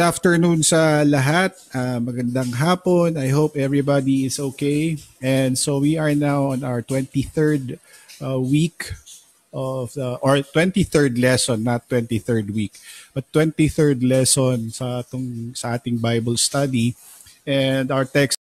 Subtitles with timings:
[0.00, 1.54] afternoon sa lahat.
[1.70, 3.14] Uh, magandang hapon.
[3.14, 4.98] I hope everybody is okay.
[5.22, 7.78] And so we are now on our 23rd
[8.18, 8.90] uh, week
[9.52, 12.74] of the, or 23rd lesson, not 23rd week,
[13.14, 16.96] but 23rd lesson sa, atong, sa ating Bible study.
[17.46, 18.36] And our text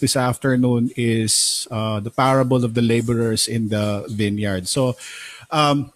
[0.00, 4.68] this afternoon is uh, the parable of the laborers in the vineyard.
[4.68, 4.96] So,
[5.50, 5.88] um,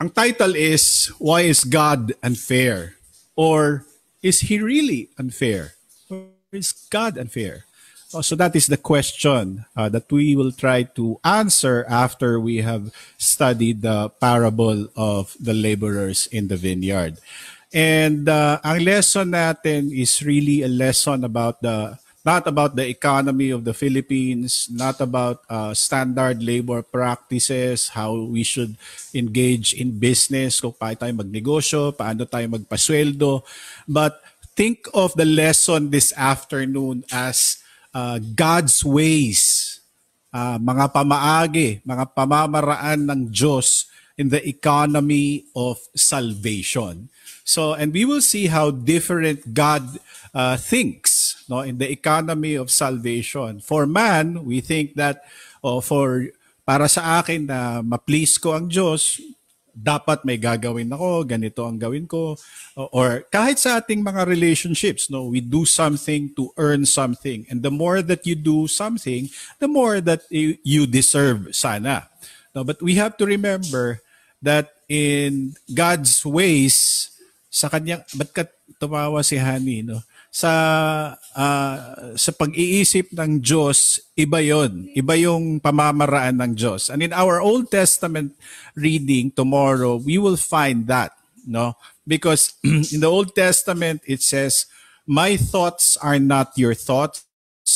[0.00, 2.97] ang title is, Why is God Unfair?
[3.38, 3.86] Or
[4.18, 5.78] is he really unfair?
[6.10, 7.70] Or is God unfair?
[8.10, 12.64] Oh, so that is the question uh, that we will try to answer after we
[12.66, 17.20] have studied the parable of the laborers in the vineyard.
[17.70, 23.50] And uh, ang lesson natin is really a lesson about the not about the economy
[23.50, 28.74] of the Philippines, not about uh, standard labor practices, how we should
[29.14, 33.46] engage in business, kung paano tayo magnegosyo, paano tayo magpasweldo.
[33.86, 34.18] But
[34.58, 37.62] think of the lesson this afternoon as
[37.94, 39.78] uh, God's ways,
[40.34, 43.86] uh, mga pamaagi, mga pamamaraan ng Diyos
[44.18, 47.08] in the economy of salvation.
[47.46, 49.86] So, and we will see how different God
[50.34, 51.17] uh, thinks
[51.48, 53.58] no in the economy of salvation.
[53.64, 55.24] For man we think that
[55.64, 56.28] oh, for
[56.68, 59.18] para sa akin na ma-please ko ang Diyos
[59.78, 62.36] dapat may gagawin ako ganito ang gawin ko.
[62.74, 67.48] Or kahit sa ating mga relationships no we do something to earn something.
[67.48, 69.32] And the more that you do something
[69.62, 72.10] the more that you deserve sana.
[72.52, 74.04] No but we have to remember
[74.44, 77.08] that in God's ways
[77.48, 78.44] sa kanya ba't ka
[78.76, 80.04] tumawa si Hani no
[80.38, 80.52] sa
[81.34, 84.86] uh, sa pag-iisip ng Diyos, iba 'yon.
[84.94, 86.94] Iba yung pamamaraan ng Diyos.
[86.94, 88.38] And in our Old Testament
[88.78, 91.10] reading tomorrow, we will find that,
[91.42, 91.74] no?
[92.06, 92.54] Because
[92.94, 94.70] in the Old Testament it says,
[95.10, 97.26] "My thoughts are not your thoughts."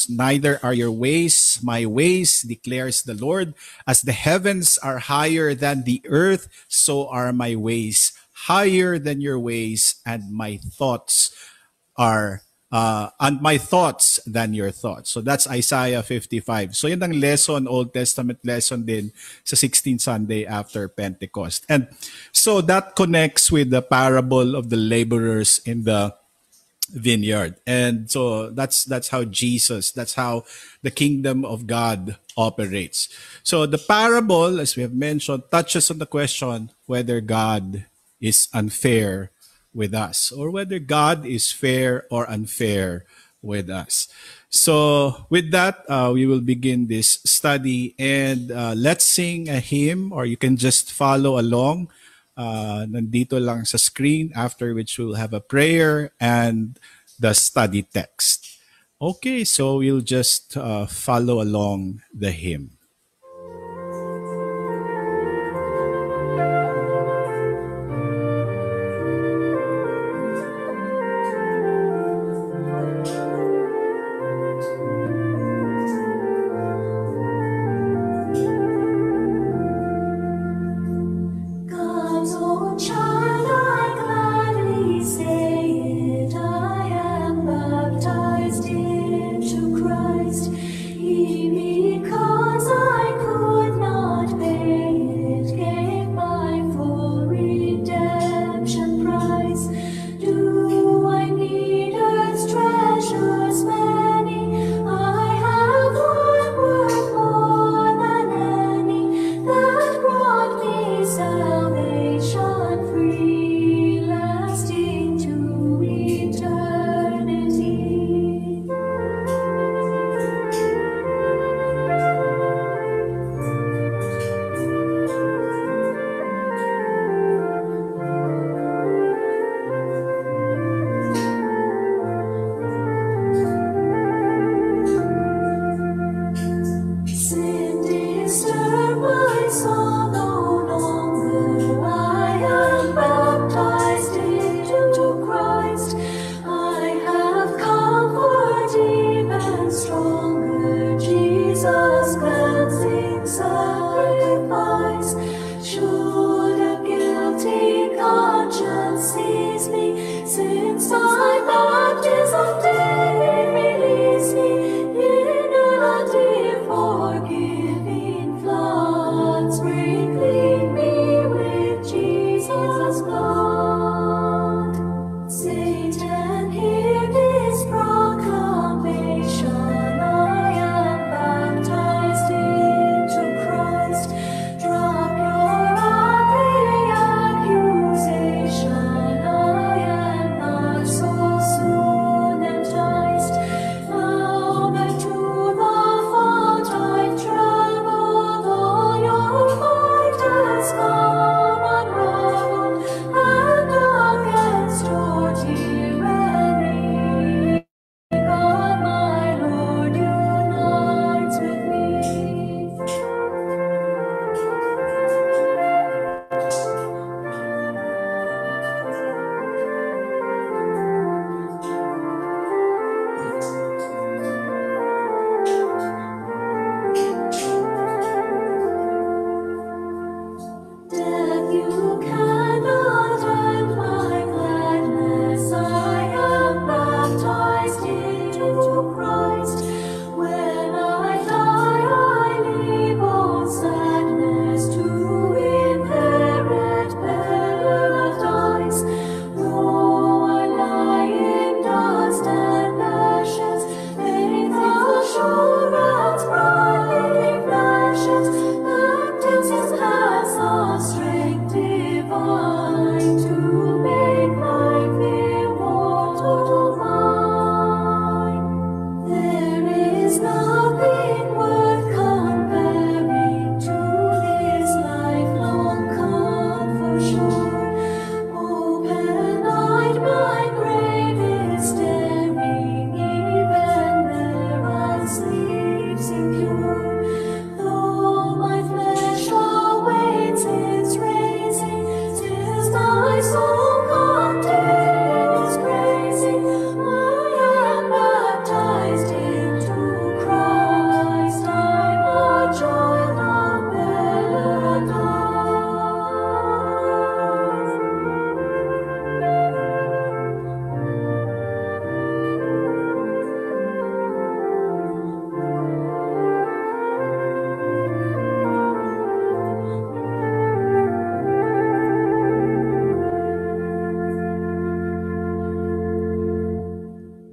[0.08, 3.52] neither are your ways my ways declares the lord
[3.84, 8.16] as the heavens are higher than the earth so are my ways
[8.48, 11.28] higher than your ways and my thoughts
[11.92, 12.40] are
[12.72, 15.10] uh, and my thoughts than your thoughts.
[15.10, 16.74] So that's Isaiah 55.
[16.74, 19.12] So yun ang lesson, Old Testament lesson din
[19.44, 21.68] sa 16th Sunday after Pentecost.
[21.68, 21.86] And
[22.32, 26.16] so that connects with the parable of the laborers in the
[26.88, 27.60] vineyard.
[27.68, 30.48] And so that's that's how Jesus, that's how
[30.80, 33.12] the kingdom of God operates.
[33.44, 37.84] So the parable, as we have mentioned, touches on the question whether God
[38.20, 39.30] is unfair
[39.74, 43.04] with us or whether God is fair or unfair
[43.42, 44.08] with us.
[44.48, 50.12] So, with that, uh, we will begin this study and uh, let's sing a hymn
[50.12, 51.90] or you can just follow along.
[52.36, 56.78] Uh, nandito lang sa screen, after which we'll have a prayer and
[57.20, 58.56] the study text.
[59.00, 62.78] Okay, so we'll just uh, follow along the hymn.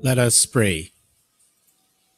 [0.10, 0.90] Let us pray.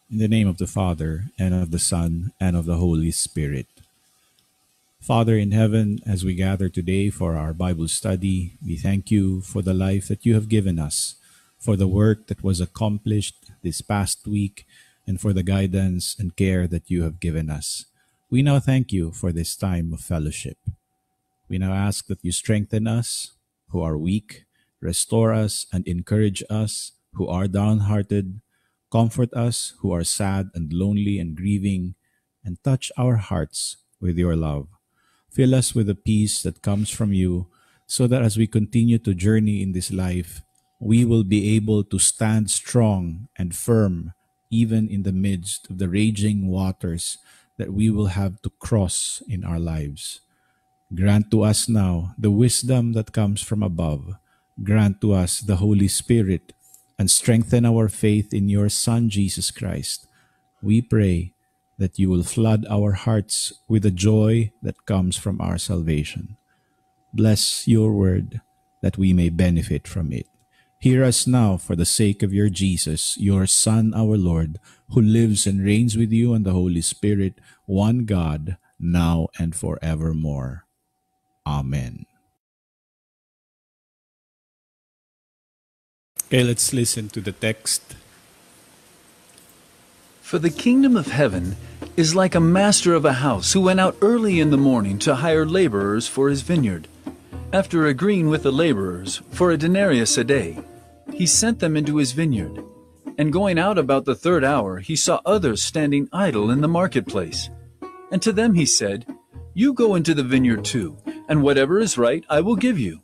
[0.09, 3.67] In the name of the Father, and of the Son, and of the Holy Spirit.
[5.01, 9.61] Father in heaven, as we gather today for our Bible study, we thank you for
[9.61, 11.15] the life that you have given us,
[11.59, 14.65] for the work that was accomplished this past week,
[15.05, 17.87] and for the guidance and care that you have given us.
[18.29, 20.59] We now thank you for this time of fellowship.
[21.49, 23.33] We now ask that you strengthen us
[23.71, 24.45] who are weak,
[24.79, 28.41] restore us, and encourage us who are downhearted,
[28.91, 31.95] comfort us who are sad and lonely and grieving,
[32.43, 34.67] and touch our hearts with your love.
[35.29, 37.47] Fill us with the peace that comes from you,
[37.87, 40.41] so that as we continue to journey in this life,
[40.79, 44.13] we will be able to stand strong and firm
[44.51, 47.17] even in the midst of the raging waters
[47.57, 50.19] that we will have to cross in our lives.
[50.93, 54.15] Grant to us now the wisdom that comes from above.
[54.61, 56.51] Grant to us the Holy Spirit
[57.01, 60.05] and strengthen our faith in your Son, Jesus Christ.
[60.61, 61.33] We pray
[61.79, 66.37] that you will flood our hearts with the joy that comes from our salvation.
[67.11, 68.39] Bless your word
[68.83, 70.27] that we may benefit from it.
[70.79, 74.59] Hear us now for the sake of your Jesus, your Son, our Lord,
[74.93, 80.65] who lives and reigns with you and the Holy Spirit, one God, now and forevermore.
[81.47, 82.05] Amen.
[86.31, 87.93] Okay, let's listen to the text.
[90.21, 91.57] For the kingdom of heaven
[91.97, 95.15] is like a master of a house who went out early in the morning to
[95.15, 96.87] hire laborers for his vineyard.
[97.51, 100.57] After agreeing with the laborers for a denarius a day,
[101.13, 102.63] he sent them into his vineyard.
[103.17, 107.49] And going out about the third hour, he saw others standing idle in the marketplace.
[108.09, 109.05] And to them he said,
[109.53, 110.95] You go into the vineyard too,
[111.27, 113.01] and whatever is right I will give you.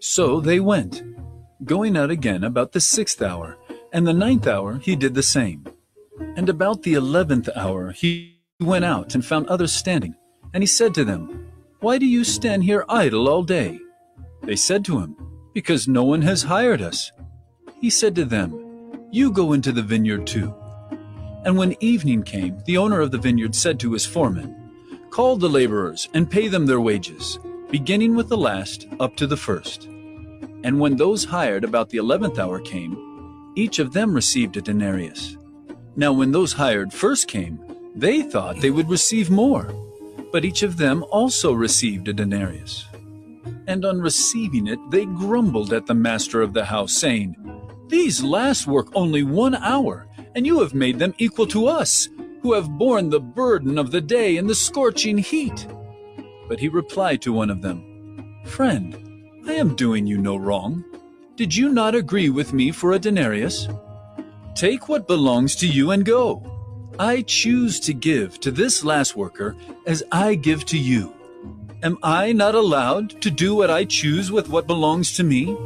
[0.00, 1.02] So they went
[1.64, 3.56] going out again about the sixth hour,
[3.92, 5.64] and the ninth hour he did the same.
[6.36, 10.14] And about the eleventh hour he went out and found others standing,
[10.52, 13.78] and he said to them, Why do you stand here idle all day?
[14.42, 15.16] They said to him,
[15.54, 17.10] Because no one has hired us.
[17.80, 20.54] He said to them, You go into the vineyard too.
[21.44, 24.54] And when evening came, the owner of the vineyard said to his foreman,
[25.10, 27.38] Call the laborers and pay them their wages,
[27.70, 29.88] beginning with the last up to the first.
[30.66, 35.36] And when those hired about the eleventh hour came, each of them received a denarius.
[35.94, 37.60] Now, when those hired first came,
[37.94, 39.72] they thought they would receive more,
[40.32, 42.84] but each of them also received a denarius.
[43.68, 47.36] And on receiving it, they grumbled at the master of the house, saying,
[47.86, 52.08] These last work only one hour, and you have made them equal to us,
[52.42, 55.64] who have borne the burden of the day in the scorching heat.
[56.48, 59.05] But he replied to one of them, Friend,
[59.46, 60.84] I am doing you no wrong.
[61.36, 63.68] Did you not agree with me for a denarius?
[64.56, 66.42] Take what belongs to you and go.
[66.98, 69.54] I choose to give to this last worker
[69.86, 71.14] as I give to you.
[71.82, 75.56] Am I not allowed to do what I choose with what belongs to me?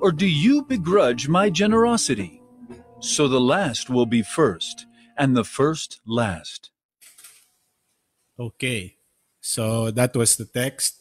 [0.00, 2.40] Or do you begrudge my generosity?
[3.00, 4.86] So the last will be first,
[5.16, 6.70] and the first last.
[8.38, 8.96] Okay,
[9.40, 11.00] so that was the text.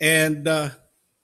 [0.00, 0.70] And uh,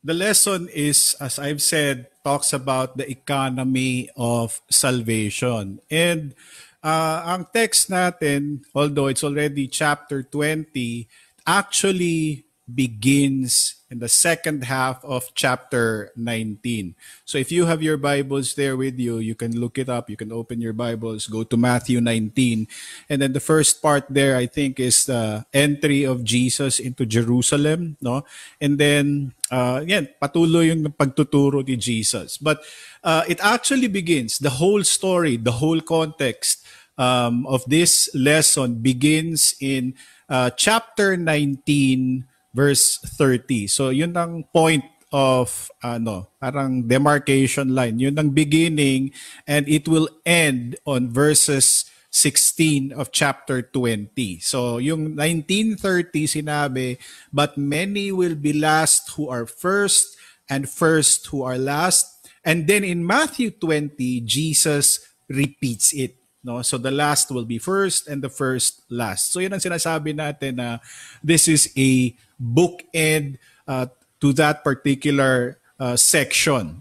[0.06, 5.82] the lesson is, as I've said, talks about the economy of salvation.
[5.90, 6.30] And
[6.78, 11.10] uh, ang text natin, although it's already chapter 20,
[11.42, 16.94] actually begins in the second half of chapter 19.
[17.24, 20.10] So if you have your Bibles there with you, you can look it up.
[20.10, 22.66] You can open your Bibles, go to Matthew 19.
[23.08, 27.96] And then the first part there, I think, is the entry of Jesus into Jerusalem.
[28.00, 28.26] No?
[28.60, 32.38] And then, uh, yan, patuloy yung pagtuturo ni Jesus.
[32.38, 32.62] But
[33.04, 36.64] uh, it actually begins, the whole story, the whole context
[36.98, 39.94] um, of this lesson begins in
[40.28, 42.24] uh, chapter 19,
[42.54, 43.68] verse 30.
[43.68, 48.00] So yun ang point of ano, parang demarcation line.
[48.00, 49.12] Yun ang beginning
[49.46, 51.86] and it will end on verses
[52.16, 54.40] 16 of chapter 20.
[54.40, 56.96] So yung 1930 sinabi,
[57.28, 60.16] but many will be last who are first
[60.48, 62.08] and first who are last.
[62.40, 66.16] And then in Matthew 20, Jesus repeats it.
[66.40, 66.62] No?
[66.62, 69.36] So the last will be first and the first last.
[69.36, 70.80] So yun ang sinasabi natin na
[71.20, 73.36] this is a bookend
[73.68, 73.92] uh,
[74.24, 76.80] to that particular uh, section.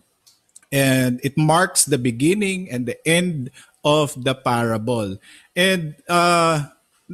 [0.71, 3.51] And it marks the beginning and the end
[3.85, 5.21] of the parable.
[5.53, 6.65] And uh,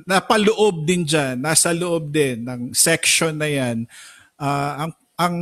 [0.08, 3.92] napaloob din dyan, nasa loob din ng section na yan,
[4.40, 5.38] uh, ang ang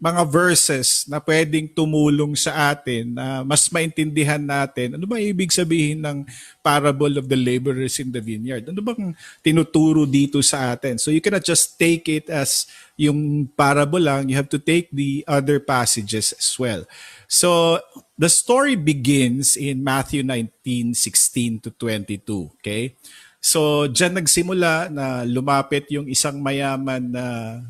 [0.00, 6.00] mga verses na pwedeng tumulong sa atin na mas maintindihan natin ano ba ibig sabihin
[6.00, 6.24] ng
[6.64, 8.64] parable of the laborers in the vineyard.
[8.64, 9.12] Ano bang
[9.44, 10.96] tinuturo dito sa atin?
[10.96, 12.64] So you cannot just take it as
[12.96, 16.88] yung parable lang, you have to take the other passages as well.
[17.28, 17.76] So
[18.16, 22.96] the story begins in Matthew 19:16 to 22, okay?
[23.44, 27.60] So diyan nagsimula na lumapit yung isang mayaman na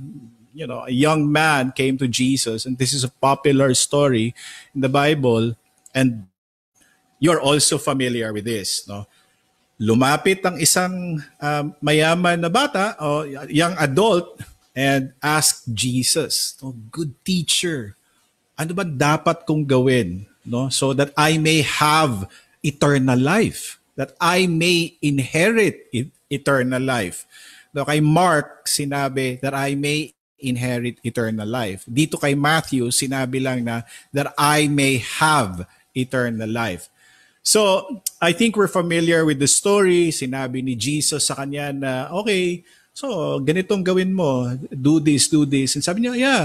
[0.54, 4.34] you know, a young man came to Jesus, and this is a popular story
[4.74, 5.58] in the Bible,
[5.92, 6.30] and
[7.18, 9.06] you're also familiar with this, no?
[9.82, 14.38] Lumapit ang isang uh, mayaman na bata o young adult
[14.70, 17.98] and asked Jesus, oh, good teacher,
[18.54, 22.30] ano ba dapat kong gawin no so that I may have
[22.62, 25.90] eternal life that I may inherit
[26.30, 27.26] eternal life
[27.74, 30.13] no kay Mark sinabi that I may
[30.44, 31.88] inherit eternal life.
[31.88, 33.82] Dito kay Matthew, sinabi lang na
[34.12, 35.64] that I may have
[35.96, 36.92] eternal life.
[37.44, 37.84] So,
[38.24, 40.08] I think we're familiar with the story.
[40.08, 42.64] Sinabi ni Jesus sa kanya na, okay,
[42.96, 44.56] so ganitong gawin mo.
[44.72, 45.76] Do this, do this.
[45.76, 46.44] And sabi niya, yeah,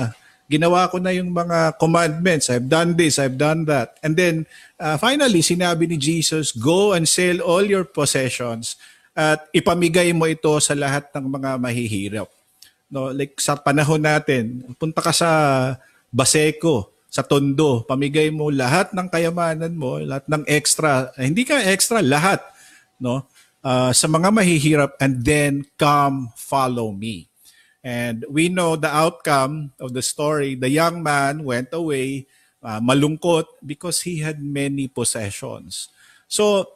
[0.51, 2.51] ginawa ko na yung mga commandments.
[2.51, 3.95] I've done this, I've done that.
[4.03, 4.43] And then,
[4.75, 8.75] uh, finally, sinabi ni Jesus, go and sell all your possessions
[9.15, 12.29] at ipamigay mo ito sa lahat ng mga mahihirap
[12.89, 15.29] no like sa panahon natin punta ka sa
[16.10, 21.62] Baseco sa Tondo pamigay mo lahat ng kayamanan mo lahat ng extra eh, hindi ka
[21.69, 22.41] extra lahat
[23.01, 23.25] no?
[23.60, 27.27] Uh, sa mga mahihirap and then come follow me.
[27.84, 30.55] And we know the outcome of the story.
[30.55, 32.27] The young man went away
[32.63, 35.88] uh, malungkot because he had many possessions.
[36.27, 36.67] So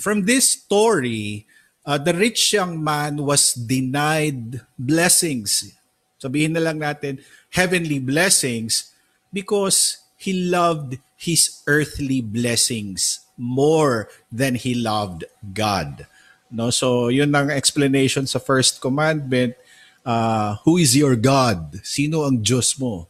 [0.00, 1.48] from this story
[1.86, 5.74] uh, the rich young man was denied blessings.
[6.22, 7.18] Sabihin na lang natin,
[7.50, 8.94] heavenly blessings
[9.32, 15.24] because he loved his earthly blessings more than he loved
[15.54, 16.06] God.
[16.52, 19.56] No, so yun ang explanation sa first commandment.
[20.04, 21.80] Uh, who is your God?
[21.82, 23.08] Sino ang Diyos mo?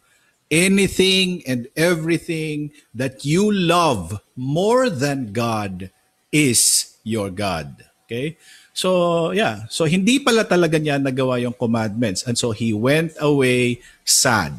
[0.53, 5.89] Anything and everything that you love more than God
[6.31, 7.89] is your God.
[8.05, 8.37] Okay?
[8.73, 9.69] So, yeah.
[9.69, 12.25] So, hindi pala talaga niya nagawa yung commandments.
[12.25, 14.57] And so, he went away sad.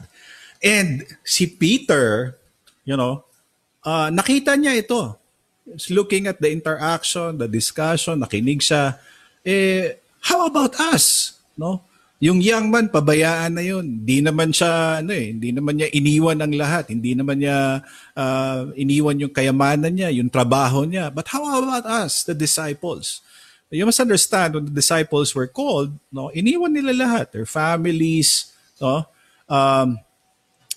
[0.64, 2.38] And si Peter,
[2.86, 3.26] you know,
[3.84, 5.18] uh, nakita niya ito.
[5.68, 9.00] He's looking at the interaction, the discussion, nakinig siya.
[9.44, 11.36] Eh, how about us?
[11.58, 11.84] No?
[12.24, 13.84] Yung young man, pabayaan na yun.
[13.84, 16.88] Hindi naman siya, ano eh, hindi naman niya iniwan ang lahat.
[16.88, 17.84] Hindi naman niya
[18.16, 21.12] uh, iniwan yung kayamanan niya, yung trabaho niya.
[21.12, 23.20] But how about us, the disciples?
[23.74, 27.34] You must understand, when the disciples were called, no, iniwan nila lahat.
[27.34, 29.10] Their families, no,
[29.50, 29.98] um,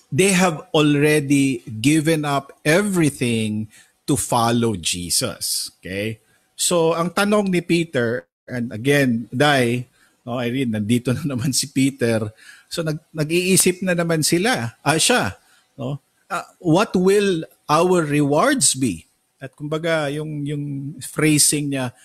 [0.09, 3.69] they have already given up everything
[4.09, 5.69] to follow Jesus.
[5.77, 6.17] Okay?
[6.57, 9.85] So, ang tanong ni Peter, and again, Dai,
[10.27, 12.27] No, Irene, nandito na naman si Peter.
[12.67, 15.39] So nag, nag-iisip na naman sila, ah, siya.
[15.79, 16.03] No?
[16.27, 19.07] Uh, what will our rewards be?
[19.39, 20.63] At kumbaga, yung, yung
[20.99, 21.95] phrasing niya,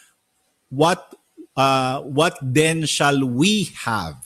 [0.72, 1.12] what
[1.52, 4.16] uh, what then shall we have?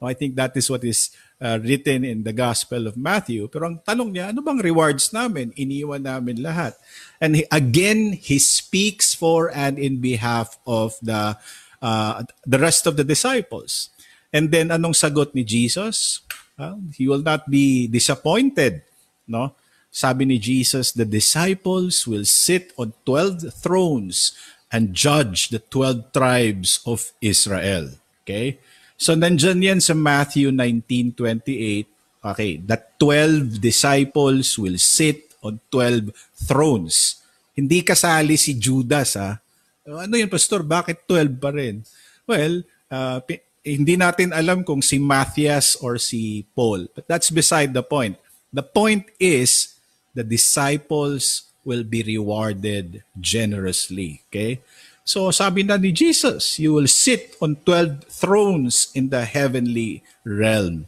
[0.00, 1.08] No, I think that is what is
[1.40, 3.48] uh, written in the Gospel of Matthew.
[3.48, 5.56] Pero ang tanong niya, ano bang rewards namin?
[5.56, 6.76] Iniwan namin lahat.
[7.20, 11.40] And he, again, he speaks for and in behalf of the
[11.80, 13.88] uh, the rest of the disciples.
[14.28, 16.20] And then anong sagot ni Jesus?
[16.60, 18.82] Uh, he will not be disappointed,
[19.26, 19.56] no?
[19.94, 24.34] Sabi ni Jesus, the disciples will sit on 12 thrones
[24.74, 27.94] and judge the 12 tribes of Israel.
[28.26, 28.58] Okay?
[28.98, 31.86] So nandyan yan sa Matthew 19:28.
[32.24, 36.08] Okay, that 12 disciples will sit on 12
[36.48, 37.20] thrones.
[37.52, 39.38] Hindi kasali si Judas ha.
[39.84, 40.64] Ano yun, Pastor?
[40.64, 41.84] Bakit 12 pa rin?
[42.24, 43.20] Well, uh,
[43.60, 46.88] hindi natin alam kung si Matthias or si Paul.
[46.96, 48.16] But that's beside the point.
[48.48, 49.76] The point is,
[50.16, 54.22] the disciples will be rewarded generously.
[54.28, 54.60] Okay?
[55.04, 60.86] So sabi na ni Jesus, you will sit on 12 thrones in the heavenly realm.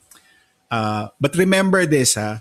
[0.70, 2.40] Uh, but remember this ha,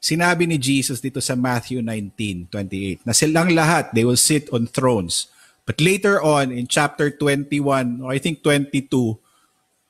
[0.00, 5.32] sinabi ni Jesus dito sa Matthew 19:28 na silang lahat they will sit on thrones
[5.64, 9.16] But later on in chapter 21 or I think 22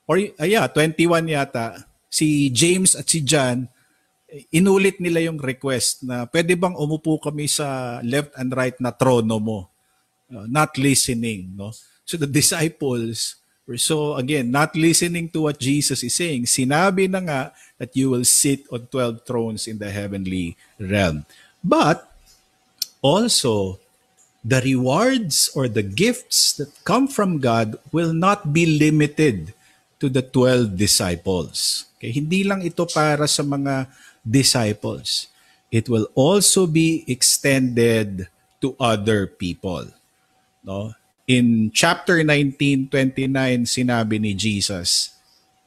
[0.06, 3.66] or uh, yeah, 21 yata, si James at si John
[4.50, 9.38] inulit nila yung request na pwede bang umupo kami sa left and right na trono
[9.38, 9.60] mo?
[10.26, 11.70] Uh, not listening, no?
[12.04, 16.50] So the disciples were so again not listening to what Jesus is saying.
[16.50, 17.40] Sinabi na nga
[17.78, 21.24] that you will sit on 12 thrones in the heavenly realm.
[21.64, 22.04] But
[23.00, 23.80] also
[24.44, 29.56] the rewards or the gifts that come from God will not be limited
[29.96, 31.88] to the 12 disciples.
[31.96, 32.12] Okay?
[32.12, 33.88] Hindi lang ito para sa mga
[34.26, 35.28] disciples.
[35.70, 38.28] It will also be extended
[38.60, 39.92] to other people.
[40.64, 40.96] No?
[41.28, 42.90] In chapter 19:29
[43.68, 45.16] sinabi ni Jesus,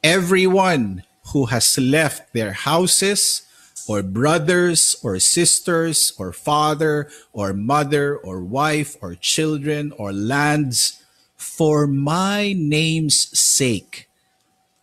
[0.02, 1.02] everyone
[1.34, 3.48] who has left their houses,
[3.88, 11.02] or brothers or sisters or father or mother or wife or children or lands
[11.34, 14.06] for my name's sake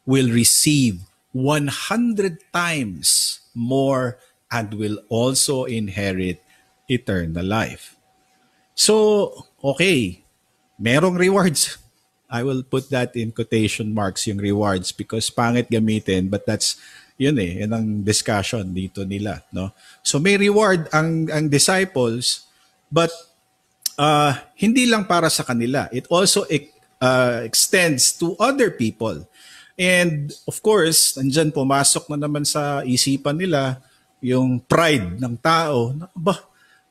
[0.05, 4.19] will receive 100 times more
[4.51, 6.43] and will also inherit
[6.85, 7.95] eternal life.
[8.75, 10.21] So, okay,
[10.77, 11.79] merong rewards.
[12.29, 16.75] I will put that in quotation marks yung rewards because pangit gamitin but that's
[17.15, 19.71] yun eh, yun ang discussion dito nila, no?
[20.03, 22.49] So may reward ang ang disciples
[22.91, 23.13] but
[23.95, 25.87] uh, hindi lang para sa kanila.
[25.95, 26.43] It also
[26.99, 29.23] uh, extends to other people.
[29.75, 33.83] And of course, nandiyan pumasok na naman sa isipan nila
[34.23, 35.91] yung pride ng tao.
[36.15, 36.39] Ba,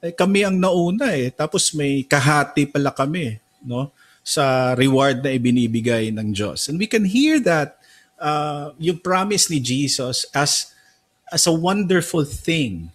[0.04, 1.32] eh, kami ang nauna eh.
[1.32, 3.88] Tapos may kahati pala kami, no?
[4.20, 6.68] Sa reward na ibinibigay ng Diyos.
[6.68, 7.80] And we can hear that
[8.20, 10.72] uh, yung promise ni Jesus as
[11.32, 12.92] as a wonderful thing.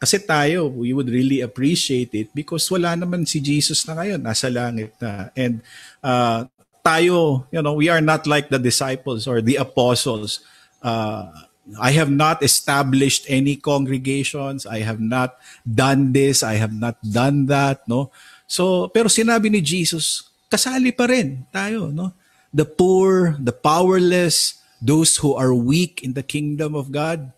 [0.00, 4.52] Kasi tayo, we would really appreciate it because wala naman si Jesus na ngayon, nasa
[4.52, 5.32] langit na.
[5.32, 5.64] And
[6.04, 6.44] uh,
[6.84, 10.44] tayo, you know, we are not like the disciples or the apostles.
[10.84, 11.32] Uh,
[11.80, 14.68] I have not established any congregations.
[14.68, 16.44] I have not done this.
[16.44, 18.12] I have not done that, no?
[18.44, 22.12] So, pero sinabi ni Jesus, kasali pa rin tayo, no?
[22.54, 27.34] the poor, the powerless, those who are weak in the kingdom of God.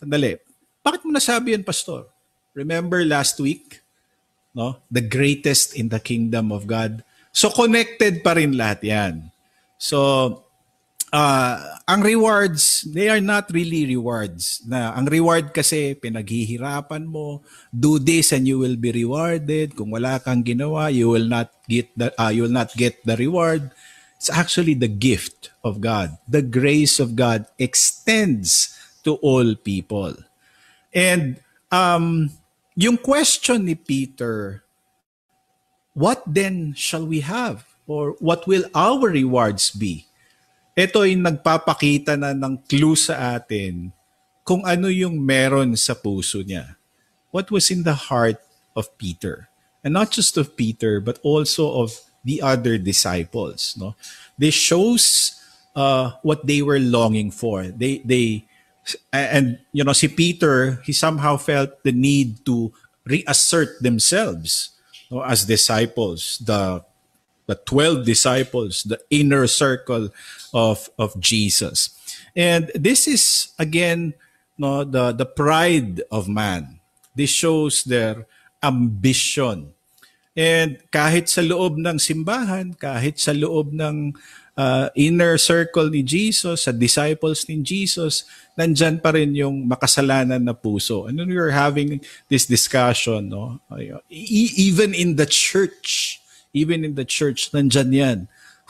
[0.00, 0.40] Sandali.
[0.80, 2.08] Bakit mo nasabi yan, Pastor?
[2.56, 3.84] Remember last week?
[4.56, 4.80] No?
[4.88, 7.04] The greatest in the kingdom of God.
[7.34, 9.14] So connected pa rin lahat yan.
[9.74, 9.98] So,
[11.10, 11.54] uh,
[11.86, 14.62] ang rewards, they are not really rewards.
[14.70, 17.42] Na ang reward kasi pinaghihirapan mo,
[17.74, 19.74] do this and you will be rewarded.
[19.74, 23.18] Kung wala kang ginawa, you will not get the uh, you will not get the
[23.18, 23.74] reward.
[24.16, 26.16] It's actually the gift of God.
[26.24, 28.72] The grace of God extends
[29.04, 30.16] to all people.
[30.94, 31.36] And
[31.68, 32.32] um,
[32.72, 34.63] yung question ni Peter,
[35.94, 37.64] what then shall we have?
[37.86, 40.06] Or what will our rewards be?
[40.74, 43.94] Ito ay nagpapakita na ng clue sa atin
[44.42, 46.74] kung ano yung meron sa puso niya.
[47.30, 48.42] What was in the heart
[48.74, 49.48] of Peter?
[49.86, 51.94] And not just of Peter, but also of
[52.26, 53.76] the other disciples.
[53.78, 53.94] No,
[54.34, 55.36] This shows
[55.76, 57.70] uh, what they were longing for.
[57.70, 58.48] They they
[59.12, 62.72] and you know, si Peter, he somehow felt the need to
[63.06, 64.73] reassert themselves
[65.14, 66.82] no, as disciples, the
[67.46, 70.08] the 12 disciples, the inner circle
[70.52, 71.92] of, of Jesus.
[72.34, 74.14] And this is again
[74.58, 76.80] no, the, the pride of man.
[77.14, 78.26] This shows their
[78.62, 79.74] ambition.
[80.34, 84.18] And kahit sa loob ng simbahan, kahit sa loob ng
[84.58, 90.54] uh, inner circle ni Jesus, sa disciples ni Jesus, nandyan pa rin yung makasalanan na
[90.54, 91.06] puso.
[91.06, 93.60] And when we were having this discussion, no,
[94.10, 96.18] e- even in the church,
[96.54, 98.18] even in the church, nandyan yan.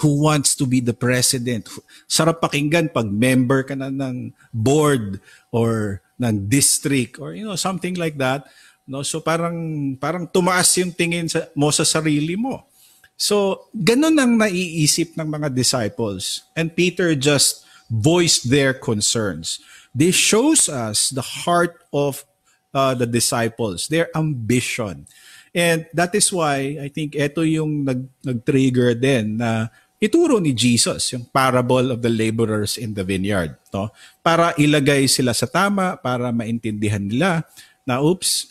[0.03, 1.71] Who wants to be the president?
[2.11, 5.23] Sarap pakinggan pag member ka na ng board
[5.55, 8.43] or ng district or you know something like that.
[8.91, 9.55] No, so parang
[10.03, 12.67] parang tumaas yung tingin sa, mo sa sarili mo.
[13.15, 16.43] So, ganun ang naiisip ng mga disciples.
[16.59, 19.63] And Peter just voiced their concerns.
[19.95, 22.27] This shows us the heart of
[22.75, 25.07] uh, the disciples, their ambition.
[25.55, 29.71] And that is why I think ito yung nag, nag-trigger din na
[30.03, 33.55] ituro ni Jesus, yung parable of the laborers in the vineyard.
[33.71, 33.95] No?
[34.19, 37.47] Para ilagay sila sa tama, para maintindihan nila
[37.87, 38.51] na oops,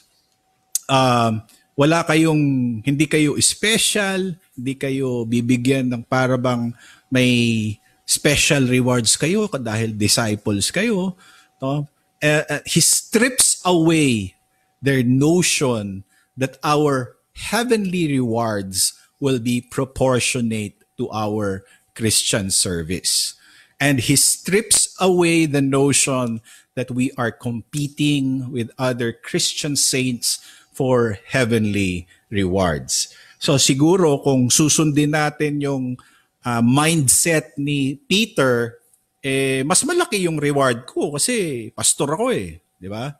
[0.88, 1.43] um,
[1.76, 2.41] wala kayong,
[2.88, 6.74] hindi kayo special, hindi kayo bibigyan ng parabang
[7.10, 11.18] may special rewards kayo dahil disciples kayo.
[11.62, 11.89] No?
[12.24, 14.36] Uh, uh, he strips away
[14.80, 16.04] their notion
[16.38, 23.34] that our heavenly rewards will be proportionate to our Christian service.
[23.80, 26.42] And he strips away the notion
[26.76, 30.39] that we are competing with other Christian saints
[30.72, 33.13] for heavenly rewards.
[33.44, 36.00] So siguro kung susundin natin yung
[36.48, 38.80] uh, mindset ni Peter,
[39.20, 42.64] eh, mas malaki yung reward ko kasi pastor ako eh.
[42.80, 43.12] Di ba?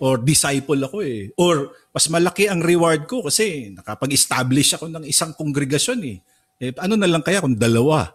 [0.00, 1.28] or disciple ako eh.
[1.36, 6.18] Or mas malaki ang reward ko kasi nakapag-establish ako ng isang kongregasyon eh.
[6.56, 6.72] eh.
[6.80, 8.08] Ano na lang kaya kung dalawa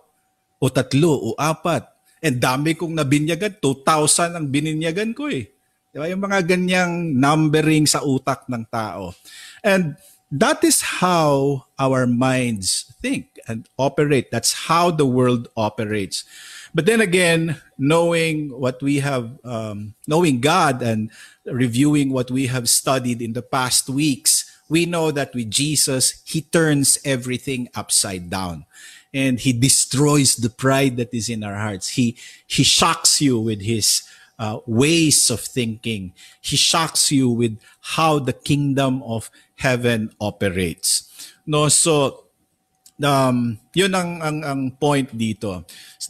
[0.58, 1.86] o tatlo o apat.
[2.26, 5.46] And dami kong nabinyagan, 2,000 ang bininyagan ko eh.
[5.94, 6.10] Di ba?
[6.10, 9.14] Yung mga ganyang numbering sa utak ng tao.
[9.62, 9.94] And
[10.42, 14.32] that is how our minds think and operate.
[14.32, 16.24] That's how the world operates.
[16.74, 21.10] But then again, knowing what we have, um, knowing God and
[21.46, 26.42] reviewing what we have studied in the past weeks, we know that with Jesus, He
[26.42, 28.66] turns everything upside down
[29.14, 31.90] and He destroys the pride that is in our hearts.
[31.90, 34.04] He, he shocks you with His
[34.40, 36.14] uh, ways of thinking.
[36.42, 37.60] He shocks you with
[37.96, 41.10] how the kingdom of heaven operates.
[41.46, 42.26] No, so
[43.04, 45.66] um, yun ang, ang, ang point dito.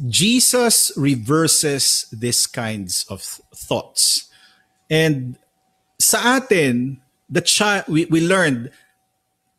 [0.07, 3.21] Jesus reverses these kinds of
[3.53, 4.29] thoughts.
[4.89, 5.37] And
[5.99, 8.69] sa atin, the child we, we learned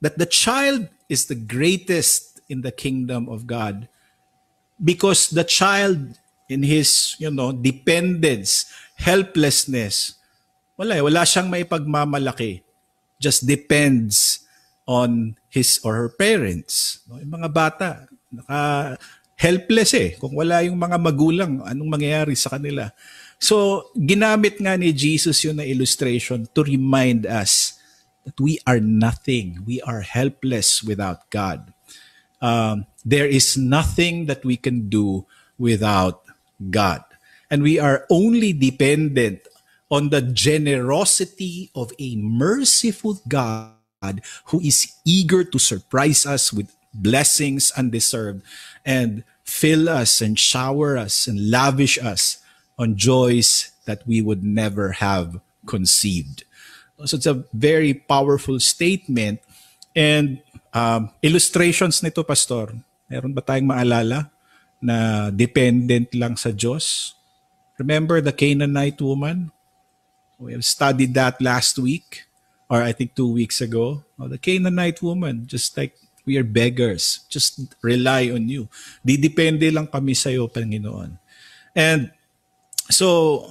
[0.01, 3.89] that the child is the greatest in the kingdom of God
[4.83, 10.17] because the child in his you know dependence helplessness
[10.77, 12.61] wala eh, wala siyang maipagmamalaki.
[13.17, 14.45] Just depends
[14.85, 17.01] on his or her parents.
[17.09, 17.89] No yung mga bata
[18.29, 18.61] naka
[19.41, 20.21] helpless eh.
[20.21, 22.93] Kung wala yung mga magulang anong mangyayari sa kanila?
[23.41, 27.77] So, ginamit nga ni Jesus yun na illustration to remind us
[28.25, 29.61] that we are nothing.
[29.65, 31.73] We are helpless without God.
[32.41, 35.25] Um, there is nothing that we can do
[35.57, 36.26] without
[36.71, 37.05] God.
[37.51, 39.47] And we are only dependent
[39.91, 43.73] on the generosity of a merciful God
[44.47, 48.43] who is eager to surprise us with blessings undeserved
[48.85, 52.43] and fill us and shower us and lavish us
[52.79, 56.45] on joys that we would never have conceived.
[57.05, 59.41] So it's a very powerful statement.
[59.95, 60.43] And
[60.75, 62.75] um, illustrations nito, Pastor,
[63.09, 64.31] meron ba tayong maalala
[64.81, 67.17] na dependent lang sa Diyos?
[67.77, 69.53] Remember the Canaanite woman?
[70.39, 72.29] We have studied that last week,
[72.69, 74.05] or I think two weeks ago.
[74.21, 75.97] Oh, the Canaanite woman, just like
[76.29, 78.69] we are beggars, just rely on you.
[79.01, 81.17] Didepende lang kami sa iyo, Panginoon.
[81.77, 82.13] And
[82.91, 83.43] So,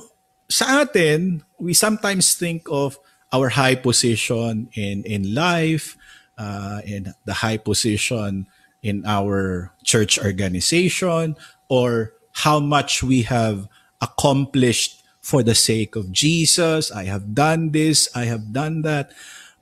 [0.47, 2.99] sa atin, we sometimes think of
[3.33, 5.99] our high position in in life,
[6.39, 8.47] uh, in the high position
[8.85, 11.33] in our church organization,
[11.73, 12.13] or
[12.45, 13.65] how much we have
[13.97, 16.93] accomplished for the sake of Jesus.
[16.93, 19.09] I have done this, I have done that.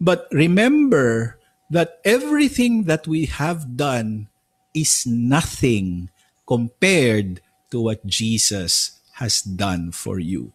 [0.03, 1.39] But remember
[1.71, 4.27] that everything that we have done
[4.75, 6.11] is nothing
[6.43, 7.39] compared
[7.71, 10.51] to what Jesus has done for you.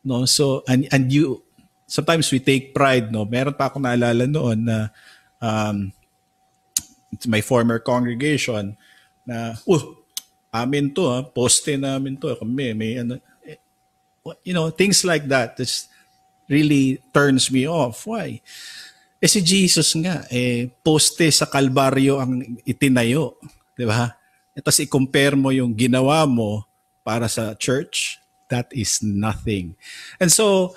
[0.00, 1.44] No, so and and you
[1.86, 3.28] sometimes we take pride, no.
[3.28, 4.90] Meron pa ako naalala noon na
[5.38, 5.92] um
[7.12, 8.74] it's my former congregation
[9.28, 10.02] na oh,
[10.50, 13.60] amin to, ha, poste namin to, kami may ano eh,
[14.42, 15.92] you know, things like that just
[16.48, 18.06] really turns me off.
[18.08, 18.40] Why?
[19.22, 23.38] Eh si Jesus nga, eh, poste sa Kalbaryo ang itinayo.
[23.78, 24.10] Di ba?
[24.58, 26.66] Tapos i-compare mo yung ginawa mo
[27.06, 28.18] para sa church,
[28.52, 29.74] that is nothing.
[30.20, 30.76] And so,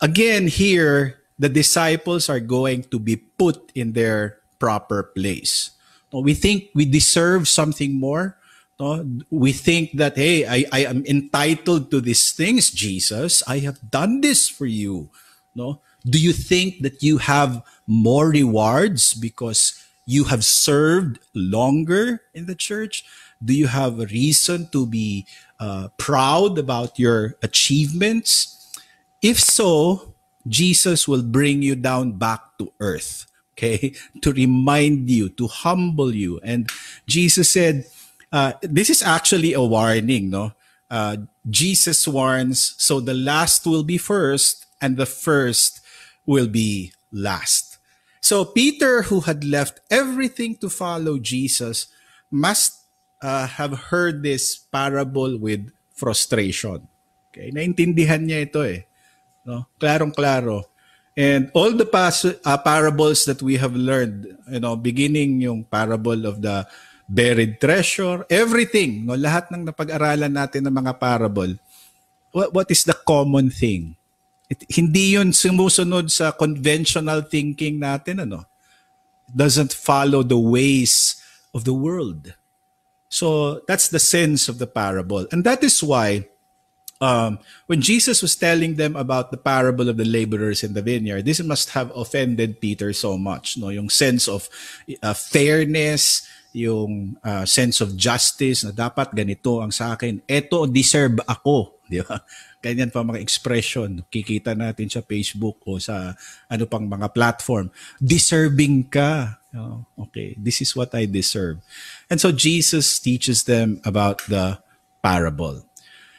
[0.00, 5.75] again, here, the disciples are going to be put in their proper place.
[6.12, 8.38] We think we deserve something more.
[8.78, 9.04] No?
[9.30, 13.42] We think that, hey, I, I am entitled to these things, Jesus.
[13.46, 15.10] I have done this for you.
[15.54, 15.80] No?
[16.04, 22.54] Do you think that you have more rewards because you have served longer in the
[22.54, 23.04] church?
[23.44, 25.26] Do you have a reason to be
[25.58, 28.54] uh, proud about your achievements?
[29.20, 30.14] If so,
[30.46, 36.40] Jesus will bring you down back to earth, okay, to remind you, to humble you.
[36.44, 36.68] And
[37.08, 37.88] Jesus said,
[38.30, 40.52] uh, this is actually a warning, no?
[40.90, 41.16] Uh,
[41.48, 45.80] Jesus warns, so the last will be first, and the first
[46.26, 47.78] will be last.
[48.20, 51.86] So Peter, who had left everything to follow Jesus,
[52.30, 52.82] must
[53.22, 56.86] uh, have heard this parable with frustration.
[57.30, 58.86] Okay, naintindihan niya ito eh.
[59.46, 59.70] No?
[59.78, 60.66] Klarong-klaro.
[61.16, 66.28] And all the pas- uh, parables that we have learned, you know, beginning yung parable
[66.28, 66.68] of the
[67.08, 71.56] buried treasure, everything, no, lahat ng napag-aralan natin ng mga parable,
[72.36, 73.96] what, what is the common thing?
[74.52, 78.44] It, hindi yun sumusunod sa conventional thinking natin, ano?
[79.32, 81.16] It doesn't follow the ways
[81.56, 82.36] of the world.
[83.08, 85.24] So that's the sense of the parable.
[85.32, 86.28] And that is why
[87.00, 91.24] um, when Jesus was telling them about the parable of the laborers in the vineyard,
[91.24, 93.56] this must have offended Peter so much.
[93.56, 93.68] No?
[93.68, 94.48] Yung sense of
[95.02, 100.24] uh, fairness, yung uh, sense of justice na dapat ganito ang sa akin.
[100.24, 101.76] Ito, deserve ako.
[101.92, 102.24] Di ba?
[102.64, 104.02] Ganyan pa mga expression.
[104.08, 106.16] Kikita natin sa Facebook o sa
[106.48, 107.68] ano pang mga platform.
[108.00, 109.38] Deserving ka.
[110.08, 111.60] Okay, this is what I deserve.
[112.08, 114.58] And so Jesus teaches them about the
[115.04, 115.65] parable.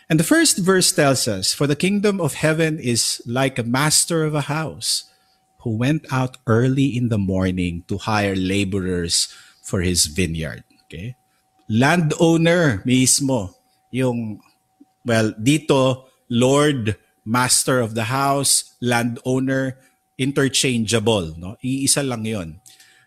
[0.10, 4.24] And the first verse tells us, For the kingdom of heaven is like a master
[4.24, 5.12] of a house
[5.62, 9.28] who went out early in the morning to hire laborers
[9.62, 10.64] for his vineyard.
[10.88, 11.16] Okay?
[11.68, 13.52] Landowner mismo,
[13.92, 14.40] yung,
[15.04, 19.76] well, dito, Lord, master of the house, landowner,
[20.18, 21.36] interchangeable.
[21.36, 21.58] No?
[21.60, 22.62] Iisa lang yon.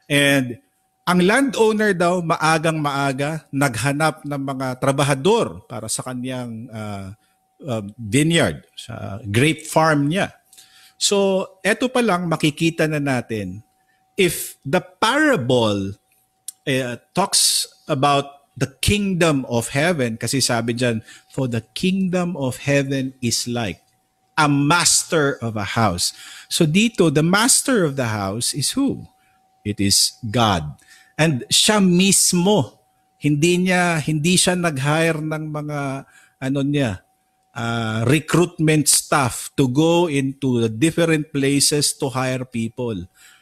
[0.05, 0.61] And
[1.11, 7.11] ang landowner daw, maagang maaga, naghanap ng mga trabahador para sa kanyang uh,
[7.67, 10.31] uh, vineyard, sa grape farm niya.
[10.95, 13.67] So, eto pa lang makikita na natin,
[14.15, 15.99] if the parable
[16.71, 23.17] uh, talks about the kingdom of heaven kasi sabi diyan for the kingdom of heaven
[23.25, 23.81] is like
[24.37, 26.13] a master of a house.
[26.53, 29.09] So dito the master of the house is who?
[29.65, 30.77] It is God.
[31.21, 32.81] And siya mismo
[33.21, 36.09] hindi niya hindi siya nag-hire ng mga
[36.41, 37.05] ano niya
[37.53, 42.97] uh, recruitment staff to go into the different places to hire people.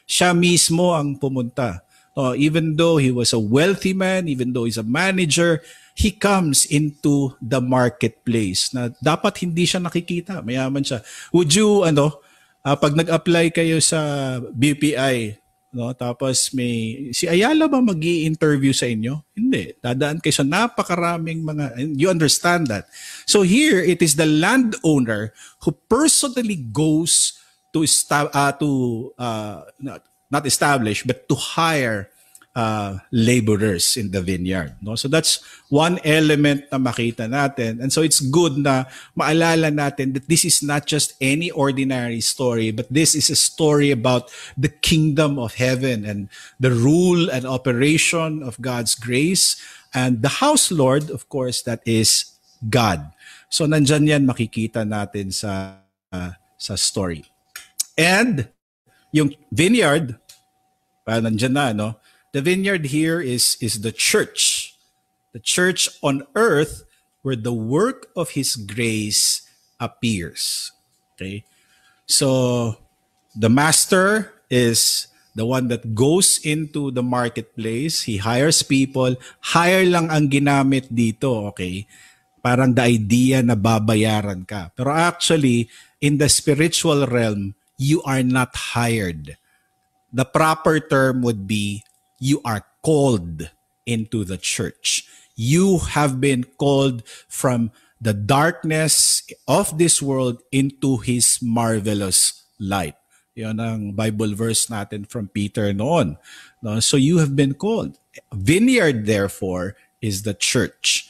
[0.09, 1.87] Siya mismo ang pumunta.
[2.19, 5.63] Uh, even though he was a wealthy man, even though he's a manager,
[5.95, 10.43] he comes into the marketplace na dapat hindi siya nakikita.
[10.43, 10.99] Mayaman siya.
[11.31, 12.19] Would you, ano,
[12.67, 14.03] uh, pag nag-apply kayo sa
[14.51, 15.39] BPI,
[15.73, 19.21] no, tapos may, si Ayala ba mag interview sa inyo?
[19.37, 19.77] Hindi.
[19.81, 21.65] Dadaan kayo sa napakaraming mga,
[21.97, 22.89] you understand that.
[23.29, 25.33] So here, it is the landowner
[25.65, 27.37] who personally goes
[27.73, 28.69] to, uh, to
[29.19, 29.69] uh,
[30.31, 32.13] not establish, but to hire
[32.59, 34.75] uh, laborers in the vineyard.
[34.83, 34.99] No?
[34.99, 35.39] So that's
[35.71, 37.79] one element na makita natin.
[37.79, 42.75] And so it's good na maalala natin that this is not just any ordinary story,
[42.75, 46.27] but this is a story about the kingdom of heaven and
[46.59, 49.55] the rule and operation of God's grace.
[49.95, 52.27] And the house lord, of course, that is
[52.67, 53.15] God.
[53.49, 55.79] So nandyan yan makikita natin sa
[56.11, 57.23] uh, sa story.
[57.95, 58.51] And
[59.15, 60.19] yung vineyard,
[61.07, 61.97] pa nandyan na, no?
[62.33, 64.75] The vineyard here is is the church.
[65.33, 66.85] The church on earth
[67.23, 69.45] where the work of his grace
[69.81, 70.73] appears.
[71.15, 71.45] Okay?
[72.07, 72.77] So
[73.37, 79.15] the master is the one that goes into the marketplace, he hires people,
[79.55, 81.87] hire lang ang ginamit dito, okay?
[82.43, 84.75] Parang the idea na babayaran ka.
[84.75, 85.71] Pero actually,
[86.03, 89.39] in the spiritual realm, you are not hired.
[90.11, 91.87] The proper term would be
[92.19, 93.51] you are called
[93.87, 95.07] into the church.
[95.35, 102.95] You have been called from the darkness of this world into his marvelous light.
[103.39, 106.19] Yon ang Bible verse natin from Peter noon.
[106.63, 106.83] No?
[106.83, 107.99] So you have been called.
[108.35, 111.07] Vineyard, therefore, is the church.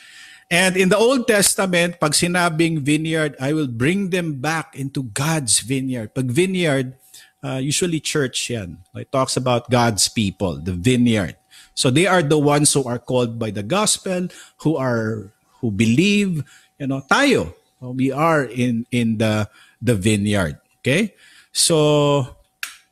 [0.48, 5.60] And in the Old Testament, pag sinabing vineyard, I will bring them back into God's
[5.60, 6.16] vineyard.
[6.16, 6.96] Pag vineyard,
[7.42, 8.78] uh, usually church yan.
[8.94, 11.36] It talks about God's people, the vineyard.
[11.74, 14.28] So they are the ones who are called by the gospel,
[14.62, 16.42] who are who believe,
[16.78, 17.54] you know, tayo.
[17.80, 19.46] We are in in the
[19.82, 20.58] the vineyard.
[20.82, 21.14] Okay?
[21.54, 22.26] So,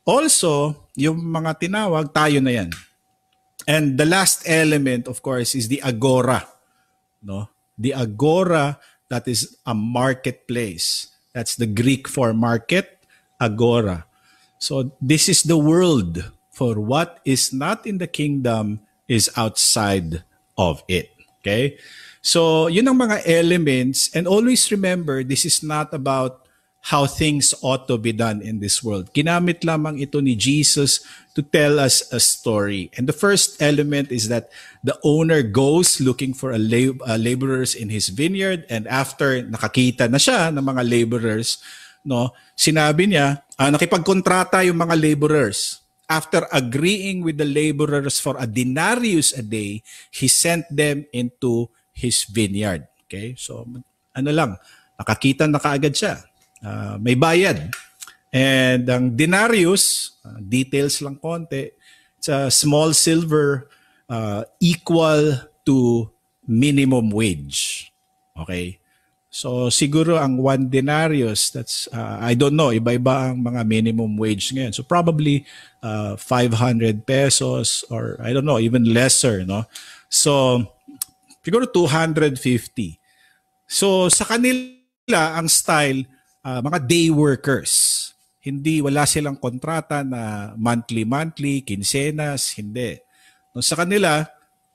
[0.06, 2.70] also, yung mga tinawag, tayo na yan.
[3.66, 6.46] And the last element, of course, is the agora.
[7.22, 7.50] No?
[7.78, 8.78] The agora,
[9.10, 11.10] that is a marketplace.
[11.34, 13.02] That's the Greek for market,
[13.38, 14.05] agora.
[14.58, 20.24] So this is the world for what is not in the kingdom is outside
[20.56, 21.12] of it.
[21.40, 21.76] Okay?
[22.24, 24.10] So, yun ang mga elements.
[24.10, 26.42] And always remember, this is not about
[26.90, 29.10] how things ought to be done in this world.
[29.10, 31.02] Kinamit lamang ito ni Jesus
[31.34, 32.94] to tell us a story.
[32.94, 34.54] And the first element is that
[34.86, 40.06] the owner goes looking for a lab- uh, laborers in his vineyard and after nakakita
[40.06, 41.58] na siya ng mga laborers,
[42.06, 45.82] no, sinabi niya, uh, nakipagkontrata yung mga laborers.
[46.06, 49.82] After agreeing with the laborers for a denarius a day,
[50.14, 52.86] he sent them into his vineyard.
[53.10, 53.34] Okay?
[53.34, 53.66] So,
[54.14, 54.54] ano lang,
[54.94, 56.22] nakakita na kaagad siya
[56.62, 57.70] uh, may bayad.
[58.34, 61.72] And ang denarius, uh, details lang konti,
[62.18, 63.70] it's a small silver
[64.10, 66.10] uh, equal to
[66.44, 67.90] minimum wage.
[68.36, 68.78] Okay?
[69.36, 74.56] So siguro ang one denarius, that's, uh, I don't know, iba-iba ang mga minimum wage
[74.56, 74.72] ngayon.
[74.72, 75.44] So probably
[75.84, 79.44] uh, 500 pesos or I don't know, even lesser.
[79.44, 79.68] No?
[80.08, 80.64] So
[81.44, 82.32] siguro 250.
[83.68, 86.08] So sa kanila, ang style,
[86.40, 87.92] uh, mga day workers.
[88.40, 92.96] Hindi, wala silang kontrata na monthly-monthly, kinsenas, hindi.
[93.52, 94.24] No, sa kanila,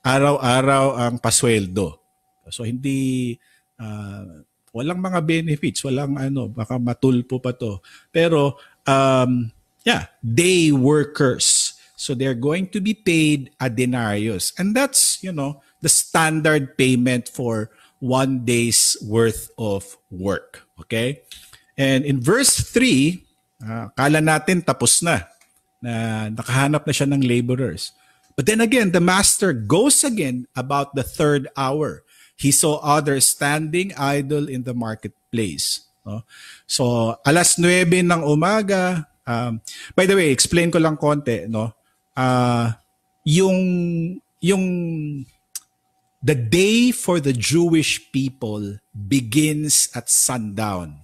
[0.06, 1.98] araw-araw ang pasweldo.
[2.46, 3.34] So hindi,
[3.82, 7.78] uh, walang mga benefits, walang ano, baka matulpo pa to.
[8.08, 8.56] Pero,
[8.88, 9.52] um,
[9.84, 11.76] yeah, day workers.
[11.94, 14.50] So they're going to be paid a denarius.
[14.58, 17.70] And that's, you know, the standard payment for
[18.02, 20.66] one day's worth of work.
[20.80, 21.22] Okay?
[21.78, 23.22] And in verse 3,
[23.62, 25.22] uh, kala natin tapos na,
[25.78, 27.94] na nakahanap na siya ng laborers.
[28.34, 32.02] But then again, the master goes again about the third hour.
[32.36, 35.86] He saw others standing idle in the marketplace.
[36.02, 36.26] No?
[36.66, 39.60] So, alas 9 ng umaga, um,
[39.94, 41.72] by the way, explain ko lang konti, no?
[42.16, 42.72] Uh,
[43.22, 43.58] yung,
[44.42, 44.64] yung
[46.22, 51.02] the day for the Jewish people begins at sundown.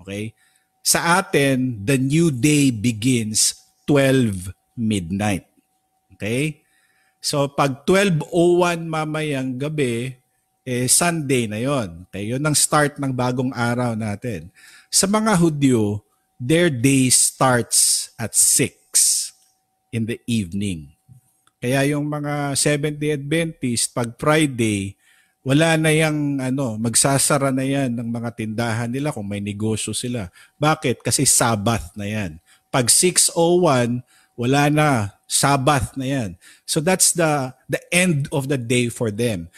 [0.00, 0.36] Okay?
[0.84, 3.56] Sa atin, the new day begins
[3.88, 5.48] 12 midnight.
[6.14, 6.60] Okay?
[7.18, 10.17] So pag 12.01 mamayang gabi,
[10.68, 12.04] eh, Sunday na yon.
[12.12, 12.28] Okay?
[12.28, 14.52] Yun ang start ng bagong araw natin.
[14.92, 16.04] Sa mga Hudyo,
[16.36, 19.32] their day starts at 6
[19.96, 20.92] in the evening.
[21.56, 24.92] Kaya yung mga Seventh-day Adventist, pag Friday,
[25.40, 30.28] wala na yang ano, magsasara na yan ng mga tindahan nila kung may negosyo sila.
[30.60, 31.00] Bakit?
[31.00, 32.36] Kasi Sabbath na yan.
[32.68, 34.04] Pag 601,
[34.36, 34.88] wala na,
[35.24, 36.30] Sabbath na yan.
[36.68, 39.48] So that's the the end of the day for them.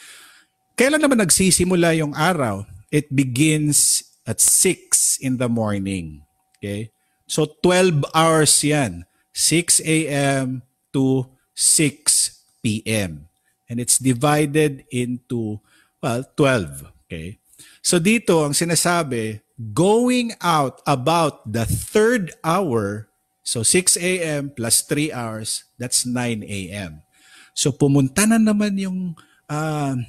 [0.81, 2.65] Kailan naman nagsisimula yung araw?
[2.89, 6.25] It begins at 6 in the morning.
[6.57, 6.89] Okay?
[7.29, 9.05] So 12 hours yan.
[9.37, 10.65] 6 a.m.
[10.97, 13.29] to 6 p.m.
[13.69, 15.61] And it's divided into
[16.01, 16.89] Well, 12.
[17.05, 17.37] Okay?
[17.85, 19.45] So dito, ang sinasabi,
[19.77, 23.13] going out about the third hour,
[23.45, 24.49] so 6 a.m.
[24.49, 27.05] plus 3 hours, that's 9 a.m.
[27.53, 29.13] So pumunta na naman yung
[29.45, 30.01] uh,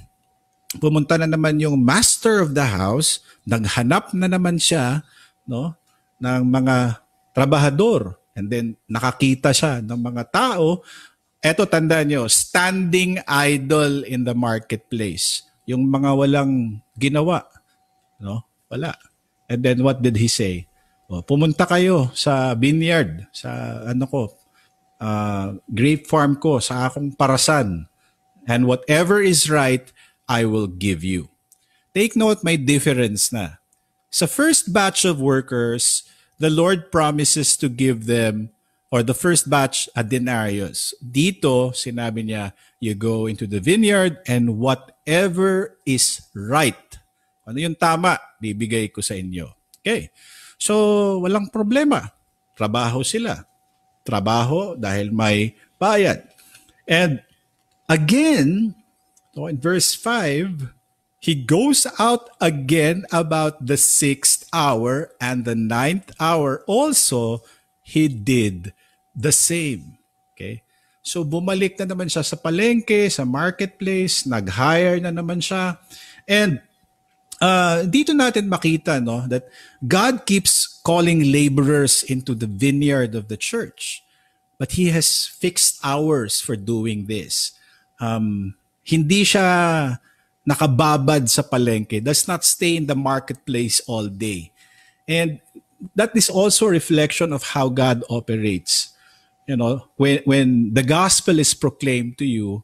[0.80, 5.04] pumunta na naman yung master of the house, naghanap na naman siya
[5.44, 5.76] no
[6.22, 7.02] ng mga
[7.34, 10.86] trabahador and then nakakita siya ng mga tao
[11.42, 15.42] eto tandaan nyo, standing idle in the marketplace.
[15.66, 17.50] Yung mga walang ginawa.
[18.22, 18.46] No?
[18.70, 18.94] Wala.
[19.50, 20.70] And then what did he say?
[21.10, 24.22] O, pumunta kayo sa vineyard, sa ano ko,
[25.02, 27.90] uh, grape farm ko, sa akong parasan.
[28.46, 29.84] And whatever is right,
[30.32, 31.28] I will give you.
[31.92, 33.60] Take note, may difference na.
[34.08, 36.08] Sa first batch of workers,
[36.40, 38.56] the Lord promises to give them
[38.88, 40.96] or the first batch a denarius.
[41.04, 46.80] Dito, sinabi niya, you go into the vineyard and whatever is right.
[47.44, 49.52] Ano yung tama, bibigay ko sa inyo.
[49.84, 50.12] Okay.
[50.56, 52.08] So, walang problema.
[52.56, 53.44] Trabaho sila.
[54.08, 56.24] Trabaho dahil may bayad.
[56.88, 57.20] And
[57.92, 58.76] again,
[59.36, 60.74] in verse 5,
[61.22, 67.46] he goes out again about the sixth hour and the ninth hour also
[67.86, 68.74] he did
[69.16, 70.02] the same.
[70.34, 70.64] Okay?
[71.06, 75.78] So bumalik na naman siya sa palengke, sa marketplace, nag-hire na naman siya.
[76.26, 76.62] And
[77.38, 79.50] uh, dito natin makita no that
[79.86, 84.02] God keeps calling laborers into the vineyard of the church.
[84.62, 87.58] But he has fixed hours for doing this.
[87.98, 89.46] Um, hindi siya
[90.46, 94.50] nakababad sa palengke, does not stay in the marketplace all day.
[95.06, 95.38] And
[95.94, 98.92] that is also a reflection of how God operates
[99.52, 102.64] you know, when when the gospel is proclaimed to you,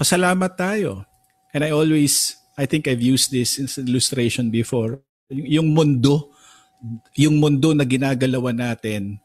[0.00, 1.04] pasalamat tayo.
[1.52, 5.04] And I always I think I've used this illustration before.
[5.28, 6.32] Yung mundo,
[7.16, 9.20] yung mundo na ginagalawan natin,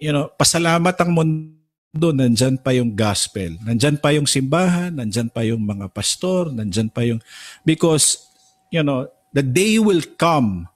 [0.00, 1.57] you know, pasalamat ang mundo,
[2.00, 3.58] nandyan pa yung gospel.
[3.66, 7.18] Nandyan pa yung simbahan, nandyan pa yung mga pastor, nandyan pa yung...
[7.66, 8.30] Because,
[8.70, 10.70] you know, the day will come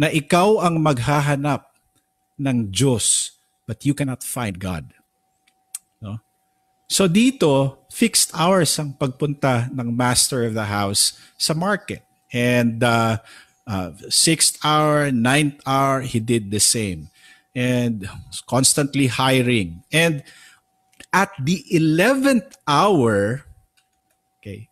[0.00, 1.68] na ikaw ang maghahanap
[2.40, 3.36] ng Diyos
[3.66, 4.94] but you cannot find God.
[6.00, 6.22] No?
[6.86, 12.06] So dito, fixed hours ang pagpunta ng master of the house sa market.
[12.30, 13.18] And uh,
[13.66, 17.10] uh, sixth hour, ninth hour, he did the same.
[17.52, 18.06] And
[18.46, 19.82] constantly hiring.
[19.90, 20.22] And
[21.12, 23.44] at the 11th hour,
[24.38, 24.68] okay,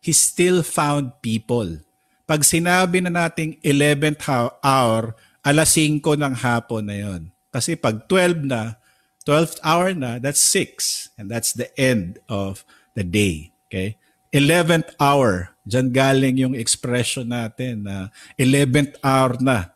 [0.00, 1.80] he still found people.
[2.24, 4.24] Pag sinabi na nating 11th
[4.64, 5.12] hour,
[5.44, 7.22] alas 5 ng hapon na yon.
[7.52, 8.80] Kasi pag 12 na,
[9.28, 11.14] 12th hour na, that's 6.
[11.20, 12.64] And that's the end of
[12.96, 13.52] the day.
[13.68, 14.00] Okay?
[14.32, 15.54] 11th hour.
[15.64, 19.70] Diyan galing yung expression natin na 11th hour na.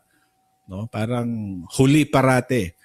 [0.69, 0.85] No?
[0.91, 1.29] Parang
[1.77, 2.77] huli parate.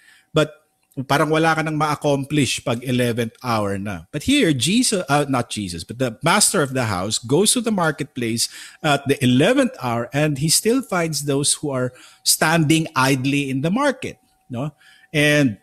[0.95, 4.07] Parang wala ka nang ma-accomplish pag 11th hour na.
[4.15, 7.75] But here, Jesus, uh, not Jesus, but the master of the house goes to the
[7.75, 8.47] marketplace
[8.79, 11.91] at the 11th hour and he still finds those who are
[12.23, 14.23] standing idly in the market.
[14.47, 14.71] No?
[15.11, 15.59] And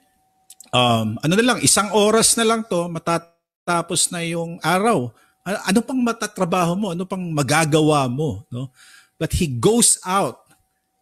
[0.76, 5.16] um, ano na lang, isang oras na lang to, matatapos na yung araw.
[5.48, 6.88] Ano pang matatrabaho mo?
[6.92, 8.44] Ano pang magagawa mo?
[8.52, 8.68] No?
[9.16, 10.44] But he goes out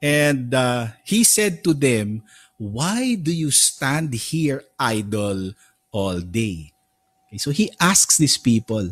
[0.06, 2.22] and uh, he said to them,
[2.60, 5.56] Why do you stand here idle
[5.96, 6.76] all day?
[7.32, 8.92] Okay, so he asks these people,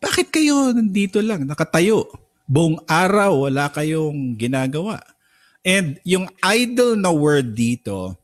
[0.00, 2.08] Bakit kayo nandito lang, nakatayo?
[2.44, 5.00] Buong araw, wala kayong ginagawa.
[5.64, 8.20] And yung idle na word dito,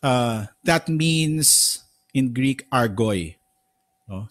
[0.00, 1.80] uh, that means
[2.16, 3.36] in Greek argoi.
[4.08, 4.28] No?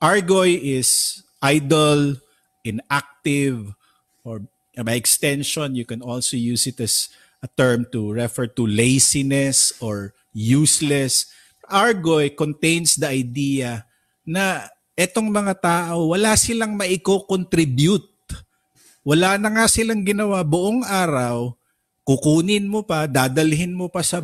[0.00, 2.16] Argoi is idle,
[2.64, 3.76] inactive,
[4.24, 9.74] or by extension, you can also use it as a term to refer to laziness
[9.78, 11.30] or useless.
[11.68, 13.84] Argoi contains the idea
[14.24, 14.66] na
[14.98, 18.08] etong mga tao, wala silang maiko-contribute.
[19.06, 21.54] Wala na nga silang ginawa buong araw,
[22.04, 24.20] kukunin mo pa, dadalhin mo pa sa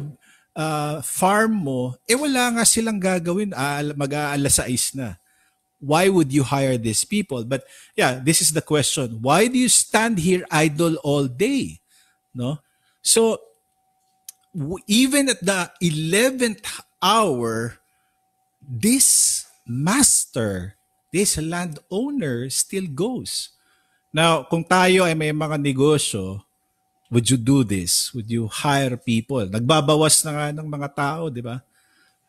[0.56, 3.54] uh, farm mo, eh wala nga silang gagawin,
[3.94, 4.60] mag-aalas
[4.96, 5.16] na.
[5.84, 7.44] Why would you hire these people?
[7.44, 9.20] But yeah, this is the question.
[9.20, 11.76] Why do you stand here idle all day?
[12.32, 12.56] No?
[13.04, 13.36] So,
[14.88, 16.64] even at the 11th
[17.04, 17.76] hour,
[18.64, 20.80] this master,
[21.12, 23.52] this landowner still goes.
[24.08, 26.40] Now, kung tayo ay may mga negosyo,
[27.12, 28.08] would you do this?
[28.16, 29.44] Would you hire people?
[29.52, 31.60] Nagbabawas na nga ng mga tao, di ba?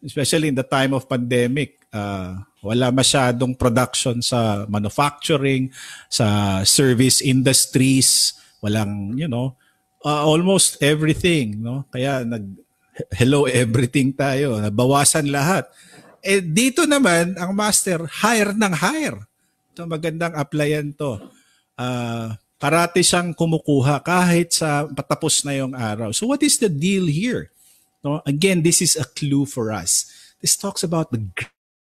[0.03, 5.71] Especially in the time of pandemic, uh, wala masyadong production sa manufacturing,
[6.11, 9.55] sa service industries, walang, you know,
[10.05, 11.89] uh, almost everything, no?
[11.89, 12.45] Kaya nag
[13.17, 15.67] hello everything tayo, nabawasan lahat.
[16.23, 19.19] Eh dito naman ang master hire ng hire.
[19.75, 21.19] So magandang applyan to.
[21.75, 26.15] Uh, parati siyang kumukuha kahit sa patapos na yung araw.
[26.15, 27.51] So what is the deal here?
[27.99, 28.23] No?
[28.23, 30.07] Again, this is a clue for us.
[30.39, 31.27] This talks about the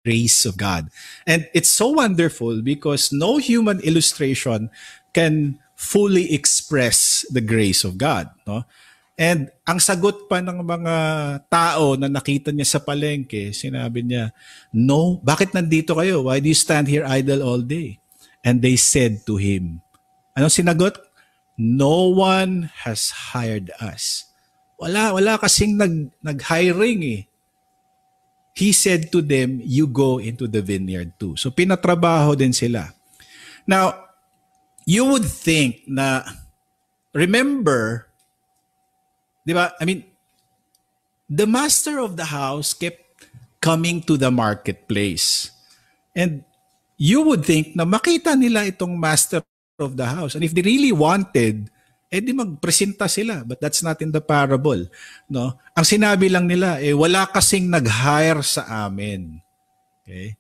[0.03, 0.91] grace of God.
[1.23, 4.69] And it's so wonderful because no human illustration
[5.15, 8.31] can fully express the grace of God.
[8.47, 8.63] No?
[9.15, 10.95] And ang sagot pa ng mga
[11.47, 14.35] tao na nakita niya sa palengke, sinabi niya,
[14.75, 16.27] No, bakit nandito kayo?
[16.27, 17.99] Why do you stand here idle all day?
[18.43, 19.81] And they said to him,
[20.35, 20.99] ano sinagot?
[21.55, 24.27] No one has hired us.
[24.75, 27.21] Wala, wala kasing nag, nag-hiring eh
[28.55, 31.35] he said to them, you go into the vineyard too.
[31.35, 32.95] So pinatrabaho din sila.
[33.67, 34.04] Now,
[34.85, 36.23] you would think na,
[37.13, 38.07] remember,
[39.45, 40.05] di ba, I mean,
[41.29, 43.01] the master of the house kept
[43.59, 45.51] coming to the marketplace.
[46.15, 46.45] And
[46.95, 49.43] you would think na makita nila itong master
[49.81, 50.37] of the house.
[50.37, 51.67] And if they really wanted
[52.15, 53.43] eh di magpresenta sila.
[53.43, 54.87] But that's not in the parable.
[55.27, 55.59] No?
[55.75, 59.43] Ang sinabi lang nila, eh, wala kasing nag-hire sa amin.
[59.99, 60.39] Okay?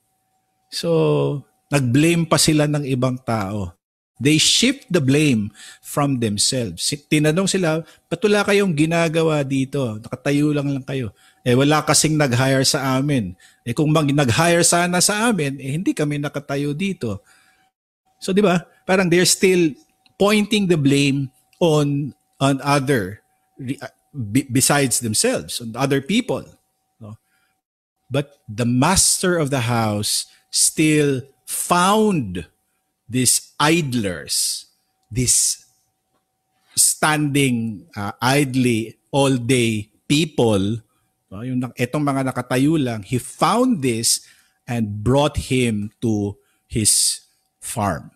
[0.71, 3.74] So, nag-blame pa sila ng ibang tao.
[4.15, 5.51] They shift the blame
[5.83, 6.87] from themselves.
[7.11, 9.99] Tinanong sila, ba't wala kayong ginagawa dito?
[9.99, 11.11] Nakatayo lang lang kayo.
[11.43, 13.35] Eh wala kasing nag-hire sa amin.
[13.67, 17.19] Eh kung mag nag-hire sana sa amin, eh hindi kami nakatayo dito.
[18.23, 18.63] So 'di ba?
[18.87, 19.75] Parang they're still
[20.15, 23.21] pointing the blame on on other
[23.59, 23.91] uh,
[24.51, 26.43] besides themselves on other people
[26.99, 27.15] no?
[28.11, 32.47] but the master of the house still found
[33.07, 34.67] these idlers
[35.11, 35.63] these
[36.75, 40.83] standing uh, idly all day people
[41.31, 41.41] no?
[41.41, 44.27] yung etong mga nakatayo lang he found this
[44.67, 46.35] and brought him to
[46.67, 47.23] his
[47.63, 48.11] farm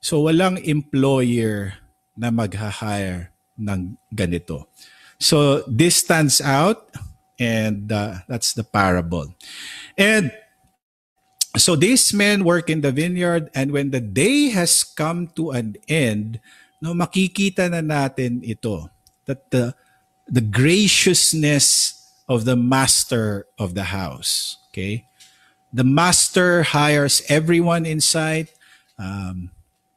[0.00, 1.80] so walang employer
[2.20, 4.68] na mag-hire ng ganito.
[5.20, 6.88] So this stands out
[7.36, 9.36] and uh, that's the parable.
[9.96, 10.32] And
[11.56, 15.76] so these men work in the vineyard and when the day has come to an
[15.88, 16.38] end,
[16.80, 18.88] no makikita na natin ito
[19.26, 19.74] that the
[20.30, 21.98] the graciousness
[22.30, 25.10] of the master of the house, okay?
[25.74, 28.54] The master hires everyone inside
[28.94, 29.50] um,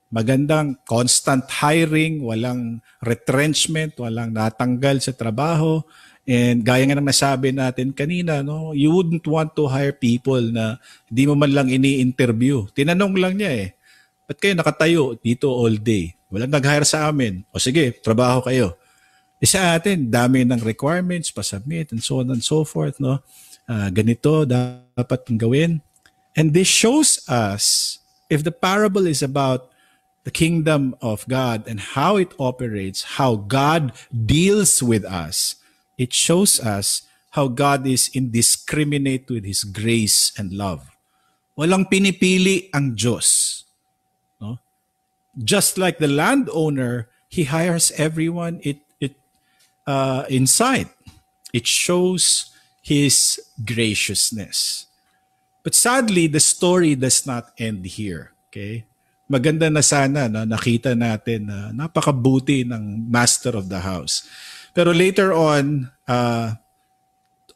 [0.09, 5.85] magandang constant hiring, walang retrenchment, walang natanggal sa trabaho.
[6.23, 10.79] And gaya nga ng nasabi natin kanina, no, you wouldn't want to hire people na
[11.11, 12.63] hindi mo man lang ini-interview.
[12.71, 13.67] Tinanong lang niya eh,
[14.23, 16.15] ba't kayo nakatayo dito all day?
[16.31, 17.43] Walang nag-hire sa amin.
[17.51, 18.79] O sige, trabaho kayo.
[19.37, 22.95] E sa atin, dami ng requirements, pasubmit, and so on and so forth.
[23.03, 23.19] No?
[23.67, 25.83] Uh, ganito dapat gawin.
[26.39, 27.99] And this shows us,
[28.31, 29.69] if the parable is about
[30.23, 35.59] the kingdom of God and how it operates, how God deals with us,
[35.97, 40.85] it shows us how God is indiscriminate with His grace and love.
[41.57, 43.63] Walang pinipili ang Diyos.
[44.41, 44.57] No?
[45.37, 49.17] Just like the landowner, He hires everyone it, it,
[49.87, 50.89] uh, inside.
[51.53, 54.85] It shows His graciousness.
[55.63, 58.33] But sadly, the story does not end here.
[58.49, 58.85] Okay?
[59.33, 64.27] maganda na sana na nakita natin na napakabuti ng master of the house.
[64.73, 66.57] Pero later on, uh,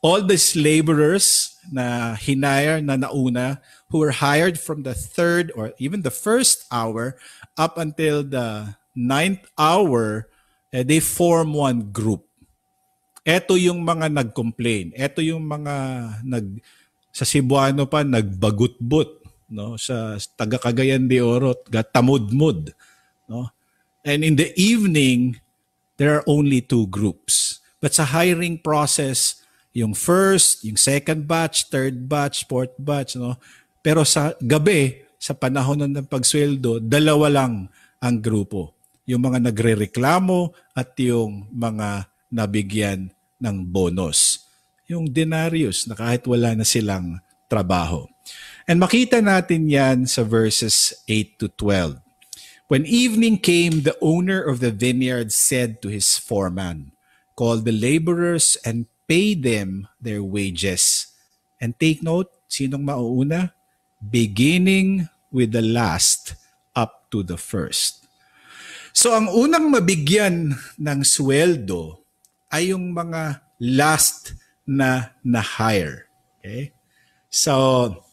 [0.01, 3.59] all these laborers na hinire na nauna
[3.89, 7.17] who were hired from the third or even the first hour
[7.57, 10.29] up until the ninth hour,
[10.71, 12.23] eh, they form one group.
[13.27, 14.95] Ito yung mga nag-complain.
[14.95, 15.75] Ito yung mga
[16.23, 16.63] nag
[17.11, 22.77] sa Cebuano pa nagbagut-but no sa taga Cagayan de Oro gatamudmud
[23.25, 23.49] no
[24.05, 25.33] and in the evening
[25.97, 27.61] there are only two groups.
[27.77, 29.41] But sa hiring process
[29.77, 33.37] yung first yung second batch third batch fourth batch no?
[33.85, 37.69] Pero sa gabi sa panahon ng pagsweldo dalawa lang
[38.01, 38.73] ang grupo.
[39.05, 44.43] Yung mga nagrereklamo at yung mga nabigyan ng bonus.
[44.89, 48.03] Yung denarius na kahit wala na silang trabaho.
[48.67, 52.06] And makita natin yan sa verses 8 to 12.
[52.67, 56.91] When evening came, the owner of the vineyard said to his foreman,
[57.39, 61.07] Call the laborers and pay them their wages.
[61.63, 63.55] And take note, sinong mauuna?
[64.03, 66.35] Beginning with the last
[66.75, 68.03] up to the first.
[68.91, 72.03] So ang unang mabigyan ng sweldo
[72.51, 74.35] ay yung mga last
[74.67, 76.11] na na-hire.
[76.41, 76.75] Okay?
[77.31, 78.03] So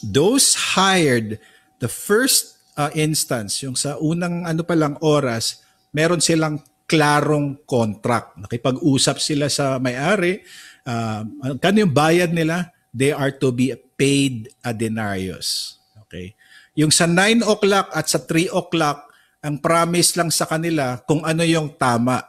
[0.00, 1.36] those hired
[1.82, 8.36] the first uh, instance, yung sa unang ano pa lang oras, meron silang klarong contract.
[8.36, 10.44] Nakipag-usap sila sa may-ari.
[10.84, 12.68] Uh, kano yung bayad nila?
[12.92, 15.80] They are to be paid a denarius.
[16.04, 16.36] Okay?
[16.76, 19.08] Yung sa 9 o'clock at sa 3 o'clock,
[19.42, 22.22] ang promise lang sa kanila kung ano yung tama.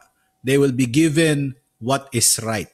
[0.44, 2.68] They will be given what is right.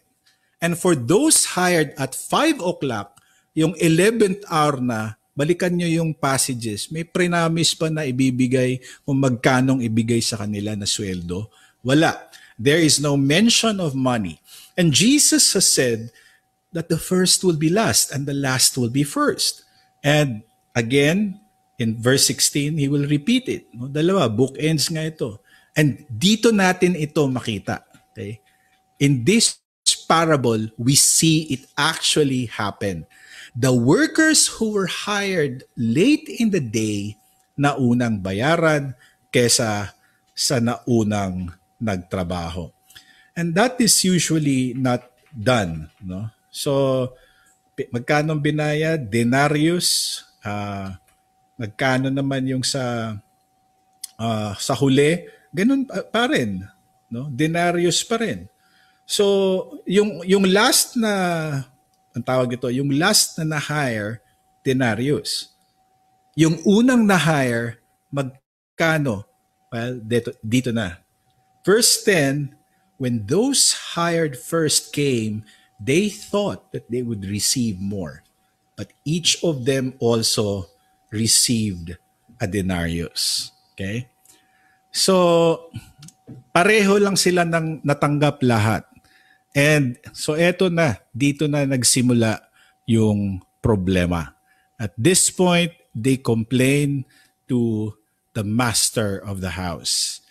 [0.61, 3.19] And for those hired at 5 o'clock,
[3.55, 6.93] yung 11th hour na, balikan nyo yung passages.
[6.93, 8.77] May prenamis pa na ibibigay
[9.09, 11.49] kung magkanong ibigay sa kanila na sweldo.
[11.81, 12.29] Wala.
[12.61, 14.37] There is no mention of money.
[14.77, 16.13] And Jesus has said
[16.77, 19.65] that the first will be last and the last will be first.
[20.05, 20.45] And
[20.77, 21.41] again,
[21.81, 23.65] in verse 16, he will repeat it.
[23.73, 23.89] No?
[23.89, 25.41] Dalawa, bookends nga ito.
[25.73, 27.81] And dito natin ito makita.
[28.13, 28.45] Okay?
[29.01, 29.57] In this
[30.05, 33.09] parable, we see it actually happen.
[33.57, 37.19] The workers who were hired late in the day
[37.59, 38.95] na unang bayaran
[39.35, 39.93] kesa
[40.33, 42.71] sa naunang nagtrabaho.
[43.35, 45.91] And that is usually not done.
[46.01, 46.31] No?
[46.51, 47.15] So,
[47.91, 49.09] magkano binayad?
[49.11, 50.95] Denarius, uh,
[51.61, 53.13] Magkano naman yung sa
[54.17, 55.29] uh, sa huli?
[55.53, 56.65] Ganun pa, pa rin,
[57.13, 57.29] no?
[57.29, 58.49] Denarius pa rin.
[59.05, 61.13] So, yung yung last na
[62.21, 64.21] ang tawag ito, yung last na na-hire,
[64.61, 65.57] denarius.
[66.37, 67.81] Yung unang na-hire,
[68.13, 69.25] magkano?
[69.73, 71.01] Well, dito, dito na.
[71.65, 72.53] Verse 10,
[73.01, 75.49] when those hired first came,
[75.81, 78.21] they thought that they would receive more.
[78.77, 80.69] But each of them also
[81.09, 81.97] received
[82.37, 83.49] a denarius.
[83.73, 84.13] Okay?
[84.93, 85.73] So,
[86.53, 88.90] pareho lang sila ng natanggap lahat.
[89.51, 92.39] And so eto na, dito na nagsimula
[92.87, 94.35] yung problema.
[94.79, 97.05] At this point, they complain
[97.51, 97.93] to
[98.33, 100.23] the master of the house.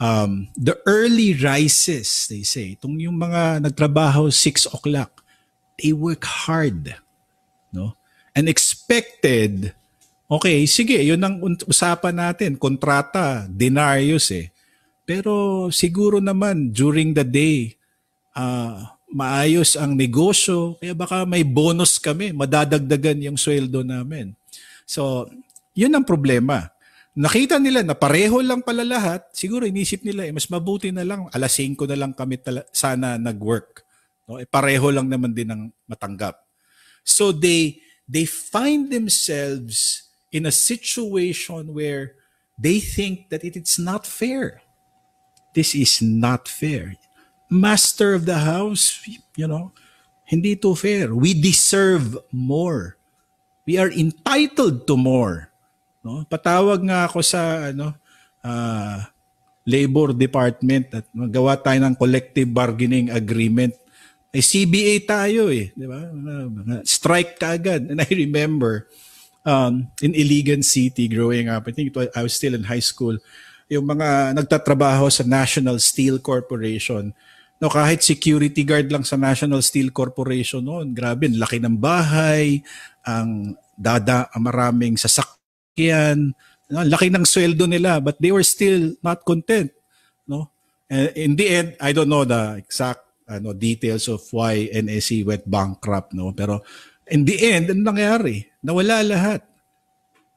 [0.00, 5.24] Um, the early rises, they say, itong yung mga nagtrabaho 6 o'clock,
[5.80, 6.96] they work hard.
[7.72, 7.96] No?
[8.36, 9.76] And expected
[10.30, 12.54] Okay, sige, yun ang usapan natin.
[12.54, 14.54] Kontrata, denarius eh.
[15.02, 17.74] Pero siguro naman during the day,
[18.34, 24.34] uh, maayos ang negosyo, kaya baka may bonus kami, madadagdagan yung sweldo namin.
[24.86, 25.26] So,
[25.74, 26.70] yun ang problema.
[27.14, 31.26] Nakita nila na pareho lang pala lahat, siguro inisip nila, eh, mas mabuti na lang,
[31.34, 33.82] alas 5 na lang kami tala- sana nag-work.
[34.30, 34.38] No?
[34.38, 36.38] Eh, pareho lang naman din ang matanggap.
[37.02, 42.14] So they they find themselves in a situation where
[42.54, 44.62] they think that it is not fair.
[45.54, 46.94] This is not fair.
[47.50, 49.02] Master of the house,
[49.34, 49.74] you know,
[50.22, 51.10] hindi to fair.
[51.10, 52.94] We deserve more.
[53.66, 55.50] We are entitled to more.
[56.06, 56.22] No?
[56.30, 57.92] Patawag nga ako sa ano
[58.46, 59.02] uh,
[59.66, 63.74] labor department at magawa tayo ng collective bargaining agreement.
[64.30, 66.06] Ay CBA tayo eh, di ba?
[66.86, 67.90] Strike ka agad.
[67.90, 68.86] And I remember
[69.42, 71.66] um, in Iligan City growing up.
[71.66, 73.18] I think was, I was still in high school.
[73.70, 77.14] Yung mga nagtatrabaho sa National Steel Corporation.
[77.60, 82.64] No, kahit security guard lang sa National Steel Corporation noon, grabe, laki ng bahay,
[83.04, 86.32] ang dada, ang maraming sasakyan,
[86.72, 89.68] no, laki ng sweldo nila, but they were still not content.
[90.24, 90.48] No?
[90.88, 95.44] And in the end, I don't know the exact ano, details of why NSC went
[95.44, 96.16] bankrupt.
[96.16, 96.32] No?
[96.32, 96.64] Pero
[97.12, 98.48] in the end, ano nangyari?
[98.64, 99.44] Nawala lahat.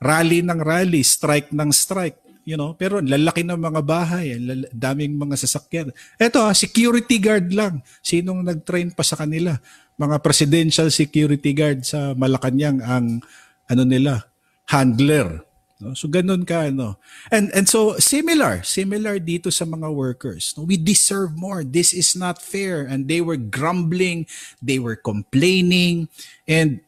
[0.04, 2.20] Rally ng rally, strike ng strike.
[2.44, 4.36] You know, pero lalaki ng mga bahay,
[4.76, 5.96] daming mga sasakyan.
[6.20, 7.80] Ito, security guard lang.
[8.04, 9.56] Sinong nag-train pa sa kanila?
[9.96, 13.24] Mga presidential security guard sa Malacanang ang
[13.72, 14.28] ano nila,
[14.68, 15.48] handler.
[15.92, 16.96] So ganun ka ano.
[17.28, 20.56] And and so similar, similar dito sa mga workers.
[20.56, 20.64] No?
[20.64, 21.68] We deserve more.
[21.68, 24.24] This is not fair and they were grumbling,
[24.64, 26.08] they were complaining
[26.48, 26.80] and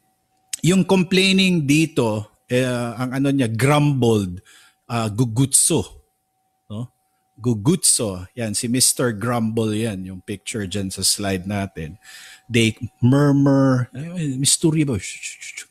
[0.65, 4.41] yung complaining dito, uh, ang ano niya, grumbled,
[4.89, 5.83] uh, gugutso.
[6.69, 6.89] No?
[7.35, 8.25] Gugutso.
[8.37, 9.11] Yan, si Mr.
[9.11, 11.99] Grumble yan, yung picture dyan sa slide natin.
[12.47, 13.89] They murmur,
[14.39, 14.95] istorya ba?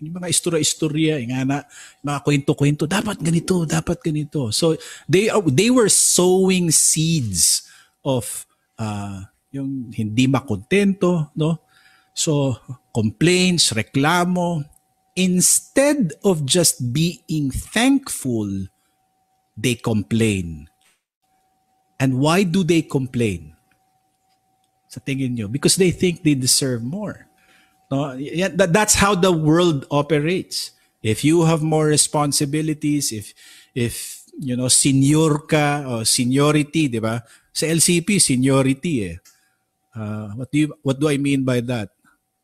[0.02, 1.64] Yung mga istorya-istorya, yung na,
[2.02, 4.50] mga kwento-kwento, dapat ganito, dapat ganito.
[4.50, 4.76] So,
[5.08, 7.64] they, they were sowing seeds
[8.04, 8.44] of
[8.76, 11.62] uh, yung hindi makontento, no?
[12.14, 12.58] So,
[12.94, 14.62] complaints, reklamo,
[15.14, 18.50] instead of just being thankful,
[19.56, 20.68] they complain.
[21.98, 23.54] And why do they complain?
[24.90, 25.46] Sa tingin nyo?
[25.50, 27.26] Because they think they deserve more.
[27.90, 28.14] No?
[28.54, 30.74] That's how the world operates.
[31.04, 33.36] If you have more responsibilities, if
[33.76, 37.20] if you know senior ka o seniority, 'di ba?
[37.52, 39.16] Sa LCP seniority eh.
[39.94, 41.92] Uh, what do you, what do I mean by that?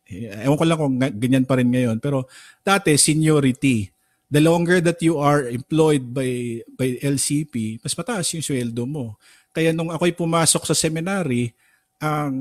[0.06, 2.28] Eh, ewan ko lang kung ganyan pa rin ngayon pero
[2.62, 3.90] dati seniority.
[4.30, 9.18] The longer that you are employed by by LCP, mas mataas yung sweldo mo.
[9.50, 11.50] Kaya nung ako'y pumasok sa seminary,
[11.98, 12.34] ang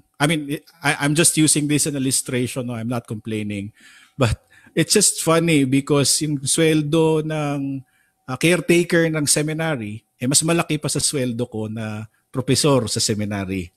[0.00, 2.74] um, I mean I, I'm just using this as an illustration, no?
[2.74, 3.76] I'm not complaining.
[4.16, 4.40] But
[4.72, 7.84] it's just funny because yung sweldo ng
[8.28, 13.72] uh, caretaker ng seminary, eh mas malaki pa sa sweldo ko na professor sa seminary.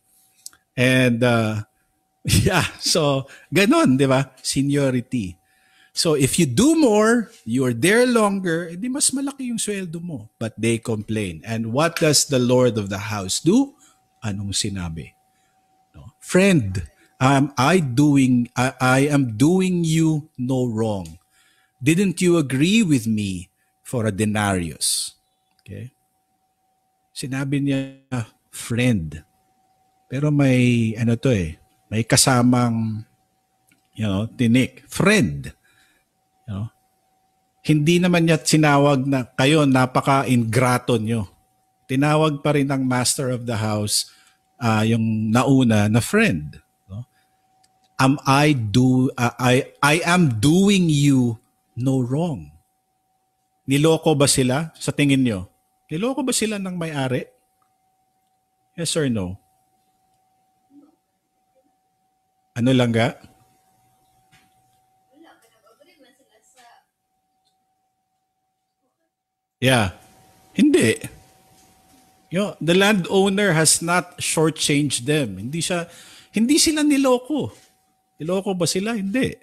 [0.76, 1.64] And uh,
[2.48, 4.36] yeah, so ganon, di ba?
[4.44, 5.39] Seniority.
[6.00, 10.32] So if you do more, you're there longer, edi mas malaki yung sweldo mo.
[10.40, 11.44] But they complain.
[11.44, 13.76] And what does the Lord of the house do?
[14.24, 15.12] Anong sinabi?
[15.92, 16.16] No?
[16.24, 16.88] Friend,
[17.20, 21.20] am I doing I, I am doing you no wrong.
[21.84, 23.52] Didn't you agree with me
[23.84, 25.20] for a denarius?
[25.68, 25.92] Okay?
[27.12, 29.20] Sinabi niya, friend.
[30.08, 31.60] Pero may ano to eh,
[31.92, 33.04] may kasamang
[34.00, 35.52] you know, tinik, friend.
[36.50, 36.66] You know?
[37.62, 41.30] Hindi naman niya sinawag na kayo napaka-ingrato nyo.
[41.86, 44.10] Tinawag pa rin ng master of the house
[44.58, 46.58] uh, yung nauna na friend
[48.00, 51.36] am I do uh, I I am doing you
[51.76, 52.48] no wrong.
[53.68, 55.52] Niloko ba sila sa tingin nyo?
[55.92, 57.28] Niloko ba sila ng may-ari?
[58.74, 59.38] Yes or no?
[62.58, 63.14] Ano lang ga?
[69.60, 69.96] Yeah.
[70.56, 71.04] Hindi.
[72.32, 75.38] Know, the landowner has not shortchanged them.
[75.38, 75.90] Hindi siya
[76.32, 77.50] hindi sila niloko.
[78.22, 78.94] Iloko ba sila?
[78.94, 79.34] Hindi.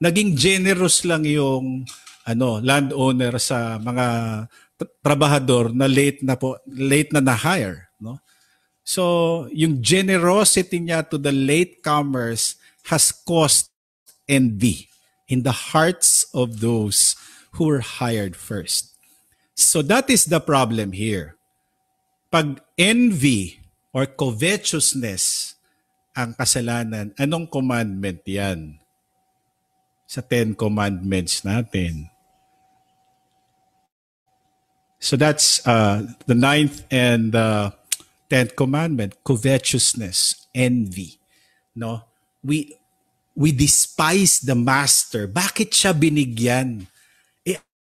[0.00, 1.84] Naging generous lang yung
[2.24, 4.06] ano, landowner sa mga
[5.04, 8.18] trabahador na late na po late na na-hire, no?
[8.84, 12.56] So, yung generosity niya to the latecomers
[12.88, 13.72] has caused
[14.28, 14.88] envy
[15.28, 17.16] in the hearts of those
[17.56, 18.93] who were hired first.
[19.54, 21.38] So that is the problem here.
[22.30, 23.62] Pag envy
[23.94, 25.54] or covetousness
[26.14, 28.78] ang kasalanan, anong commandment yan?
[30.10, 32.10] Sa Ten Commandments natin.
[35.04, 37.76] So that's uh, the ninth and the
[38.32, 41.20] tenth commandment, covetousness, envy.
[41.76, 42.08] No?
[42.42, 42.72] We
[43.36, 45.28] we despise the master.
[45.28, 46.88] Bakit siya binigyan?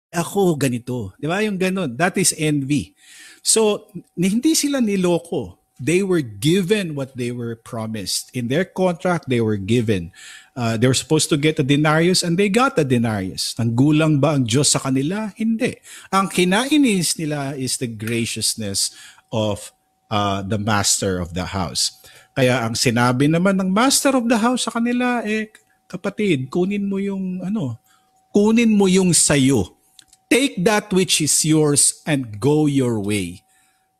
[0.09, 1.13] Ako ganito.
[1.21, 1.41] Di ba?
[1.45, 1.93] Yung ganun.
[1.93, 2.97] That is envy.
[3.45, 3.87] So,
[4.17, 8.29] hindi sila niloko they were given what they were promised.
[8.35, 10.11] In their contract, they were given.
[10.53, 13.55] Uh, they were supposed to get a denarius and they got a denarius.
[13.55, 15.31] Nanggulang ba ang Diyos sa kanila?
[15.39, 15.79] Hindi.
[16.11, 18.91] Ang kinainis nila is the graciousness
[19.31, 19.71] of
[20.11, 21.95] uh, the master of the house.
[22.35, 25.47] Kaya ang sinabi naman ng master of the house sa kanila, eh,
[25.87, 27.79] kapatid, kunin mo yung ano,
[28.35, 29.78] kunin mo yung sayo.
[30.29, 33.41] Take that which is yours and go your way.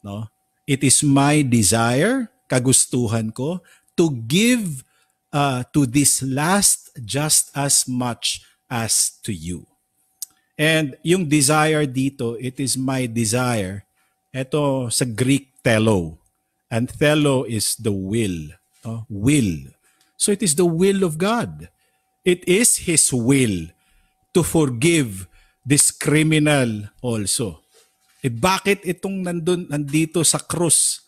[0.05, 0.29] No?
[0.69, 3.65] It is my desire, kagustuhan ko,
[3.97, 4.85] to give
[5.33, 9.65] uh, to this last just as much as to you.
[10.59, 13.87] And yung desire dito, it is my desire.
[14.29, 16.21] Ito sa Greek telo.
[16.69, 18.53] And telo is the will.
[18.85, 19.09] No?
[19.09, 19.73] Will.
[20.19, 21.71] So it is the will of God.
[22.21, 23.71] It is His will
[24.35, 25.28] to forgive
[25.69, 27.61] this criminal also.
[28.25, 31.05] Eh bakit itong nandun, nandito sa krus,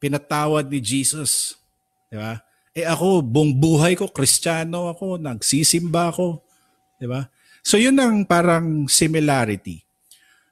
[0.00, 1.60] pinatawad ni Jesus?
[2.08, 2.40] Di ba?
[2.72, 6.40] Eh ako, buong buhay ko, kristyano ako, nagsisimba ako.
[6.96, 7.28] Di ba?
[7.60, 9.84] So yun ang parang similarity.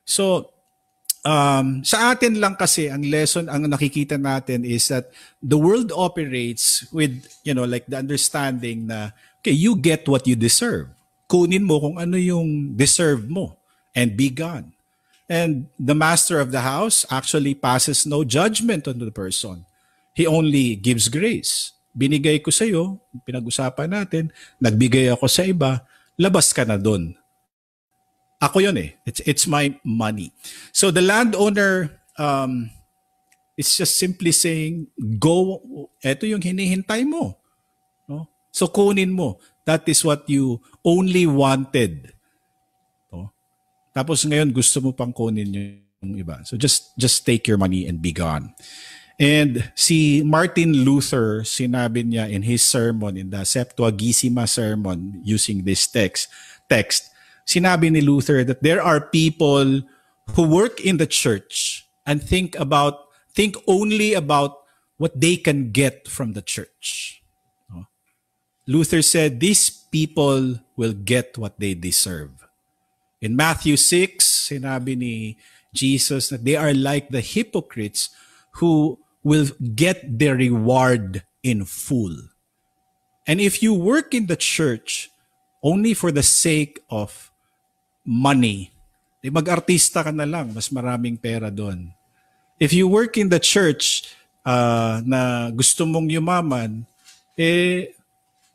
[0.04, 0.52] So,
[1.24, 5.08] um, sa atin lang kasi ang lesson ang nakikita natin is that
[5.40, 7.12] the world operates with
[7.44, 10.88] you know like the understanding na okay you get what you deserve
[11.30, 13.54] kunin mo kung ano yung deserve mo
[13.94, 14.74] and be gone
[15.30, 19.62] And the master of the house actually passes no judgment on the person.
[20.10, 21.70] He only gives grace.
[21.94, 25.86] Binigay ko sa iyo, pinag-usapan natin, nagbigay ako sa iba,
[26.18, 27.14] labas ka na doon.
[28.42, 28.98] Ako yun eh.
[29.06, 30.34] It's, it's my money.
[30.74, 32.66] So the landowner um,
[33.54, 34.90] is just simply saying,
[35.22, 35.62] go,
[36.02, 37.38] eto yung hinihintay mo.
[38.10, 38.26] No?
[38.50, 39.38] So kunin mo.
[39.64, 42.14] That is what you only wanted
[43.90, 46.42] tapos ngayon gusto mo pang kunin yung iba.
[46.46, 48.54] So just just take your money and be gone.
[49.20, 55.84] And si Martin Luther, sinabi niya in his sermon, in the Septuagesima sermon, using this
[55.84, 56.32] text,
[56.72, 57.12] text,
[57.44, 59.84] sinabi ni Luther that there are people
[60.32, 64.64] who work in the church and think about think only about
[64.96, 67.19] what they can get from the church.
[68.70, 72.30] Luther said these people will get what they deserve.
[73.18, 75.14] In Matthew 6, sinabi ni
[75.74, 78.14] Jesus that they are like the hypocrites
[78.62, 82.14] who will get their reward in full.
[83.26, 85.10] And if you work in the church
[85.66, 87.34] only for the sake of
[88.06, 88.70] money,
[89.20, 91.90] eh mag-artista ka na lang, mas maraming pera doon.
[92.62, 94.14] If you work in the church
[94.46, 96.86] uh, na gusto mong yumaman,
[97.34, 97.98] eh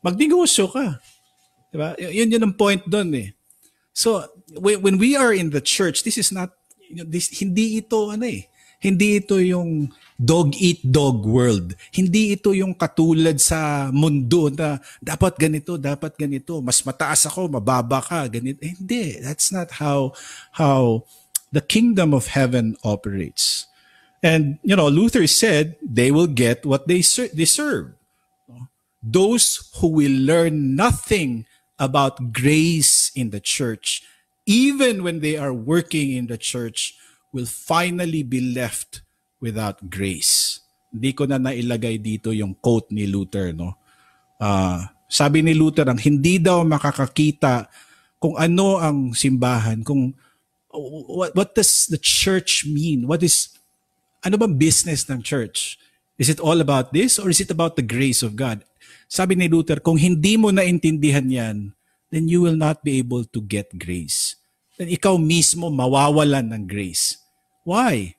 [0.05, 1.01] magnegosyo ka.
[1.73, 1.97] Diba?
[1.97, 3.29] Yun yun ang point doon eh.
[3.89, 4.21] So
[4.53, 6.53] when, we are in the church, this is not
[7.09, 8.45] this hindi ito ano eh.
[8.77, 11.73] Hindi ito yung dog eat dog world.
[11.89, 18.03] Hindi ito yung katulad sa mundo na dapat ganito, dapat ganito, mas mataas ako, mababa
[18.03, 18.61] ka, ganito.
[18.61, 20.13] Eh, hindi, that's not how
[20.53, 21.01] how
[21.49, 23.65] the kingdom of heaven operates.
[24.21, 27.01] And you know, Luther said they will get what they
[27.33, 27.94] deserve.
[29.05, 31.45] Those who will learn nothing
[31.77, 34.01] about grace in the church,
[34.49, 36.97] even when they are working in the church,
[37.29, 39.05] will finally be left
[39.37, 40.57] without grace.
[40.89, 43.77] Hindi ko na nailagay dito yung quote ni Luther, no?
[44.41, 47.69] Uh, sabi ni Luther, ang hindi daw makakakita
[48.17, 50.17] kung ano ang simbahan, kung
[50.73, 53.05] what, what does the church mean?
[53.05, 53.53] What is,
[54.25, 55.77] ano bang business ng church?
[56.17, 58.63] Is it all about this or is it about the grace of God?
[59.07, 61.57] Sabi ni Luther, kung hindi mo naintindihan yan,
[62.09, 64.37] then you will not be able to get grace.
[64.75, 67.19] Then ikaw mismo mawawalan ng grace.
[67.65, 68.15] Why?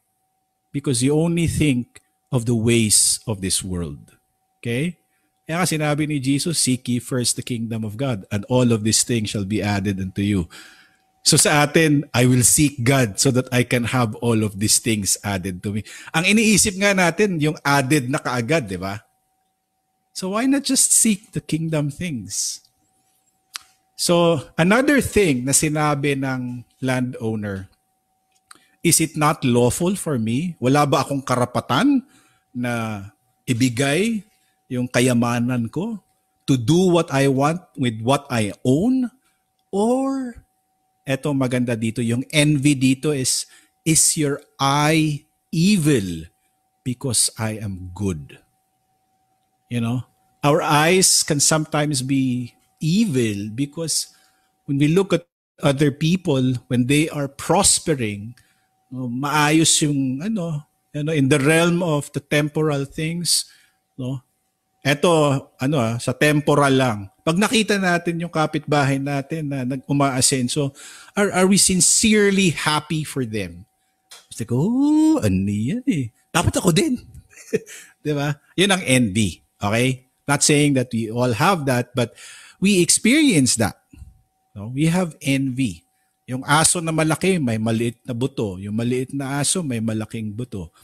[0.77, 4.13] because you only think of the ways of this world.
[4.61, 5.01] Okay?
[5.49, 8.85] Kaya nga sinabi ni Jesus, Seek ye first the kingdom of God, and all of
[8.85, 10.45] these things shall be added unto you.
[11.25, 14.77] So sa atin, I will seek God so that I can have all of these
[14.77, 15.81] things added to me.
[16.13, 19.01] Ang iniisip nga natin, yung added na kaagad, di ba?
[20.17, 22.65] So why not just seek the kingdom things?
[24.01, 27.69] So another thing na sinabi ng landowner,
[28.87, 30.55] Is it not lawful for me?
[30.63, 32.07] Wala ba akong karapatan
[32.55, 33.03] na
[33.43, 34.23] ibigay
[34.71, 35.99] yung kayamanan ko
[36.47, 39.11] to do what I want with what I own?
[39.75, 40.39] Or,
[41.03, 43.51] eto maganda dito, yung envy dito is,
[43.83, 46.31] is your eye evil
[46.87, 48.46] because I am good?
[49.67, 50.07] You know,
[50.47, 54.15] our eyes can sometimes be evil because
[54.67, 55.27] when we look at
[55.63, 58.35] other people, when they are prospering,
[58.91, 63.49] no, maayos yung ano, ano in the realm of the temporal things,
[63.99, 64.23] no?
[64.87, 65.11] Ito,
[65.59, 66.99] ano ah, sa temporal lang.
[67.27, 70.71] Pag nakita natin yung kapitbahay natin na nag-umaasenso,
[71.19, 73.67] are, are we sincerely happy for them?
[74.31, 76.15] It's like, oh, ano yan eh.
[76.31, 77.03] Dapat ako din.
[78.07, 78.31] Di ba?
[78.55, 79.43] Yun ang envy.
[79.63, 80.07] Okay?
[80.27, 82.15] Not saying that we all have that, but
[82.61, 83.79] we experience that.
[84.55, 84.73] No?
[84.75, 85.85] We have envy.
[86.27, 88.59] Yung aso na malaki, may maliit na buto.
[88.59, 90.75] Yung maliit na aso, may malaking buto.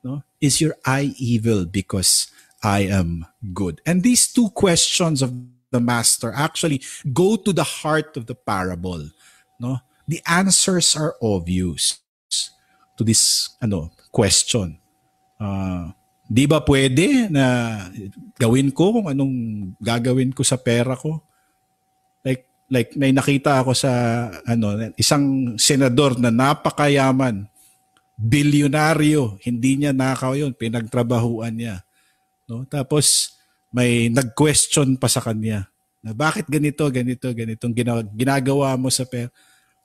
[0.00, 0.22] No?
[0.40, 2.32] Is your eye evil because
[2.64, 3.82] I am good?
[3.84, 5.34] And these two questions of
[5.70, 6.80] the master actually
[7.12, 9.10] go to the heart of the parable.
[9.60, 9.84] No?
[10.08, 11.98] The answers are obvious
[12.96, 14.78] to this ano question.
[15.36, 15.92] Uh,
[16.26, 17.46] di ba pwede na
[18.34, 19.34] gawin ko kung anong
[19.78, 21.22] gagawin ko sa pera ko?
[22.66, 23.92] like may nakita ako sa
[24.42, 27.46] ano isang senador na napakayaman
[28.18, 31.86] bilyonaryo hindi niya nakaw yun pinagtrabahuan niya
[32.50, 33.38] no tapos
[33.70, 35.70] may nag-question pa sa kanya
[36.02, 37.70] na bakit ganito ganito ganitong
[38.18, 39.30] ginagawa mo sa pera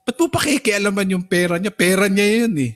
[0.01, 1.69] Ba't mo pakikialaman yung pera niya?
[1.69, 2.73] Pera niya yun eh.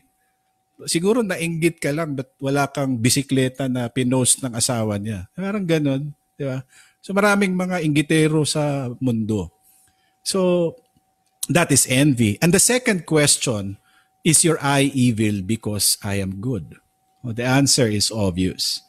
[0.84, 5.32] Siguro nainggit ka lang but wala kang bisikleta na pinost ng asawa niya.
[5.32, 6.12] Parang ganun.
[6.36, 6.60] Di ba?
[7.00, 9.54] So maraming mga inggitero sa mundo.
[10.26, 10.74] So
[11.48, 12.36] that is envy.
[12.42, 13.78] And the second question
[14.26, 16.82] is your eye evil because I am good?
[17.22, 18.82] Well, the answer is obvious.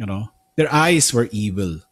[0.00, 1.84] You know, their eyes were evil.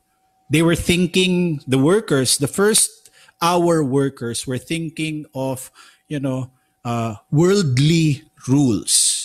[0.48, 5.70] They were thinking, the workers, the first hour workers were thinking of,
[6.08, 6.50] you know,
[6.84, 9.19] uh, worldly rules.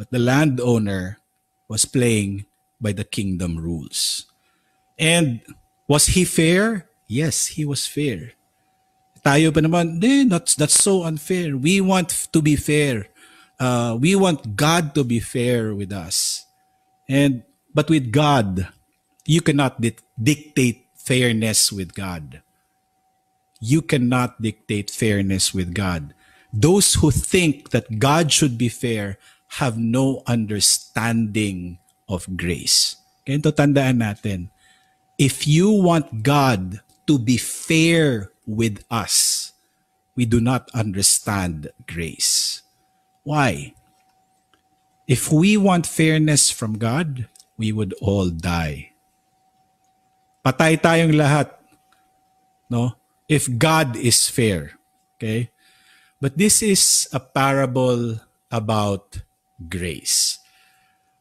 [0.00, 1.20] But the landowner
[1.68, 2.48] was playing
[2.80, 4.24] by the kingdom rules.
[4.96, 5.44] And
[5.84, 6.88] was he fair?
[7.04, 8.32] Yes, he was fair.
[9.20, 11.52] tayo pa naman, eh, that's, that's so unfair.
[11.52, 13.12] We want to be fair.
[13.60, 16.48] Uh, we want God to be fair with us.
[17.04, 17.44] And
[17.76, 18.72] but with God,
[19.28, 22.40] you cannot di- dictate fairness with God.
[23.60, 26.14] you cannot dictate fairness with God.
[26.52, 29.18] Those who think that God should be fair
[29.58, 32.94] have no understanding of grace.
[33.26, 34.50] Kaya ito tandaan natin.
[35.18, 36.80] If you want God
[37.10, 39.50] to be fair with us,
[40.14, 42.62] we do not understand grace.
[43.26, 43.74] Why?
[45.10, 47.26] If we want fairness from God,
[47.58, 48.94] we would all die.
[50.46, 51.52] Patay tayong lahat.
[52.70, 52.96] No?
[53.28, 54.78] If God is fair.
[55.18, 55.50] Okay?
[56.20, 59.20] But this is a parable about
[59.68, 60.38] grace.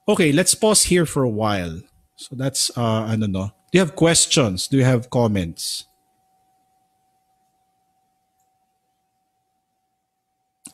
[0.07, 1.81] Okay, let's pause here for a while.
[2.15, 3.45] So that's uh ano no.
[3.71, 4.67] Do you have questions?
[4.67, 5.85] Do you have comments?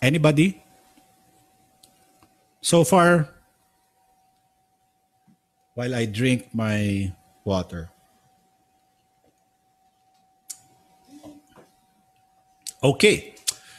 [0.01, 0.61] Anybody?
[2.61, 3.30] So far
[5.76, 7.11] while I drink my
[7.43, 7.91] water.
[12.82, 13.36] Okay.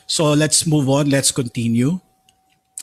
[0.07, 1.11] So let's move on.
[1.11, 2.01] Let's continue.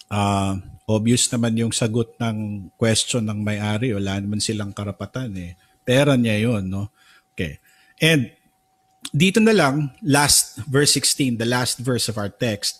[0.09, 0.57] Uh,
[0.87, 3.95] obvious naman yung sagot ng question ng may-ari.
[3.95, 5.55] Wala naman silang karapatan eh.
[5.83, 6.91] Pera niya yon no?
[7.33, 7.59] Okay.
[8.03, 8.31] And
[9.11, 12.79] dito na lang, last verse 16, the last verse of our text,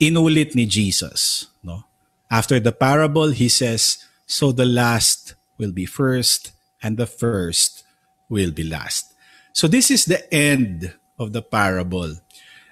[0.00, 1.48] inulit ni Jesus.
[1.62, 1.84] No?
[2.30, 7.84] After the parable, he says, So the last will be first, and the first
[8.28, 9.12] will be last.
[9.52, 12.18] So this is the end of the parable.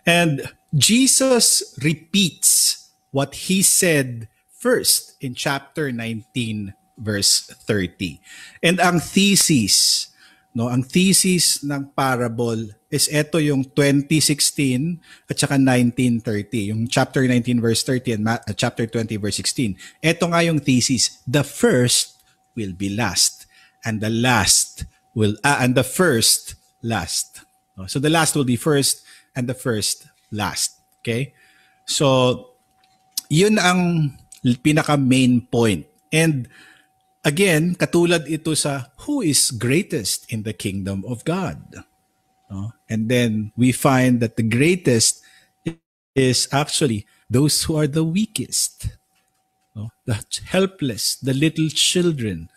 [0.04, 0.42] And
[0.74, 4.26] Jesus repeats what he said
[4.62, 8.22] first in chapter 19 verse 30.
[8.62, 10.06] And ang thesis,
[10.54, 17.58] no, ang thesis ng parable is ito yung 2016 at saka 1930, yung chapter 19
[17.58, 19.74] verse 30 and ma- uh, chapter 20 verse 16.
[19.98, 22.22] Ito nga yung thesis, the first
[22.54, 23.50] will be last
[23.82, 24.86] and the last
[25.18, 26.54] will uh, and the first
[26.86, 27.42] last.
[27.90, 29.02] So the last will be first
[29.34, 30.78] and the first last.
[31.02, 31.34] Okay?
[31.82, 32.54] So,
[33.26, 34.12] yun ang
[34.44, 35.86] pinaka main point.
[36.12, 36.48] And
[37.24, 41.58] again, katulad ito sa who is greatest in the kingdom of God.
[42.50, 42.74] No?
[42.90, 45.22] And then we find that the greatest
[46.14, 48.92] is actually those who are the weakest.
[49.74, 49.90] No?
[50.04, 52.50] The helpless, the little children,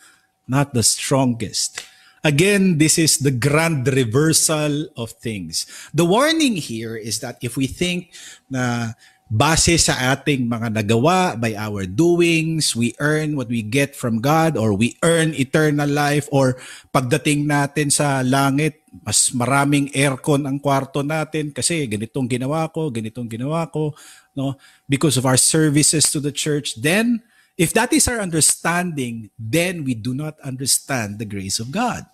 [0.47, 1.81] not the strongest.
[2.25, 5.69] Again, this is the grand reversal of things.
[5.93, 8.11] The warning here is that if we think
[8.49, 14.21] na base sa ating mga nagawa by our doings, we earn what we get from
[14.21, 16.55] God or we earn eternal life or
[16.93, 23.27] pagdating natin sa langit, mas maraming aircon ang kwarto natin kasi ganitong ginawa ko, ganitong
[23.27, 23.97] ginawa ko,
[24.37, 24.55] no?
[24.85, 27.25] Because of our services to the church, then
[27.57, 32.05] if that is our understanding, then we do not understand the grace of God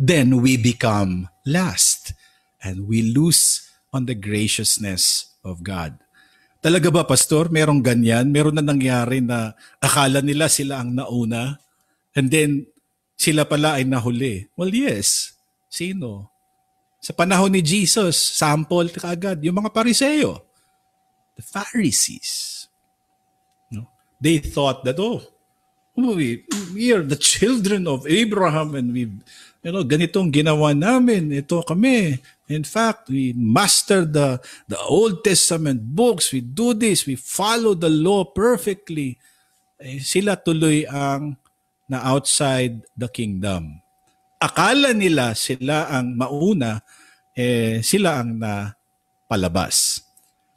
[0.00, 2.14] then we become last
[2.64, 6.00] and we lose on the graciousness of God.
[6.60, 7.48] Talaga ba, Pastor?
[7.48, 8.28] Merong ganyan?
[8.28, 11.56] Meron na nangyari na akala nila sila ang nauna
[12.12, 12.68] and then
[13.16, 14.44] sila pala ay nahuli.
[14.56, 15.36] Well, yes.
[15.72, 16.28] Sino?
[17.00, 20.44] Sa panahon ni Jesus, sample kaagad, yung mga pariseo.
[21.40, 22.68] The Pharisees.
[23.72, 23.88] No?
[24.20, 25.24] They thought that, oh,
[25.96, 29.14] we, we are the children of Abraham and we've
[29.60, 32.16] you know, ganitong ginawa namin, ito kami.
[32.48, 37.92] In fact, we master the, the Old Testament books, we do this, we follow the
[37.92, 39.20] law perfectly.
[39.80, 41.36] Eh, sila tuloy ang
[41.86, 43.78] na outside the kingdom.
[44.40, 46.80] Akala nila sila ang mauna,
[47.36, 48.72] eh, sila ang na
[49.28, 50.00] palabas.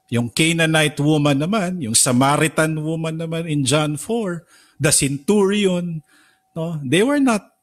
[0.08, 6.04] Yung Canaanite woman naman, yung Samaritan woman naman in John 4, the centurion,
[6.52, 7.56] no, they were not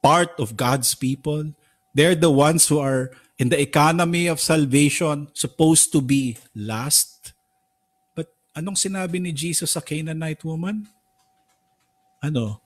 [0.00, 1.52] part of God's people.
[1.92, 7.36] They're the ones who are in the economy of salvation supposed to be last.
[8.16, 10.88] But anong sinabi ni Jesus sa Canaanite woman?
[12.24, 12.64] Ano?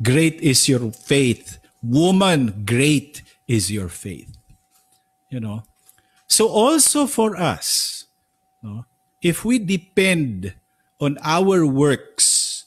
[0.00, 1.60] Great is your faith.
[1.84, 4.32] Woman, great is your faith.
[5.28, 5.68] You know?
[6.26, 8.04] So also for us,
[8.62, 8.86] no,
[9.20, 10.54] if we depend
[11.00, 12.64] on our works,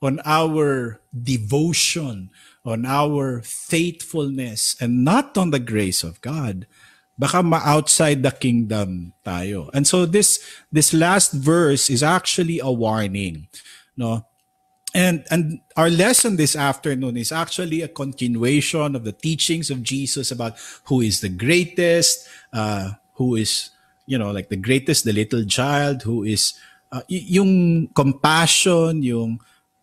[0.00, 2.30] on our devotion,
[2.64, 6.66] on our faithfulness and not on the grace of God,
[7.18, 9.70] baka ma-outside the kingdom tayo.
[9.74, 13.48] And so this this last verse is actually a warning,
[13.96, 14.26] no?
[14.94, 20.30] And and our lesson this afternoon is actually a continuation of the teachings of Jesus
[20.30, 23.70] about who is the greatest, uh, who is
[24.06, 26.54] you know like the greatest, the little child, who is
[26.92, 29.40] uh, yung compassion, yung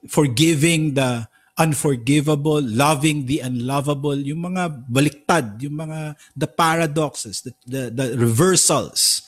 [0.07, 1.28] forgiving the
[1.60, 9.28] unforgivable, loving the unlovable, yung mga baliktad, yung mga the paradoxes, the, the, the reversals.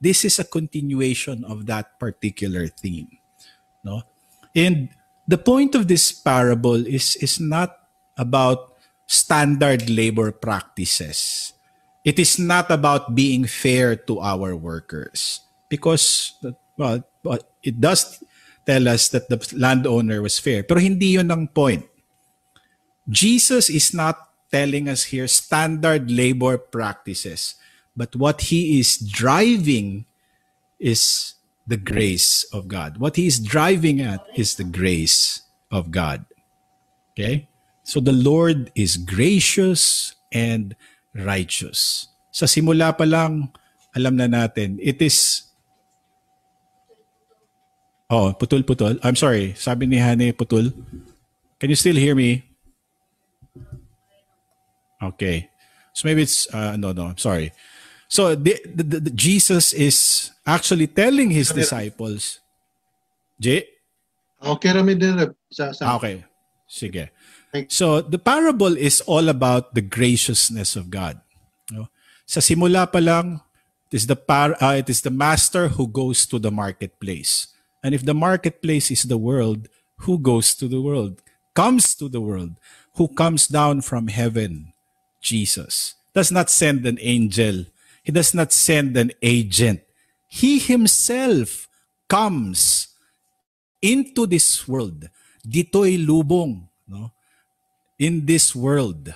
[0.00, 3.20] This is a continuation of that particular theme.
[3.84, 4.02] No?
[4.54, 4.88] And
[5.28, 7.76] the point of this parable is, is not
[8.16, 8.72] about
[9.06, 11.52] standard labor practices.
[12.04, 16.38] It is not about being fair to our workers because
[16.76, 17.04] well,
[17.62, 18.22] it does
[18.66, 20.62] tell us that the landowner was fair.
[20.62, 21.86] Pero hindi yun ang point.
[23.08, 24.18] Jesus is not
[24.50, 27.54] telling us here standard labor practices,
[27.94, 30.06] but what he is driving
[30.78, 31.34] is
[31.66, 32.98] the grace of God.
[32.98, 36.26] What he is driving at is the grace of God.
[37.14, 37.48] Okay?
[37.82, 40.74] So the Lord is gracious and
[41.14, 42.10] righteous.
[42.30, 43.54] Sa simula pa lang,
[43.94, 45.45] alam na natin, it is
[48.08, 49.02] Oh, putol-putol.
[49.02, 49.54] I'm sorry.
[49.58, 50.70] Sabi ni Hane, putol.
[51.58, 52.44] Can you still hear me?
[55.02, 55.50] Okay.
[55.92, 57.10] So maybe it's uh, no, no.
[57.10, 57.52] I'm sorry.
[58.06, 62.38] So the, the, the, Jesus is actually telling his disciples.
[63.40, 63.66] J.
[64.38, 65.18] Okay, rami din
[65.50, 65.82] sa, sa.
[65.90, 66.22] Ah, okay.
[66.68, 67.10] Sige.
[67.72, 71.18] So the parable is all about the graciousness of God.
[71.72, 71.88] No?
[72.28, 73.40] Sa simula pa lang,
[73.88, 77.55] it is the par uh, it is the master who goes to the marketplace.
[77.86, 79.68] And if the marketplace is the world,
[79.98, 81.22] who goes to the world?
[81.54, 82.58] Comes to the world.
[82.98, 84.72] Who comes down from heaven?
[85.22, 85.94] Jesus.
[86.12, 87.66] Does not send an angel.
[88.02, 89.82] He does not send an agent.
[90.26, 91.68] He himself
[92.08, 92.88] comes
[93.80, 95.08] into this world.
[95.46, 97.12] Dito'y lubong, no?
[98.00, 99.14] In this world.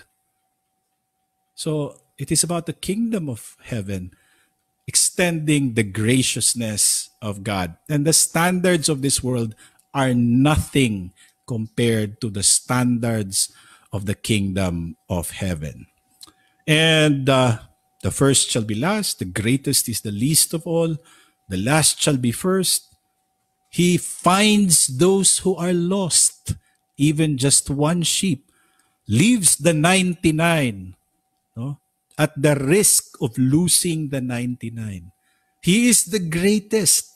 [1.57, 4.13] So, it is about the kingdom of heaven
[4.87, 7.77] extending the graciousness of God.
[7.89, 9.55] And the standards of this world
[9.95, 11.13] are nothing
[11.47, 13.53] compared to the standards
[13.93, 15.87] of the kingdom of heaven.
[16.67, 17.59] And uh,
[18.03, 20.97] the first shall be last, the greatest is the least of all,
[21.49, 22.87] the last shall be first.
[23.71, 26.55] He finds those who are lost,
[26.97, 28.51] even just one sheep,
[29.09, 30.95] leaves the 99
[31.57, 31.79] no?
[32.17, 35.11] at the risk of losing the 99.
[35.63, 37.10] He is the greatest.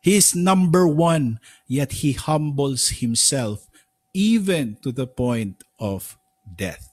[0.00, 3.68] He is number one, yet he humbles himself
[4.14, 6.16] even to the point of
[6.56, 6.88] death.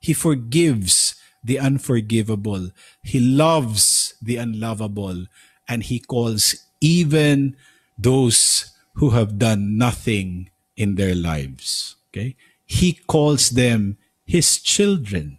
[0.00, 2.70] He forgives the unforgivable.
[3.02, 5.26] He loves the unlovable.
[5.68, 7.56] And he calls even
[7.98, 11.96] those who have done nothing in their lives.
[12.10, 12.36] Okay?
[12.64, 15.38] He calls them his children.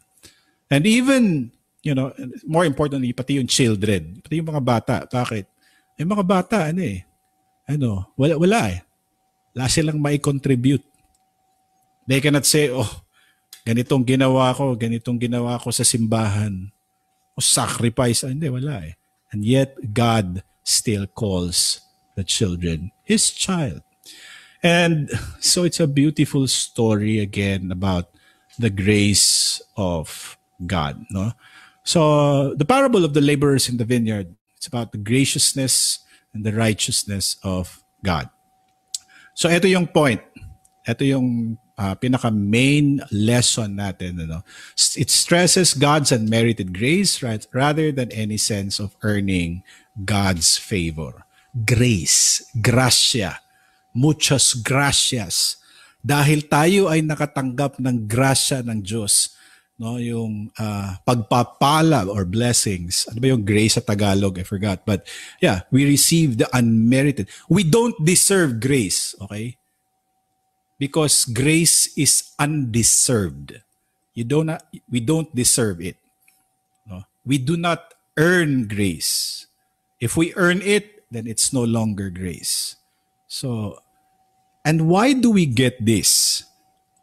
[0.69, 2.13] And even, you know,
[2.45, 5.07] more importantly, pati yung children, pati yung mga bata.
[5.09, 5.45] Bakit?
[5.99, 7.03] Yung mga bata, ano eh,
[7.67, 8.79] ano, wala, wala eh.
[9.53, 10.85] Wala silang may contribute.
[12.07, 12.87] They cannot say, oh,
[13.67, 16.71] ganitong ginawa ko, ganitong ginawa ko sa simbahan.
[17.35, 18.23] O sacrifice.
[18.23, 18.95] Ah, hindi, wala eh.
[19.29, 21.83] And yet, God still calls
[22.15, 23.81] the children his child.
[24.63, 28.11] And so it's a beautiful story again about
[28.59, 31.05] the grace of God.
[31.11, 31.31] No?
[31.83, 36.03] So the parable of the laborers in the vineyard, it's about the graciousness
[36.35, 38.27] and the righteousness of God.
[39.31, 40.19] So ito yung point.
[40.83, 44.27] Ito yung uh, pinaka-main lesson natin.
[44.27, 44.43] Ano?
[44.75, 49.63] It stresses God's unmerited grace right, rather than any sense of earning
[50.03, 51.23] God's favor.
[51.55, 53.39] Grace, gracia,
[53.95, 55.55] muchas gracias.
[56.03, 59.38] Dahil tayo ay nakatanggap ng grasya ng Diyos,
[59.79, 63.07] no yung uh, pagpapala or blessings.
[63.07, 64.35] Ano ba yung grace sa Tagalog?
[64.35, 64.83] I forgot.
[64.83, 65.07] But
[65.39, 67.31] yeah we receive the unmerited.
[67.47, 69.55] We don't deserve grace okay?
[70.75, 73.63] Because grace is undeserved.
[74.13, 74.51] You don't
[74.91, 75.95] we don't deserve it
[76.83, 77.07] no?
[77.23, 79.47] We do not earn grace.
[80.03, 82.75] If we earn it then it's no longer grace.
[83.31, 83.79] So
[84.67, 86.43] and why do we get this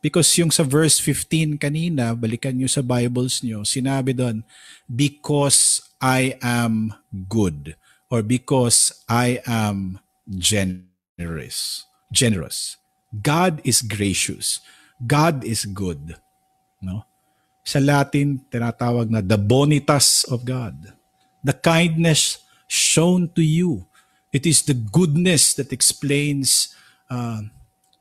[0.07, 4.47] Because yung sa verse 15 kanina, balikan nyo sa Bibles nyo, sinabi doon,
[4.87, 7.75] because I am good
[8.07, 9.99] or because I am
[10.31, 11.91] generous.
[12.15, 12.79] Generous.
[13.11, 14.63] God is gracious.
[15.03, 16.15] God is good.
[16.79, 17.03] No?
[17.67, 20.95] Sa Latin, tinatawag na the bonitas of God.
[21.43, 23.91] The kindness shown to you.
[24.31, 26.71] It is the goodness that explains
[27.11, 27.43] uh,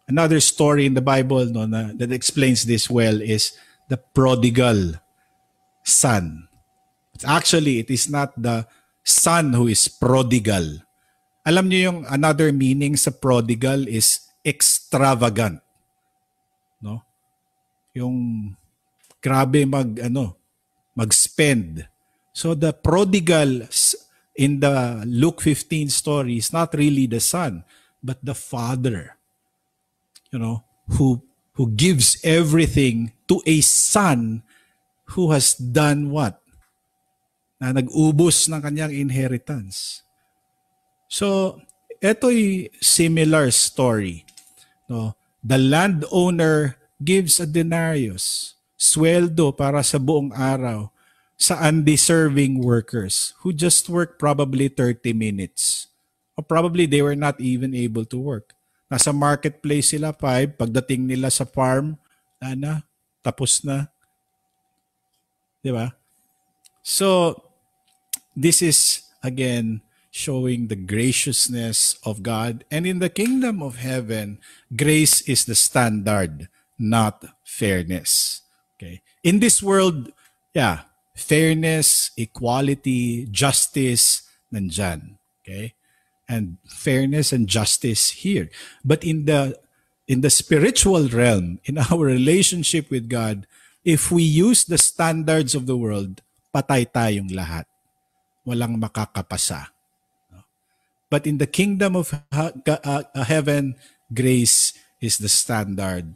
[0.07, 3.57] another story in the Bible no, na, that explains this well is
[3.89, 4.97] the prodigal
[5.83, 6.47] son.
[7.25, 8.67] Actually, it is not the
[9.03, 10.81] son who is prodigal.
[11.45, 15.61] Alam niyo yung another meaning sa prodigal is extravagant.
[16.85, 17.01] no?
[17.97, 18.17] Yung
[19.17, 20.37] grabe mag ano,
[20.93, 21.89] mag-spend.
[22.29, 23.65] So the prodigal
[24.37, 27.65] in the Luke 15 story is not really the son,
[28.03, 29.17] but the father.
[30.35, 30.67] You know,
[30.99, 31.23] who
[31.55, 34.43] who gives everything to a son
[35.15, 36.43] who has done what?
[37.55, 40.03] Na nag-ubos ng kanyang inheritance.
[41.07, 41.55] So,
[42.03, 44.27] ito'y similar story.
[44.91, 45.15] No?
[45.39, 50.91] The landowner gives a denarius, sweldo para sa buong araw
[51.39, 55.87] sa undeserving workers who just work probably 30 minutes.
[56.35, 58.54] Or probably they were not even able to work.
[58.85, 61.97] Nasa marketplace sila 5, pagdating nila sa farm,
[62.37, 62.85] ana,
[63.25, 63.89] tapos na.
[65.65, 65.97] 'Di ba?
[66.85, 67.33] So,
[68.37, 69.81] this is again
[70.15, 72.63] showing the graciousness of God.
[72.71, 74.39] And in the kingdom of heaven,
[74.71, 76.47] grace is the standard,
[76.79, 78.39] not fairness.
[78.77, 79.01] Okay.
[79.27, 80.15] In this world,
[80.53, 80.87] yeah,
[81.17, 85.19] fairness, equality, justice, nandyan.
[85.43, 85.75] Okay.
[86.25, 88.49] And fairness and justice here.
[88.83, 89.61] But in the
[90.07, 93.45] in the spiritual realm, in our relationship with God,
[93.85, 97.69] if we use the standards of the world, patay tayong lahat.
[98.45, 99.69] Walang makakapasa.
[101.09, 103.77] But in the kingdom of uh, uh, heaven,
[104.13, 106.13] grace is the standard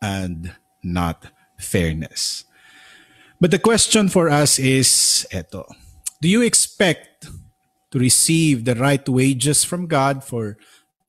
[0.00, 0.52] and
[0.84, 2.44] not fairness.
[3.40, 5.66] But the question for us is eto.
[6.20, 7.11] Do you expect
[7.92, 10.56] to receive the right wages from God for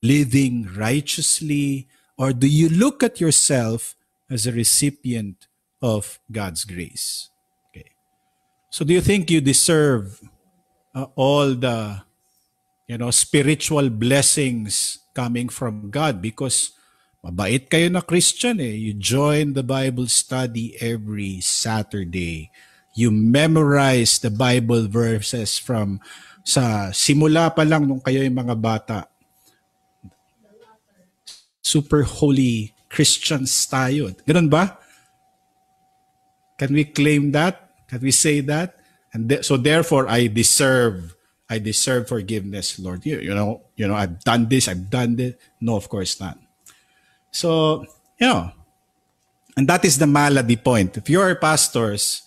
[0.02, 3.96] living righteously or do you look at yourself
[4.30, 5.46] as a recipient
[5.82, 7.30] of God's grace?
[7.70, 7.90] Okay.
[8.70, 10.22] So do you think you deserve
[10.94, 12.02] uh, all the
[12.86, 16.70] you know spiritual blessings coming from God because
[17.24, 18.78] mabait kayo na Christian eh.
[18.78, 22.50] You join the Bible study every Saturday.
[22.94, 25.98] You memorize the Bible verses from
[26.44, 28.98] sa simula pa lang nung kayo yung mga bata.
[31.64, 34.12] Super holy Christians tayo.
[34.28, 34.76] Ganun ba?
[36.60, 37.72] Can we claim that?
[37.88, 38.78] Can we say that?
[39.16, 41.16] And th- so therefore I deserve
[41.48, 43.04] I deserve forgiveness, Lord.
[43.04, 45.34] You, you know, you know, I've done this, I've done this.
[45.60, 46.38] No, of course not.
[47.30, 47.84] So,
[48.20, 48.52] you know,
[49.56, 50.96] and that is the malady point.
[50.96, 52.22] If you're pastors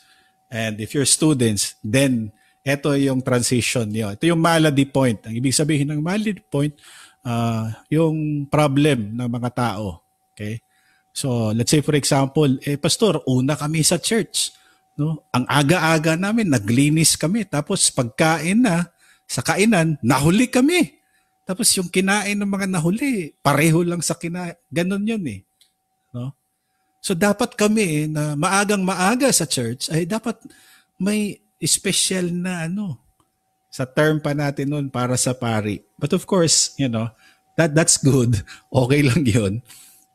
[0.51, 2.31] and if you're students, then
[2.67, 4.11] ito yung transition niyo.
[4.11, 5.23] Ito yung malady point.
[5.23, 6.75] Ang ibig sabihin ng malady point,
[7.23, 10.03] uh, yung problem ng mga tao.
[10.35, 10.59] Okay?
[11.15, 14.51] So, let's say for example, eh pastor, una kami sa church.
[14.99, 15.25] No?
[15.31, 17.47] Ang aga-aga namin, naglinis kami.
[17.47, 18.91] Tapos pagkain na,
[19.27, 20.97] sa kainan, nahuli kami.
[21.47, 24.59] Tapos yung kinain ng mga nahuli, pareho lang sa kinain.
[24.67, 25.39] Ganon yun eh.
[26.11, 26.35] No?
[26.99, 30.35] So dapat kami na maagang maaga sa church ay dapat
[30.99, 33.01] may special na ano
[33.73, 35.81] sa term pa natin noon para sa pari.
[35.97, 37.09] But of course, you know,
[37.57, 38.41] that that's good.
[38.73, 39.53] Okay lang 'yun.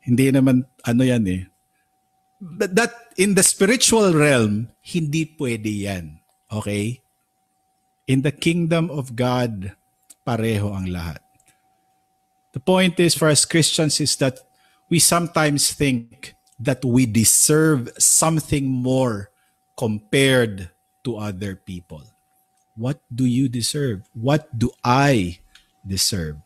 [0.03, 1.43] Hindi naman ano yan eh.
[2.43, 6.19] But that in the spiritual realm, hindi pwede yan.
[6.51, 6.99] Okay?
[8.03, 9.71] In the kingdom of God,
[10.27, 11.23] pareho ang lahat.
[12.51, 14.43] The point is for us Christians is that
[14.91, 19.31] we sometimes think that we deserve something more
[19.79, 20.69] compared
[21.03, 22.03] to other people.
[22.75, 24.01] What do you deserve?
[24.13, 25.39] What do I
[25.85, 26.37] deserve?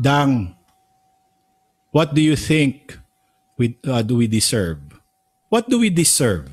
[0.00, 0.54] Dang,
[1.90, 2.98] what do you think
[3.58, 4.78] we, uh, do we deserve?
[5.48, 6.48] What do we deserve?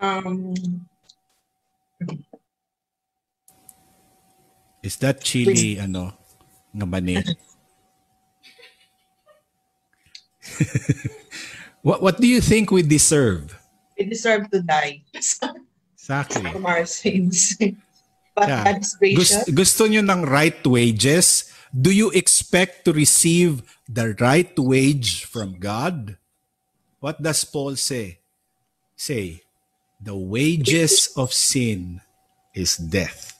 [0.00, 0.54] Um,
[4.84, 6.12] Is that chili, ano,
[6.76, 6.84] nga
[11.80, 13.56] what, what do you think we deserve?
[13.98, 16.50] We deserve to die Exactly.
[16.52, 17.56] from our sins.
[18.34, 18.64] but Yeah.
[18.64, 19.46] God is gracious.
[19.46, 21.50] Gusto, gusto nyo ng right wages?
[21.74, 26.18] Do you expect to receive the right wage from God?
[27.02, 28.22] What does Paul say?
[28.94, 29.42] Say,
[30.00, 32.00] the wages of sin
[32.54, 33.34] is death.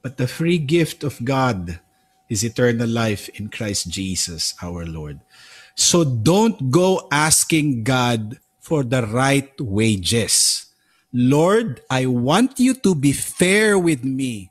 [0.00, 1.78] But the free gift of God
[2.28, 5.20] is eternal life in Christ Jesus our Lord.
[5.76, 10.66] So don't go asking God for the right wages.
[11.12, 14.48] Lord, I want you to be fair with me.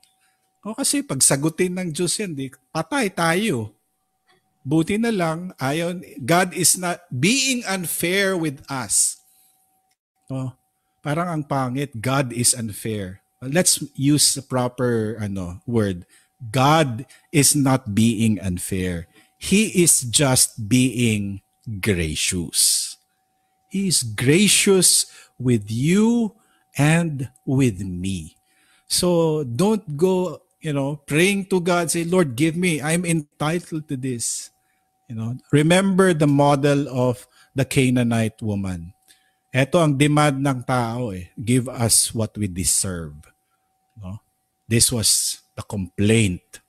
[0.61, 3.73] O kasi pag sagutin ng Diyos yan, di, patay tayo.
[4.61, 9.17] Buti na lang, ayon, God is not being unfair with us.
[10.29, 10.53] No?
[11.01, 13.25] Parang ang pangit, God is unfair.
[13.41, 16.05] Let's use the proper ano word.
[16.53, 19.09] God is not being unfair.
[19.41, 21.41] He is just being
[21.81, 22.90] gracious.
[23.71, 25.07] He is gracious
[25.39, 26.35] with you
[26.75, 28.35] and with me.
[28.91, 32.83] So don't go, you know, praying to God, say, Lord, give me.
[32.83, 34.51] I'm entitled to this.
[35.07, 37.23] You know, remember the model of
[37.55, 38.91] the Canaanite woman.
[39.55, 41.31] Ito ang demand ng tao eh.
[41.39, 43.15] Give us what we deserve.
[43.95, 44.19] No?
[44.67, 46.59] This was the complaint.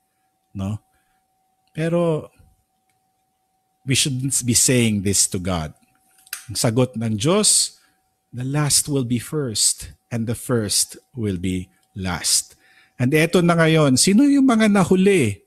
[0.55, 0.79] No?
[1.75, 2.31] Pero
[3.83, 5.75] we shouldn't be saying this to God.
[6.49, 7.79] Ang sagot ng Diyos,
[8.33, 12.57] the last will be first and the first will be last.
[12.99, 15.43] And eto na ngayon, sino yung mga nahuli?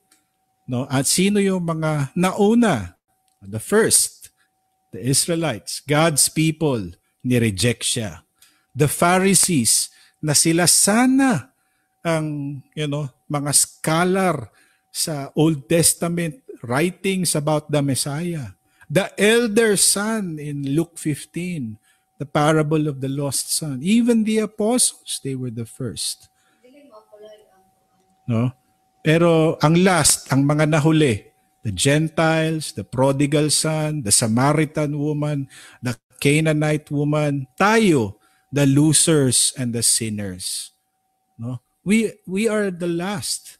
[0.66, 0.88] No?
[0.90, 2.98] At sino yung mga nauna?
[3.44, 4.34] The first,
[4.90, 8.26] the Israelites, God's people, ni-reject siya.
[8.74, 11.54] The Pharisees, na sila sana
[12.02, 14.50] ang you know, mga scholar
[14.90, 18.56] sa Old Testament writings about the Messiah.
[18.86, 21.78] The elder son in Luke 15,
[22.18, 23.80] the parable of the lost son.
[23.82, 26.28] Even the apostles, they were the first.
[28.26, 28.50] No?
[29.06, 31.30] Pero ang last, ang mga nahuli,
[31.62, 35.46] the Gentiles, the prodigal son, the Samaritan woman,
[35.78, 38.18] the Canaanite woman, tayo,
[38.50, 40.74] the losers and the sinners.
[41.38, 41.62] No?
[41.86, 43.58] We we are the last,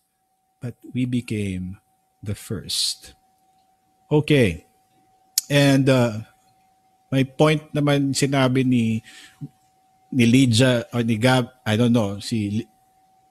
[0.58, 1.78] but we became
[2.26, 3.14] the first.
[4.10, 4.66] Okay.
[5.50, 6.26] And uh,
[7.10, 9.02] my point naman sinabi ni
[10.10, 12.66] ni Lydia or ni Gab, I don't know, si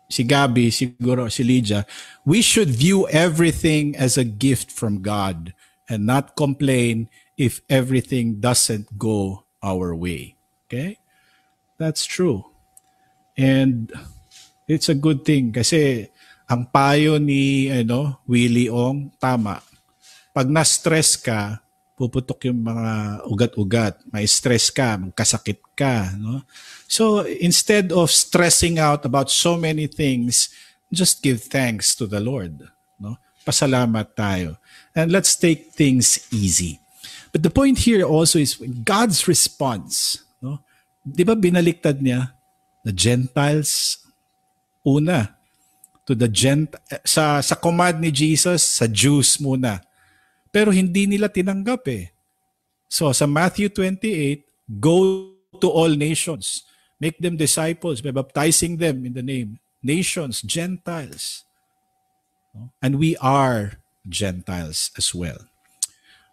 [0.06, 1.86] si Gabi, siguro si Lydia,
[2.24, 5.54] we should view everything as a gift from God
[5.90, 10.38] and not complain if everything doesn't go our way.
[10.68, 11.02] Okay?
[11.78, 12.46] That's true.
[13.36, 13.92] And
[14.70, 16.08] it's a good thing kasi
[16.46, 19.60] ang payo ni ano, Willie Ong tama.
[20.32, 21.65] Pag na-stress ka,
[21.96, 24.04] puputok yung mga ugat-ugat.
[24.12, 26.44] May stress ka, magkasakit ka, no?
[26.86, 30.52] So instead of stressing out about so many things,
[30.92, 32.68] just give thanks to the Lord,
[33.00, 33.16] no?
[33.48, 34.60] Pasalamat tayo.
[34.92, 36.84] And let's take things easy.
[37.36, 38.56] But the point here also is
[38.88, 40.24] God's response.
[40.40, 40.64] No?
[41.04, 42.32] Di ba binaliktad niya
[42.88, 44.00] the Gentiles
[44.88, 45.36] una
[46.08, 49.84] to the gent sa sa command ni Jesus sa Jews muna.
[50.56, 52.16] Pero hindi nila tinanggap eh.
[52.88, 55.28] So sa Matthew 28, go
[55.60, 56.64] to all nations.
[56.96, 61.44] Make them disciples by baptizing them in the name nations, Gentiles.
[62.80, 65.44] And we are Gentiles as well.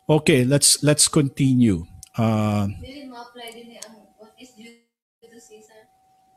[0.06, 1.82] Okay, let's let's continue.
[2.14, 4.86] Uh, ang what is due
[5.26, 5.82] to Caesar.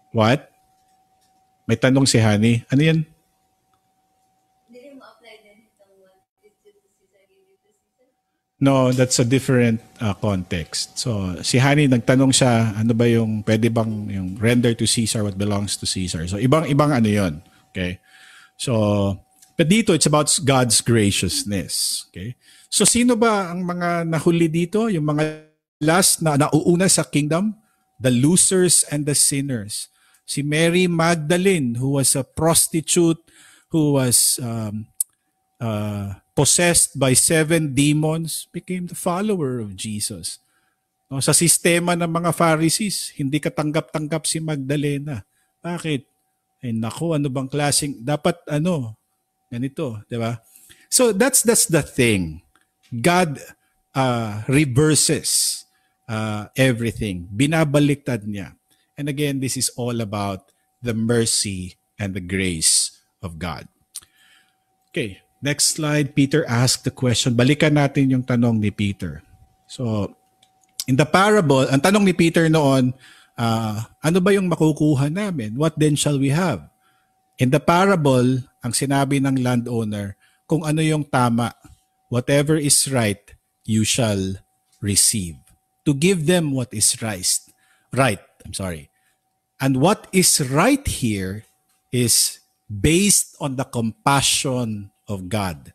[0.10, 0.50] what?
[1.70, 2.66] May tanong si Hani.
[2.74, 3.06] Ano yan?
[8.56, 10.96] No, that's a different uh, context.
[10.96, 15.36] So, si Hani nagtanong siya, ano ba yung pwede bang yung render to Caesar what
[15.36, 16.24] belongs to Caesar.
[16.32, 17.44] So, ibang ibang ano 'yon.
[17.76, 18.00] Okay?
[18.56, 19.20] So,
[19.60, 22.08] but dito it's about God's graciousness.
[22.10, 22.40] Okay?
[22.72, 24.88] So, sino ba ang mga nahuli dito?
[24.88, 25.52] Yung mga
[25.84, 27.60] last na nauuna sa kingdom?
[28.00, 29.92] The losers and the sinners.
[30.24, 33.20] Si Mary Magdalene, who was a prostitute,
[33.72, 34.88] who was um,
[35.66, 40.38] uh, possessed by seven demons, became the follower of Jesus.
[41.10, 45.26] No, sa sistema ng mga Pharisees, hindi katanggap-tanggap si Magdalena.
[45.62, 46.02] Bakit?
[46.62, 48.98] Ay nako, ano bang klaseng dapat ano?
[49.50, 50.42] Ganito, 'di ba?
[50.90, 52.42] So that's that's the thing.
[52.90, 53.38] God
[53.94, 55.64] uh, reverses
[56.10, 57.30] uh, everything.
[57.30, 58.58] Binabaliktad niya.
[58.98, 60.50] And again, this is all about
[60.82, 63.68] the mercy and the grace of God.
[64.90, 66.16] Okay, next slide.
[66.16, 67.36] Peter asked the question.
[67.36, 69.24] Balikan natin yung tanong ni Peter.
[69.68, 70.14] So,
[70.88, 72.94] in the parable, ang tanong ni Peter noon,
[73.38, 75.58] uh, ano ba yung makukuha namin?
[75.58, 76.70] What then shall we have?
[77.36, 80.16] In the parable, ang sinabi ng landowner,
[80.48, 81.52] kung ano yung tama,
[82.08, 83.22] whatever is right,
[83.68, 84.40] you shall
[84.80, 85.36] receive.
[85.86, 87.28] To give them what is right.
[87.94, 88.90] Right, I'm sorry.
[89.60, 91.46] And what is right here
[91.92, 95.74] is based on the compassion of God.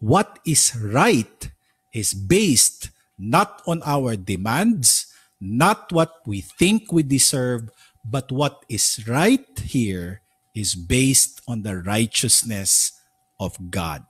[0.00, 1.50] What is right
[1.92, 2.90] is based
[3.20, 7.68] not on our demands, not what we think we deserve,
[8.04, 10.22] but what is right here
[10.54, 12.96] is based on the righteousness
[13.38, 14.04] of God.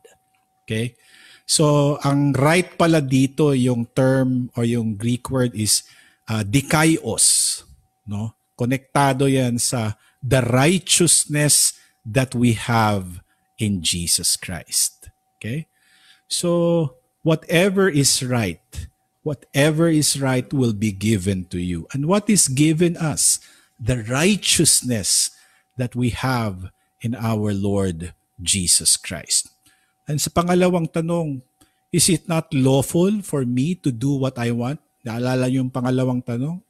[0.65, 0.95] Okay?
[1.51, 5.83] So, ang right pala dito, yung term or yung Greek word is
[6.31, 7.67] uh, dikaios.
[8.07, 8.39] No?
[8.55, 11.75] Konektado yan sa the righteousness
[12.07, 13.19] that we have
[13.61, 15.13] in Jesus Christ.
[15.37, 15.69] Okay?
[16.27, 18.65] So, whatever is right,
[19.23, 21.87] whatever is right will be given to you.
[21.93, 23.39] And what is given us?
[23.77, 25.31] The righteousness
[25.77, 29.53] that we have in our Lord Jesus Christ.
[30.09, 31.45] And sa pangalawang tanong,
[31.93, 34.81] is it not lawful for me to do what I want?
[35.05, 36.61] Naalala niyo yung pangalawang tanong?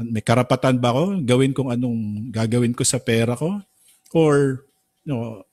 [0.00, 3.60] May karapatan ba ako gawin kung anong gagawin ko sa pera ko?
[4.16, 4.64] Or,
[5.04, 5.44] you know,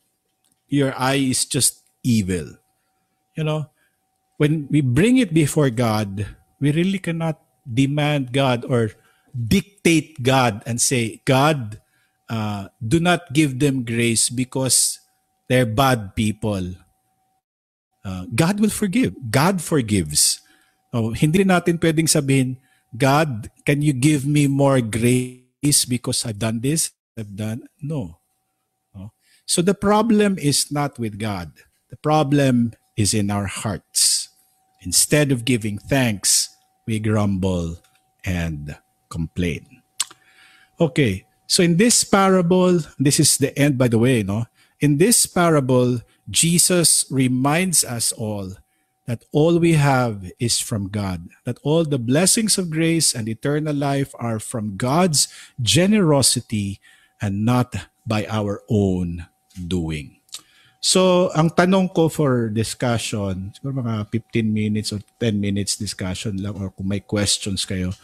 [0.70, 2.58] your eye is just evil.
[3.38, 3.70] You know,
[4.38, 6.28] when we bring it before God,
[6.62, 8.92] we really cannot demand God or
[9.34, 11.82] dictate God and say, God,
[12.30, 15.00] uh, do not give them grace because
[15.50, 16.74] they're bad people.
[18.06, 19.16] Uh, God will forgive.
[19.32, 20.42] God forgives.
[20.94, 22.58] Oh, hindi natin pwedeng sabihin,
[22.98, 26.92] God, can you give me more grace because I've done this?
[27.18, 28.17] I've done no.
[29.48, 31.52] So the problem is not with God.
[31.90, 34.28] The problem is in our hearts.
[34.82, 36.52] Instead of giving thanks,
[36.86, 37.80] we grumble
[38.26, 38.76] and
[39.08, 39.82] complain.
[40.82, 44.46] Okay, so in this parable, this is the end, by the way, no?
[44.82, 48.52] In this parable, Jesus reminds us all
[49.06, 53.74] that all we have is from God, that all the blessings of grace and eternal
[53.74, 55.30] life are from God's
[55.62, 56.82] generosity
[57.22, 59.26] and not by our own
[59.58, 60.18] doing.
[60.78, 66.54] So, ang tanong ko for discussion, siguro mga 15 minutes or 10 minutes discussion lang
[66.54, 67.98] or kung may questions kayo,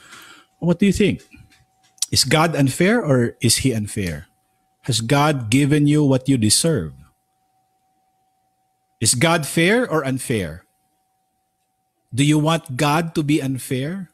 [0.58, 1.22] what do you think?
[2.10, 4.28] Is God unfair or is He unfair?
[4.90, 6.92] Has God given you what you deserve?
[9.00, 10.66] Is God fair or unfair?
[12.14, 14.10] Do you want God to be unfair?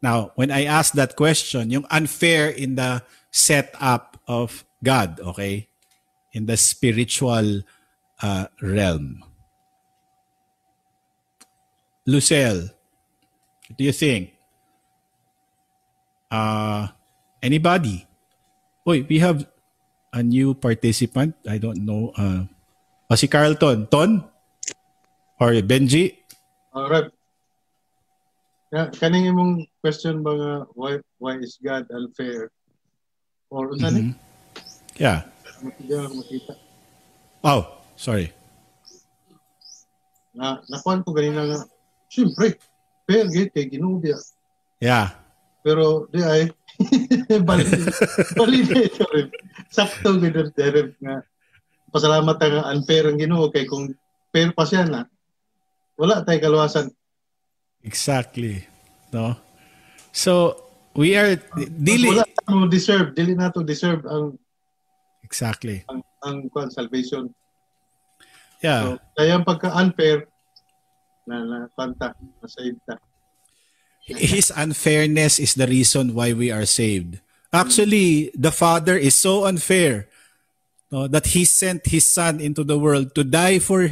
[0.00, 5.68] Now, when I ask that question, yung unfair in the setup of God, okay?
[6.36, 7.64] In the spiritual
[8.20, 9.24] uh, realm.
[12.04, 14.36] Lucille, what do you think?
[16.28, 16.92] Uh,
[17.40, 18.04] anybody?
[18.84, 19.48] Wait, we have
[20.12, 21.32] a new participant.
[21.48, 22.12] I don't know.
[22.12, 22.44] Uh,
[23.08, 23.88] oh, si Carlton.
[23.88, 24.20] Ton?
[25.40, 26.20] Or Benji?
[26.76, 27.08] Alright.
[28.68, 32.52] Rev, ka- kaning imong question ba nga why why is God unfair?
[33.48, 34.12] Or unsa ni?
[34.12, 34.12] Mhm.
[35.86, 36.06] Yeah.
[36.06, 36.54] Makita makita.
[37.42, 37.62] Oh,
[37.98, 38.30] sorry.
[40.34, 41.58] Na nakuan ko ganina nga.
[42.10, 42.58] Siyempre,
[43.06, 43.26] fair
[43.70, 44.18] Ginoo biya.
[44.82, 45.14] Yeah.
[45.66, 46.50] Pero di ay
[47.32, 49.28] ito rin.
[49.72, 51.24] Sakto gid Rev nga
[51.90, 53.90] pasalamat nga unfair ang Ginoo kay kung
[54.30, 55.08] fair pa siya na
[55.96, 56.92] wala tay kaluwasan.
[57.82, 58.66] Exactly.
[59.14, 59.38] No?
[60.12, 60.60] So,
[60.92, 62.26] we are dili Wala
[62.68, 64.36] deserve, dili na to deserve ang
[65.26, 65.82] Exactly.
[65.90, 67.34] ang, ang salvation.
[68.62, 68.82] Yeah.
[68.82, 70.30] So, kaya pagka-unfair
[71.26, 72.96] na na kanta, na save ta.
[74.06, 77.18] His unfairness is the reason why we are saved.
[77.50, 80.06] Actually, the Father is so unfair
[80.94, 83.90] no, that He sent His Son into the world to die for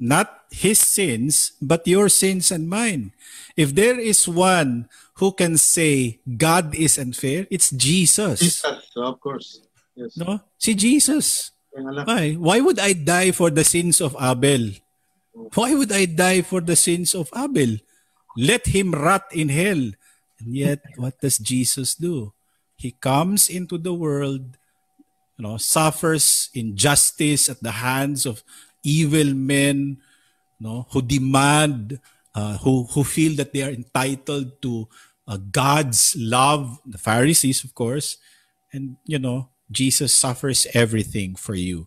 [0.00, 3.12] not His sins, but your sins and mine.
[3.52, 4.88] If there is one
[5.20, 8.40] who can say God is unfair, it's Jesus.
[8.40, 9.60] Jesus, of course.
[9.98, 10.14] Yes.
[10.14, 10.38] No?
[10.54, 11.50] Si Jesus.
[11.74, 12.24] Kaya nga lang, Why?
[12.38, 14.78] Why would I die for the sins of Abel?
[15.58, 17.82] Why would I die for the sins of Abel?
[18.38, 19.90] Let him rot in hell.
[20.38, 22.30] And yet, what does Jesus do?
[22.78, 24.54] He comes into the world,
[25.34, 28.46] you know, suffers injustice at the hands of
[28.86, 29.98] evil men,
[30.62, 31.98] no, who demand,
[32.38, 34.86] uh, who who feel that they are entitled to
[35.26, 36.78] uh, God's love.
[36.86, 38.18] The Pharisees, of course,
[38.70, 41.86] and you know, Jesus suffers everything for you.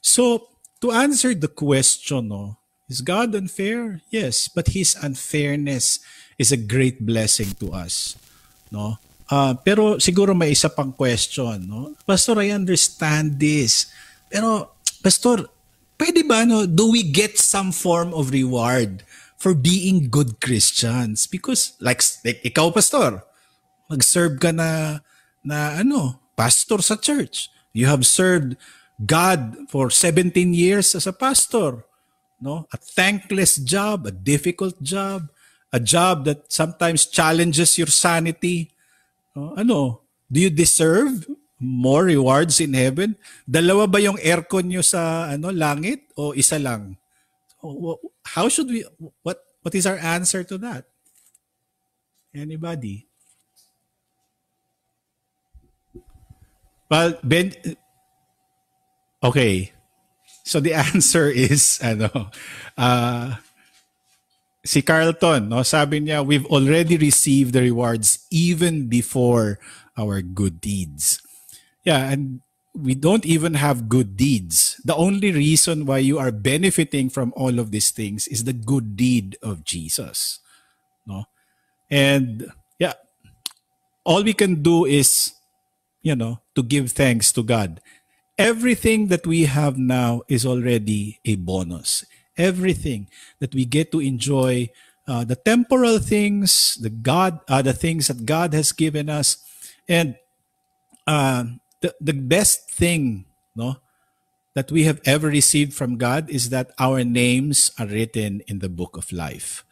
[0.00, 0.48] So,
[0.80, 2.58] to answer the question, no,
[2.88, 4.02] is God unfair?
[4.10, 6.00] Yes, but His unfairness
[6.38, 8.16] is a great blessing to us,
[8.70, 8.98] no.
[9.30, 11.94] Ah, pero siguro may isa pang question, no?
[12.02, 13.86] Pastor, I understand this.
[14.26, 15.46] Pero, Pastor,
[15.94, 19.06] pwede ba, no, do we get some form of reward
[19.38, 21.30] for being good Christians?
[21.30, 23.22] Because, like, like ikaw, Pastor,
[23.86, 24.98] mag-serve ka na,
[25.46, 27.52] na ano, pastor sa church.
[27.76, 28.56] You have served
[28.96, 31.84] God for 17 years as a pastor.
[32.40, 32.64] No?
[32.72, 35.28] A thankless job, a difficult job,
[35.68, 38.72] a job that sometimes challenges your sanity.
[39.36, 39.52] No?
[39.52, 40.00] Ano?
[40.32, 41.28] Do you deserve
[41.60, 43.20] more rewards in heaven?
[43.44, 46.96] Dalawa ba yung aircon nyo sa ano langit o isa lang?
[48.24, 48.88] How should we
[49.20, 50.88] what what is our answer to that?
[52.32, 53.09] Anybody?
[56.90, 57.54] Well, Ben
[59.22, 59.72] Okay.
[60.44, 62.32] So the answer is ano
[62.76, 63.36] uh
[64.64, 69.58] si Carlton, no, sabi niya, we've already received the rewards even before
[69.96, 71.20] our good deeds.
[71.84, 72.44] Yeah, and
[72.74, 74.80] we don't even have good deeds.
[74.84, 78.96] The only reason why you are benefiting from all of these things is the good
[78.96, 80.40] deed of Jesus.
[81.06, 81.24] No?
[81.90, 82.94] And yeah,
[84.04, 85.32] all we can do is,
[86.02, 87.80] you know, to give thanks to God.
[88.38, 92.04] Everything that we have now is already a bonus.
[92.36, 93.08] Everything
[93.38, 94.70] that we get to enjoy,
[95.06, 99.44] uh, the temporal things, the God, uh, the things that God has given us,
[99.88, 100.16] and
[101.06, 101.44] uh,
[101.84, 103.76] the the best thing, no,
[104.54, 108.72] that we have ever received from God is that our names are written in the
[108.72, 109.64] book of life.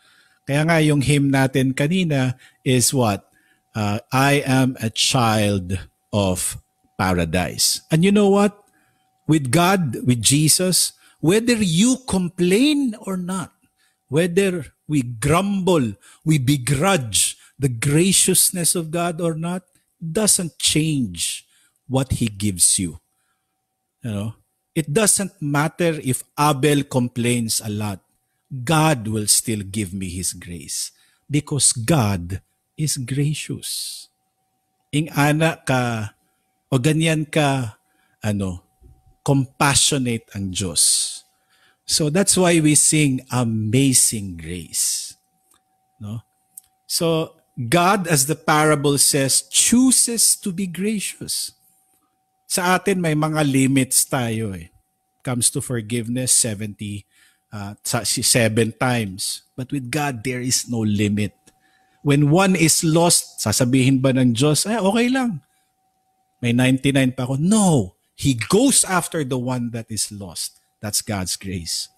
[0.44, 3.24] Kaya nga yung hymn natin kanina is what?
[3.72, 6.58] Uh, I am a child of
[6.98, 7.82] paradise.
[7.90, 8.58] And you know what?
[9.26, 13.52] With God, with Jesus, whether you complain or not,
[14.08, 15.94] whether we grumble,
[16.24, 19.62] we begrudge the graciousness of God or not,
[20.00, 21.44] doesn't change
[21.86, 23.00] what He gives you.
[24.02, 24.34] You know,
[24.74, 28.00] it doesn't matter if Abel complains a lot.
[28.64, 30.92] God will still give me His grace
[31.30, 32.40] because God
[32.76, 34.07] is gracious.
[34.92, 36.14] Ing ana ka
[36.72, 37.80] o ganyan ka
[38.24, 38.64] ano
[39.24, 41.20] compassionate ang Diyos.
[41.88, 45.16] So that's why we sing amazing grace.
[46.00, 46.24] No?
[46.88, 51.52] So God as the parable says chooses to be gracious.
[52.48, 54.72] Sa atin may mga limits tayo eh.
[55.20, 57.04] Comes to forgiveness 70
[57.52, 59.44] uh, sa- si seven times.
[59.52, 61.36] But with God there is no limit.
[62.02, 65.42] When one is lost, sasabihin ba ng Diyos, ay okay lang.
[66.38, 67.36] May 99 pa ako.
[67.42, 67.94] No.
[68.14, 70.58] He goes after the one that is lost.
[70.82, 71.90] That's God's grace.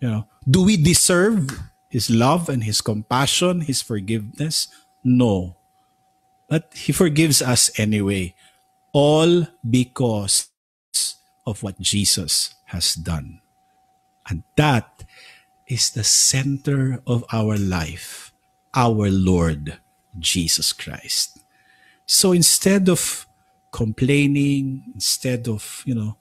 [0.00, 1.48] You know, do we deserve
[1.88, 4.68] his love and his compassion, his forgiveness?
[5.04, 5.56] No.
[6.48, 8.34] But he forgives us anyway.
[8.92, 10.48] All because
[11.46, 13.40] of what Jesus has done.
[14.28, 15.04] And that
[15.66, 18.29] is the center of our life,
[18.74, 19.78] our Lord
[20.18, 21.38] Jesus Christ.
[22.06, 23.26] So instead of
[23.70, 26.16] complaining, instead of, you know,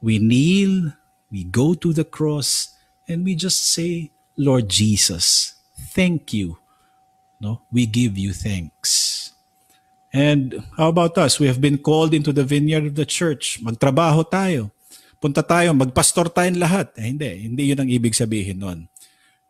[0.00, 0.92] we kneel,
[1.30, 2.74] we go to the cross,
[3.08, 5.54] and we just say, Lord Jesus,
[5.92, 6.58] thank you.
[7.40, 9.32] No, we give you thanks.
[10.12, 11.38] And how about us?
[11.38, 13.60] We have been called into the vineyard of the church.
[13.62, 14.72] Magtrabaho tayo.
[15.20, 16.94] Punta tayo, magpastor tayong lahat.
[16.96, 18.88] Eh, hindi, hindi yun ang ibig sabihin nun.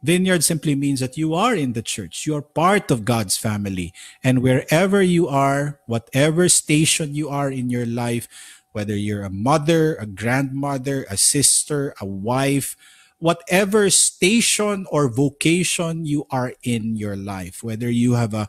[0.02, 2.26] Vineyard simply means that you are in the church.
[2.26, 3.92] You are part of God's family.
[4.22, 8.28] And wherever you are, whatever station you are in your life,
[8.72, 12.76] whether you're a mother, a grandmother, a sister, a wife,
[13.18, 18.46] whatever station or vocation you are in your life, whether you have a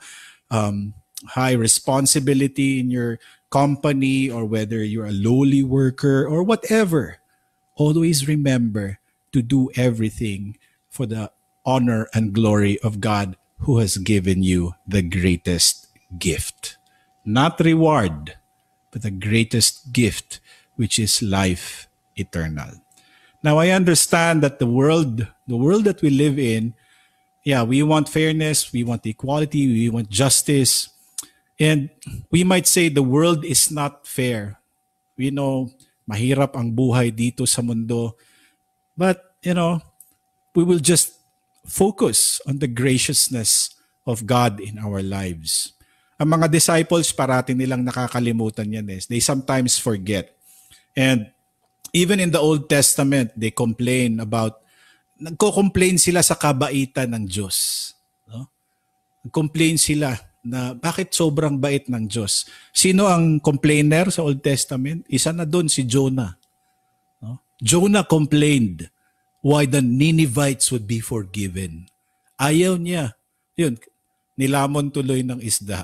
[0.51, 0.93] um,
[1.34, 3.17] high responsibility in your
[3.49, 7.17] company or whether you're a lowly worker or whatever,
[7.76, 8.99] always remember
[9.31, 10.57] to do everything
[10.89, 11.31] for the
[11.70, 13.38] honor and glory of God
[13.70, 15.86] who has given you the greatest
[16.18, 16.82] gift.
[17.22, 18.34] Not reward,
[18.90, 20.41] but the greatest gift,
[20.82, 21.86] which is life
[22.18, 22.82] eternal.
[23.46, 26.74] Now I understand that the world, the world that we live in,
[27.46, 30.90] yeah, we want fairness, we want equality, we want justice.
[31.60, 31.90] And
[32.32, 34.58] we might say the world is not fair.
[35.16, 35.70] We know
[36.10, 38.16] mahirap ang buhay dito sa mundo.
[38.98, 39.80] But, you know,
[40.56, 41.19] we will just
[41.70, 43.78] focus on the graciousness
[44.10, 45.78] of God in our lives.
[46.20, 48.90] Ang mga disciples, parati nilang nakakalimutan yan.
[48.91, 49.00] Eh.
[49.08, 50.36] They sometimes forget.
[50.98, 51.32] And
[51.96, 54.60] even in the Old Testament, they complain about,
[55.16, 57.91] nagko-complain sila sa kabaitan ng Diyos.
[58.28, 58.52] No?
[59.24, 62.48] Nag-complain sila na bakit sobrang bait ng Diyos.
[62.76, 65.08] Sino ang complainer sa Old Testament?
[65.08, 66.36] Isa na doon si Jonah.
[67.24, 67.40] No?
[67.64, 68.91] Jonah complained
[69.40, 71.88] why the Ninevites would be forgiven.
[72.40, 73.16] Ayaw niya.
[73.60, 73.76] Yun,
[74.40, 75.84] nilamon tuloy ng isda.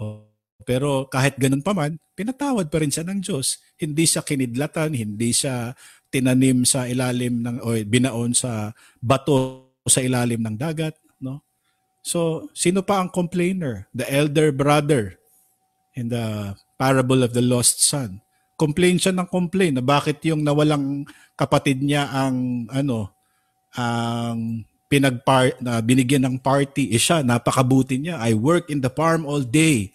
[0.00, 0.24] Oh,
[0.64, 3.60] pero kahit ganun pa man, pinatawad pa rin siya ng Diyos.
[3.76, 5.76] Hindi siya kinidlatan, hindi siya
[6.12, 11.42] tinanim sa ilalim ng o binaon sa bato sa ilalim ng dagat, no?
[12.02, 13.86] So, sino pa ang complainer?
[13.94, 15.16] The elder brother
[15.94, 18.20] in the parable of the lost son.
[18.58, 23.10] Complain siya ng complain na bakit yung nawalang kapatid niya ang ano
[23.72, 29.24] ang pinagpar na binigyan ng party eh siya napakabuti niya I work in the farm
[29.24, 29.88] all day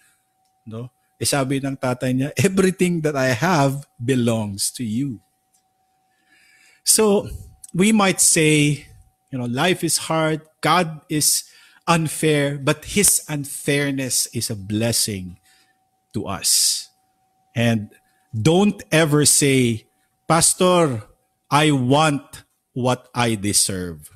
[0.66, 5.22] no eh sabi ng tatay niya everything that I have belongs to you
[6.82, 7.30] so
[7.70, 8.82] we might say
[9.30, 10.40] You know, life is hard.
[10.60, 11.44] God is
[11.86, 15.36] unfair, but his unfairness is a blessing
[16.12, 16.88] to us.
[17.52, 17.92] And
[18.34, 19.86] don't ever say,
[20.26, 21.02] Pastor,
[21.50, 24.10] I want what I deserve.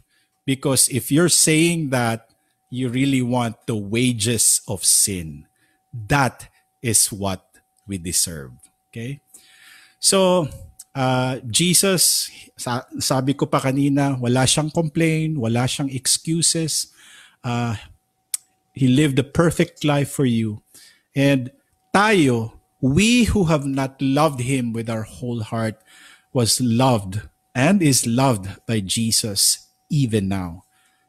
[0.44, 2.28] Because if you're saying that,
[2.70, 5.47] you really want the wages of sin.
[5.93, 6.48] That
[6.80, 7.44] is what
[7.86, 8.52] we deserve.
[8.89, 9.20] Okay?
[10.01, 10.48] So,
[10.94, 16.93] uh, Jesus, sa- sabi ko pa kanina, wala siyang complain, wala siyang excuses.
[17.44, 17.76] Uh,
[18.72, 20.64] he lived a perfect life for you.
[21.14, 21.52] And
[21.93, 25.80] tayo, we who have not loved Him with our whole heart,
[26.32, 27.22] was loved
[27.54, 30.64] and is loved by Jesus even now.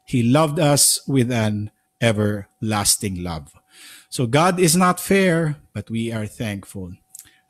[0.06, 1.70] He loved us with an
[2.00, 3.52] everlasting love.
[4.08, 6.92] So God is not fair, but we are thankful.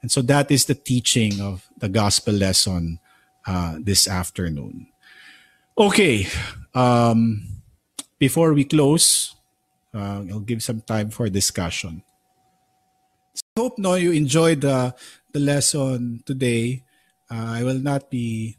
[0.01, 3.01] And so that is the teaching of the gospel lesson
[3.47, 4.87] uh, this afternoon.
[5.77, 6.27] Okay,
[6.75, 7.43] um,
[8.19, 9.35] before we close,
[9.93, 12.03] uh, I'll give some time for discussion.
[13.55, 14.91] Hope no you enjoyed the
[15.31, 16.83] the lesson today.
[17.31, 18.59] Uh, I will not be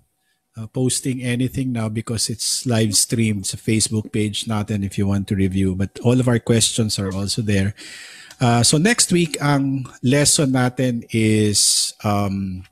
[0.55, 5.27] uh, posting anything now because it's live streamed a Facebook page natin if you want
[5.27, 5.75] to review.
[5.75, 7.75] But all of our questions are also there.
[8.39, 12.63] Uh, so next week, ang lesson natin is um,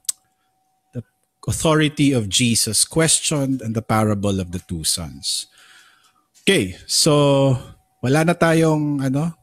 [0.95, 1.03] the
[1.43, 5.51] authority of Jesus questioned and the parable of the two sons.
[6.47, 7.59] Okay, so
[7.99, 9.35] wala na tayong ano?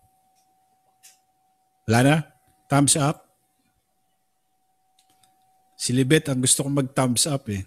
[1.84, 2.39] Wala na?
[2.70, 3.26] Thumbs up?
[5.74, 7.66] Si Libet, ang gusto kong mag-thumbs up eh.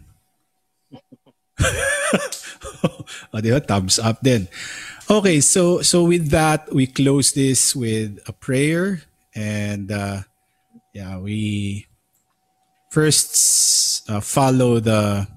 [3.34, 3.52] o, di?
[3.68, 4.48] Thumbs up din.
[5.12, 9.04] Okay, so so with that, we close this with a prayer.
[9.36, 10.24] And uh,
[10.96, 11.86] yeah, we
[12.94, 15.28] first uh, follow the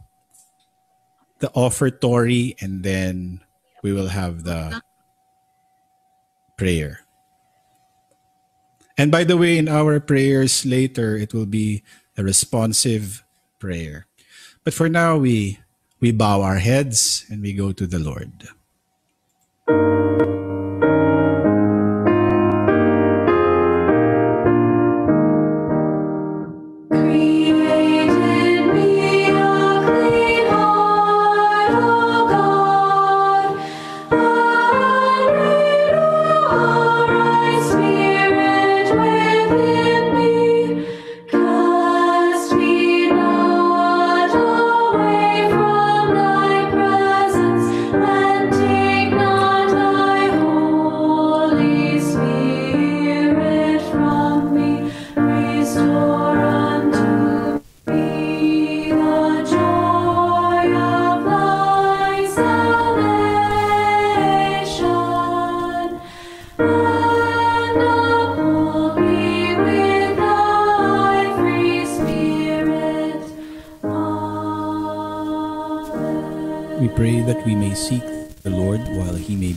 [1.41, 3.41] the offertory and then
[3.83, 4.81] we will have the
[6.57, 7.06] prayer.
[8.97, 11.83] And by the way, in our prayers later, it will be
[12.17, 13.23] a responsive
[13.61, 14.07] prayer.
[14.65, 15.61] But for now, we
[16.01, 18.49] we bow our heads and we go to the Lord.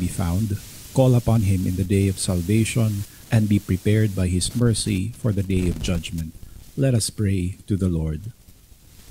[0.09, 0.57] Found,
[0.93, 5.31] call upon him in the day of salvation, and be prepared by his mercy for
[5.31, 6.33] the day of judgment.
[6.75, 8.33] Let us pray to the Lord.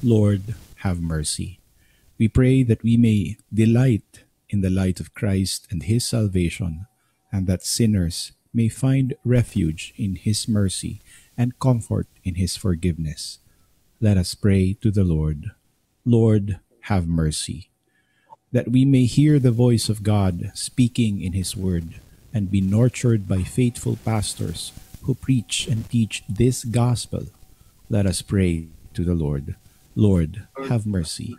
[0.02, 0.54] Lord,
[0.84, 1.60] have mercy.
[2.18, 6.86] We pray that we may delight in the light of Christ and his salvation,
[7.30, 11.00] and that sinners may find refuge in his mercy
[11.36, 13.38] and comfort in his forgiveness.
[14.00, 15.52] Let us pray to the Lord.
[16.04, 17.70] Lord, have mercy
[18.52, 22.00] that we may hear the voice of God speaking in His Word
[22.32, 24.72] and be nurtured by faithful pastors
[25.02, 27.26] who preach and teach this gospel.
[27.88, 29.56] Let us pray to the Lord.
[29.94, 31.36] Lord, have mercy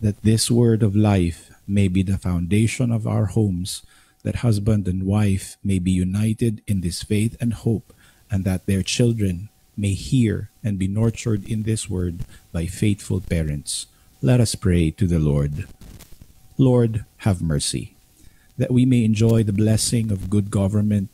[0.00, 3.82] that this word of life may be the foundation of our homes,
[4.22, 7.94] that husband and wife may be united in this faith and hope,
[8.30, 13.86] and that their children may hear and be nurtured in this word by faithful parents.
[14.20, 15.66] Let us pray to the Lord.
[16.58, 17.94] Lord, have mercy,
[18.56, 21.10] that we may enjoy the blessing of good government,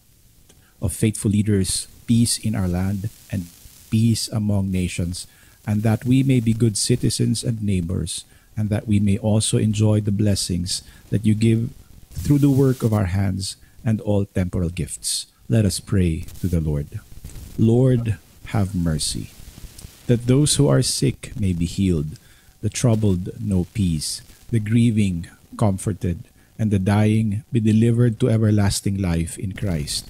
[0.80, 3.46] of faithful leaders, peace in our land, and
[3.90, 5.26] peace among nations,
[5.66, 8.24] and that we may be good citizens and neighbors,
[8.56, 11.70] and that we may also enjoy the blessings that you give
[12.12, 15.26] through the work of our hands and all temporal gifts.
[15.48, 17.00] Let us pray to the Lord.
[17.58, 18.18] Lord,
[18.54, 19.30] have mercy,
[20.06, 22.18] that those who are sick may be healed,
[22.60, 25.26] the troubled know peace, the grieving
[25.56, 30.04] comforted, and the dying be delivered to everlasting life in Christ.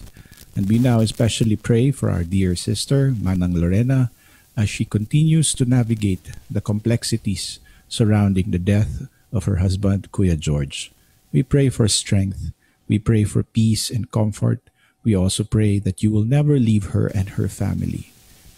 [0.59, 4.11] And we now especially pray for our dear sister, Manang Lorena,
[4.57, 10.91] as she continues to navigate the complexities surrounding the death of her husband, Kuya George.
[11.31, 12.51] We pray for strength.
[12.89, 14.59] We pray for peace and comfort.
[15.05, 18.11] We also pray that you will never leave her and her family.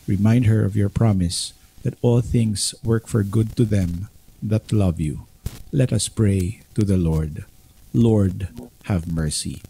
[0.09, 1.53] Remind her of your promise
[1.85, 4.09] that all things work for good to them
[4.43, 5.29] that love you.
[5.73, 7.45] Let us pray to the Lord.
[7.93, 8.49] Lord,
[8.85, 9.63] have mercy.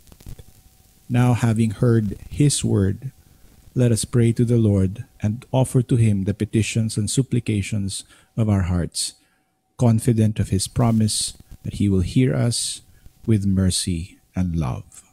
[1.09, 3.13] Now, having heard his word,
[3.75, 8.05] let us pray to the Lord and offer to him the petitions and supplications
[8.37, 9.15] of our hearts,
[9.77, 12.83] confident of his promise that he will hear us
[13.27, 15.04] with mercy and love.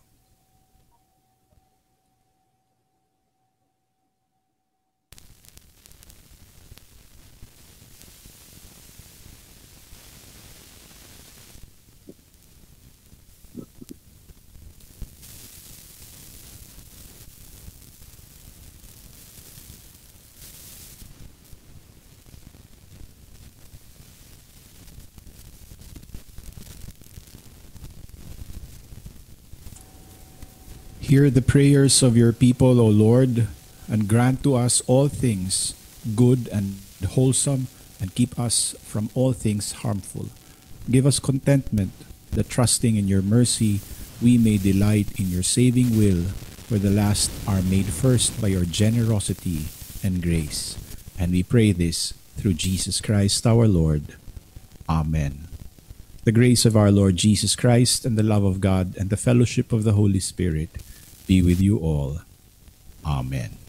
[31.12, 33.52] Hear the prayers of your people, O Lord,
[33.92, 35.76] and grant to us all things
[36.16, 37.68] good and wholesome,
[38.00, 40.32] and keep us from all things harmful.
[40.90, 41.92] Give us contentment,
[42.32, 43.82] that trusting in your mercy,
[44.22, 46.32] we may delight in your saving will,
[46.72, 49.68] for the last are made first by your generosity
[50.08, 50.80] and grace.
[51.20, 54.16] And we pray this through Jesus Christ our Lord.
[54.88, 55.50] Amen.
[56.24, 59.74] The grace of our Lord Jesus Christ and the love of God and the fellowship
[59.74, 60.70] of the Holy Spirit
[61.32, 62.18] be with you all.
[63.06, 63.61] Amen.